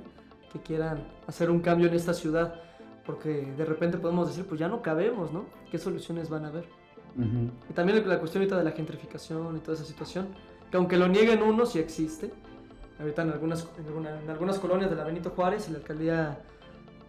que 0.54 0.60
quieran 0.60 1.08
hacer 1.28 1.50
un 1.50 1.60
cambio 1.60 1.88
en 1.88 1.96
esta 1.96 2.14
ciudad. 2.14 2.62
Porque 3.06 3.52
de 3.58 3.66
repente 3.66 3.98
podemos 3.98 4.28
decir, 4.28 4.46
pues 4.46 4.60
ya 4.60 4.68
no 4.68 4.84
cabemos, 4.84 5.34
¿no? 5.34 5.46
¿Qué 5.72 5.80
soluciones 5.80 6.30
van 6.30 6.46
a 6.46 6.50
haber? 6.50 6.70
Y 7.70 7.74
también 7.74 8.08
la 8.08 8.20
cuestión 8.20 8.42
ahorita 8.42 8.58
de 8.58 8.64
la 8.64 8.72
gentrificación 8.72 9.58
y 9.58 9.60
toda 9.60 9.76
esa 9.76 9.86
situación, 9.86 10.30
que 10.72 10.78
aunque 10.78 10.98
lo 10.98 11.08
nieguen 11.08 11.44
unos, 11.44 11.74
sí 11.74 11.80
existe. 11.80 12.32
Ahorita 13.00 13.24
en 13.24 13.32
algunas, 13.32 13.68
en, 13.78 13.86
alguna- 13.88 14.20
en 14.22 14.30
algunas 14.30 14.58
colonias 14.60 14.90
de 14.90 14.96
la 14.96 15.04
Benito 15.04 15.32
Juárez 15.32 15.68
y 15.68 15.72
la 15.72 15.80
alcaldía 15.80 16.40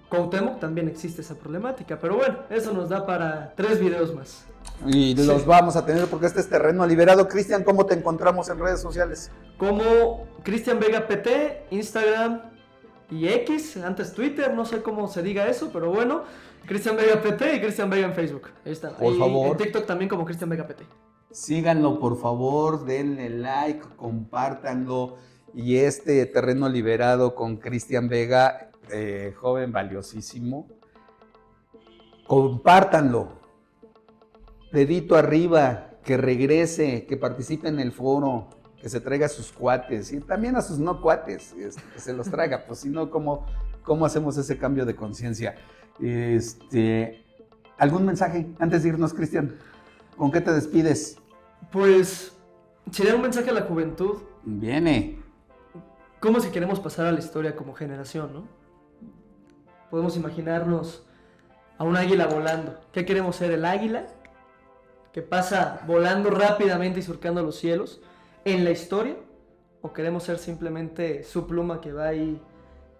Cuauhtémoc 0.09 0.59
también 0.61 0.89
existe 0.89 1.21
esa 1.23 1.35
problemática. 1.37 1.99
Pero 1.99 2.17
bueno, 2.17 2.39
eso 2.51 2.73
nos 2.73 2.89
da 2.89 3.07
para 3.07 3.55
tres 3.57 3.79
videos 3.81 4.15
más. 4.15 4.45
Y 4.87 5.15
Sí. 5.17 5.27
los 5.27 5.47
vamos 5.47 5.77
a 5.77 5.87
tener 5.87 6.07
porque 6.07 6.27
este 6.27 6.41
es 6.41 6.49
terreno 6.49 6.87
liberado. 6.87 7.29
Cristian, 7.29 7.63
¿cómo 7.63 7.87
te 7.87 7.95
encontramos 7.95 8.49
en 8.49 8.59
redes 8.59 8.81
sociales? 8.81 9.31
Como 9.59 10.27
Cristian 10.43 10.81
Vega 10.81 11.07
PT, 11.07 11.67
Instagram 11.71 12.41
y 13.11 13.29
X, 13.29 13.77
antes 13.79 14.13
Twitter, 14.13 14.53
no 14.55 14.65
sé 14.65 14.83
cómo 14.83 15.09
se 15.09 15.23
diga 15.23 15.47
eso, 15.47 15.71
pero 15.73 15.91
bueno, 15.91 16.25
Cristian 16.67 16.97
Vega 16.97 17.21
PT 17.21 17.57
y 17.57 17.61
Cristian 17.61 17.91
Vega 17.91 18.07
en 18.07 18.15
Facebook. 18.15 18.49
Ahí 18.65 18.73
están. 18.73 18.95
Por 18.95 19.13
Y 19.15 19.19
favor. 19.19 19.49
En 19.53 19.57
TikTok 19.59 19.87
también 19.87 20.09
como 20.09 20.25
Cristian 20.25 20.49
Vega 20.51 20.67
PT. 20.67 20.85
Síganlo, 21.33 21.99
por 21.99 22.19
favor, 22.21 22.85
denle 22.85 23.31
like, 23.31 23.83
compártanlo. 23.97 25.17
Y 25.55 25.77
este 25.77 26.25
terreno 26.27 26.69
liberado 26.69 27.35
con 27.35 27.57
Cristian 27.57 28.09
Vega, 28.09 28.71
eh, 28.91 29.35
joven 29.37 29.73
valiosísimo, 29.73 30.69
compártanlo. 32.27 33.41
Dedito 34.73 35.17
arriba, 35.17 35.91
que 36.05 36.17
regrese, 36.17 37.07
que 37.07 37.17
participe 37.17 37.69
en 37.69 37.79
el 37.79 37.93
foro, 37.93 38.49
que 38.81 38.89
se 38.89 39.01
traiga 39.01 39.27
a 39.27 39.29
sus 39.29 39.53
cuates 39.53 40.13
y 40.13 40.21
también 40.21 40.57
a 40.57 40.63
sus 40.63 40.79
no 40.79 41.01
cuates, 41.01 41.55
que 41.55 42.01
se 42.01 42.13
los 42.13 42.29
traiga, 42.29 42.65
pues 42.67 42.81
si 42.81 42.89
no, 42.89 43.11
¿cómo, 43.11 43.47
¿cómo 43.85 44.05
hacemos 44.05 44.37
ese 44.37 44.59
cambio 44.59 44.85
de 44.85 44.97
conciencia? 44.97 45.55
Este, 46.01 47.25
¿Algún 47.79 48.05
mensaje 48.05 48.49
antes 48.59 48.83
de 48.83 48.91
irnos, 48.91 49.15
Cristian? 49.15 49.57
¿Con 50.17 50.33
qué 50.33 50.41
te 50.41 50.53
despides? 50.53 51.22
Pues 51.71 52.37
sería 52.91 53.15
un 53.15 53.23
mensaje 53.23 53.51
a 53.51 53.55
la 53.55 53.63
juventud, 53.63 54.19
Viene. 54.45 55.19
como 56.21 56.41
si 56.41 56.51
queremos 56.51 56.81
pasar 56.81 57.07
a 57.07 57.13
la 57.13 57.19
historia 57.21 57.57
como 57.57 57.75
generación, 57.75 58.33
¿no? 58.33 58.45
Podemos 59.91 60.17
imaginarnos 60.17 61.07
a 61.79 61.85
un 61.85 61.97
águila 61.97 62.27
volando. 62.27 62.81
¿Qué 62.93 63.05
queremos 63.05 63.37
ser? 63.37 63.53
¿El 63.53 63.65
águila? 63.65 64.07
Que 65.13 65.23
pasa 65.23 65.83
volando 65.87 66.31
rápidamente 66.31 67.01
y 67.01 67.03
surcando 67.03 67.43
los 67.43 67.57
cielos 67.57 68.01
en 68.45 68.65
la 68.65 68.71
historia. 68.71 69.17
¿O 69.83 69.93
queremos 69.93 70.23
ser 70.23 70.39
simplemente 70.39 71.25
su 71.25 71.47
pluma 71.47 71.81
que 71.81 71.93
va 71.93 72.07
ahí 72.09 72.41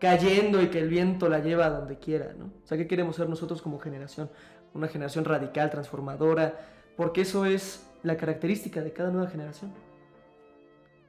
cayendo 0.01 0.61
y 0.61 0.67
que 0.69 0.81
el 0.81 0.89
viento 0.89 1.29
la 1.29 1.39
lleva 1.39 1.67
a 1.67 1.71
donde 1.71 1.99
quiera, 1.99 2.35
¿no? 2.37 2.47
O 2.47 2.67
sea, 2.67 2.77
¿qué 2.77 2.87
queremos 2.89 3.17
ser 3.17 3.29
nosotros 3.29 3.63
como 3.63 3.79
generación? 3.79 4.29
Una 4.75 4.89
generación 4.89 5.25
radical, 5.25 5.71
transformadora, 5.71 6.59
porque 6.97 7.21
eso 7.21 7.45
es 7.45 7.87
la 8.03 8.17
característica 8.17 8.81
de 8.81 8.93
cada 8.93 9.11
nueva 9.11 9.31
generación. 9.31 9.73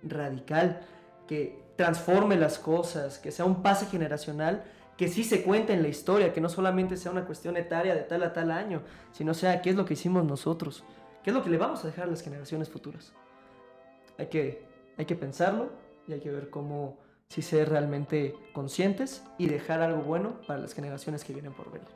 Radical, 0.04 0.82
que 1.28 1.64
transforme 1.76 2.36
las 2.36 2.60
cosas, 2.60 3.20
que 3.20 3.32
sea 3.32 3.46
un 3.46 3.62
pase 3.62 3.86
generacional, 3.88 4.64
que 4.98 5.08
sí 5.08 5.24
se 5.24 5.44
cuente 5.44 5.74
en 5.74 5.82
la 5.82 5.88
historia, 5.88 6.34
que 6.34 6.41
no 6.41 6.50
solamente 6.50 6.98
sea 6.98 7.12
una 7.12 7.26
cuestión 7.26 7.58
etaria 7.58 7.96
de 7.96 8.02
tal 8.02 8.24
a 8.24 8.34
tal 8.34 8.52
año, 8.52 8.84
sino 9.12 9.34
sea 9.34 9.62
qué 9.62 9.72
es 9.72 9.76
lo 9.76 9.86
que 9.86 9.94
hicimos 9.94 10.24
nosotros, 10.24 10.84
qué 11.24 11.32
es 11.32 11.36
lo 11.36 11.44
que 11.44 11.50
le 11.50 11.58
vamos 11.58 11.84
a 11.84 11.88
dejar 11.88 12.06
a 12.06 12.12
las 12.12 12.22
generaciones 12.22 12.70
futuras. 12.70 13.14
Hay 14.18 14.28
que, 14.28 14.68
hay 14.98 15.06
que 15.06 15.16
pensarlo 15.16 15.72
y 16.08 16.14
hay 16.14 16.20
que 16.20 16.32
ver 16.32 16.50
cómo 16.50 17.00
sí 17.28 17.41
ser 17.41 17.70
realmente 17.70 18.36
conscientes 18.54 19.24
y 19.39 19.48
dejar 19.48 19.82
algo 19.82 20.04
bueno 20.04 20.39
para 20.46 20.60
las 20.60 20.74
generaciones 20.74 21.24
que 21.24 21.34
vienen 21.34 21.54
por 21.54 21.72
venir. 21.72 21.88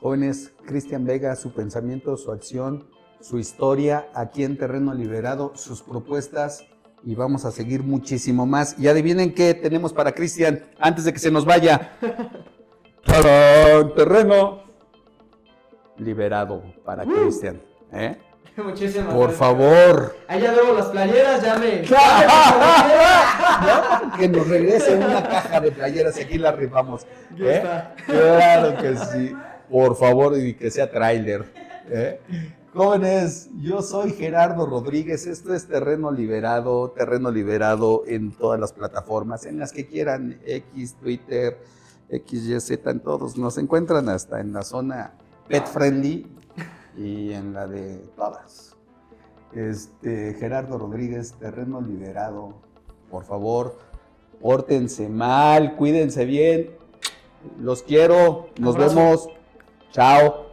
Jóvenes, 0.00 0.52
Cristian 0.64 1.04
Vega, 1.04 1.34
su 1.34 1.52
pensamiento, 1.52 2.16
su 2.16 2.30
acción, 2.30 2.88
su 3.22 3.38
historia 3.38 4.08
aquí 4.14 4.44
en 4.44 4.58
Terreno 4.58 4.92
Liberado, 4.92 5.52
sus 5.54 5.80
propuestas 5.80 6.66
y 7.04 7.14
vamos 7.14 7.44
a 7.44 7.52
seguir 7.52 7.82
muchísimo 7.82 8.46
más. 8.46 8.76
Y 8.78 8.88
adivinen 8.88 9.32
qué 9.32 9.54
tenemos 9.54 9.92
para 9.92 10.12
Cristian 10.12 10.64
antes 10.78 11.04
de 11.04 11.12
que 11.12 11.18
se 11.18 11.30
nos 11.30 11.44
vaya. 11.44 11.92
¡Tarán! 13.04 13.94
Terreno 13.94 14.62
Liberado 15.98 16.62
para 16.84 17.04
Cristian. 17.04 17.60
¿eh? 17.92 18.16
Muchísimas 18.56 19.14
Por 19.14 19.30
gracias. 19.30 19.38
favor. 19.38 20.16
Ahí 20.28 20.42
ya 20.42 20.52
veo 20.52 20.74
las 20.74 20.86
playeras, 20.86 21.42
ya 21.42 21.58
me... 21.58 21.82
que 24.18 24.28
nos 24.28 24.48
regrese 24.48 24.96
una 24.96 25.22
caja 25.22 25.60
de 25.60 25.70
playeras 25.70 26.18
y 26.18 26.22
aquí 26.22 26.38
la 26.38 26.52
rifamos. 26.52 27.06
¿eh? 27.38 27.56
está. 27.56 27.94
Claro 28.04 28.76
que 28.76 28.96
sí. 28.96 29.34
Por 29.70 29.96
favor, 29.96 30.36
y 30.38 30.54
que 30.54 30.70
sea 30.70 30.90
tráiler. 30.90 31.44
¿eh? 31.88 32.20
Jóvenes, 32.74 33.50
yo 33.60 33.82
soy 33.82 34.12
Gerardo 34.12 34.64
Rodríguez. 34.64 35.26
Esto 35.26 35.52
es 35.52 35.68
Terreno 35.68 36.10
Liberado. 36.10 36.90
Terreno 36.90 37.30
Liberado 37.30 38.04
en 38.06 38.32
todas 38.32 38.58
las 38.58 38.72
plataformas, 38.72 39.44
en 39.44 39.58
las 39.58 39.72
que 39.72 39.86
quieran. 39.86 40.40
X, 40.46 40.94
Twitter, 40.94 41.58
XYZ, 42.08 42.70
en 42.86 43.00
todos. 43.00 43.36
Nos 43.36 43.58
encuentran 43.58 44.08
hasta 44.08 44.40
en 44.40 44.54
la 44.54 44.62
zona 44.62 45.12
pet 45.48 45.66
friendly 45.66 46.26
y 46.96 47.32
en 47.32 47.52
la 47.52 47.66
de 47.66 47.98
todas. 48.16 48.74
Este, 49.54 50.32
Gerardo 50.40 50.78
Rodríguez, 50.78 51.34
Terreno 51.34 51.82
Liberado. 51.82 52.54
Por 53.10 53.24
favor, 53.24 53.76
pórtense 54.40 55.10
mal, 55.10 55.76
cuídense 55.76 56.24
bien. 56.24 56.70
Los 57.58 57.82
quiero. 57.82 58.46
Nos 58.58 58.78
vemos. 58.78 59.28
Chao. 59.90 60.51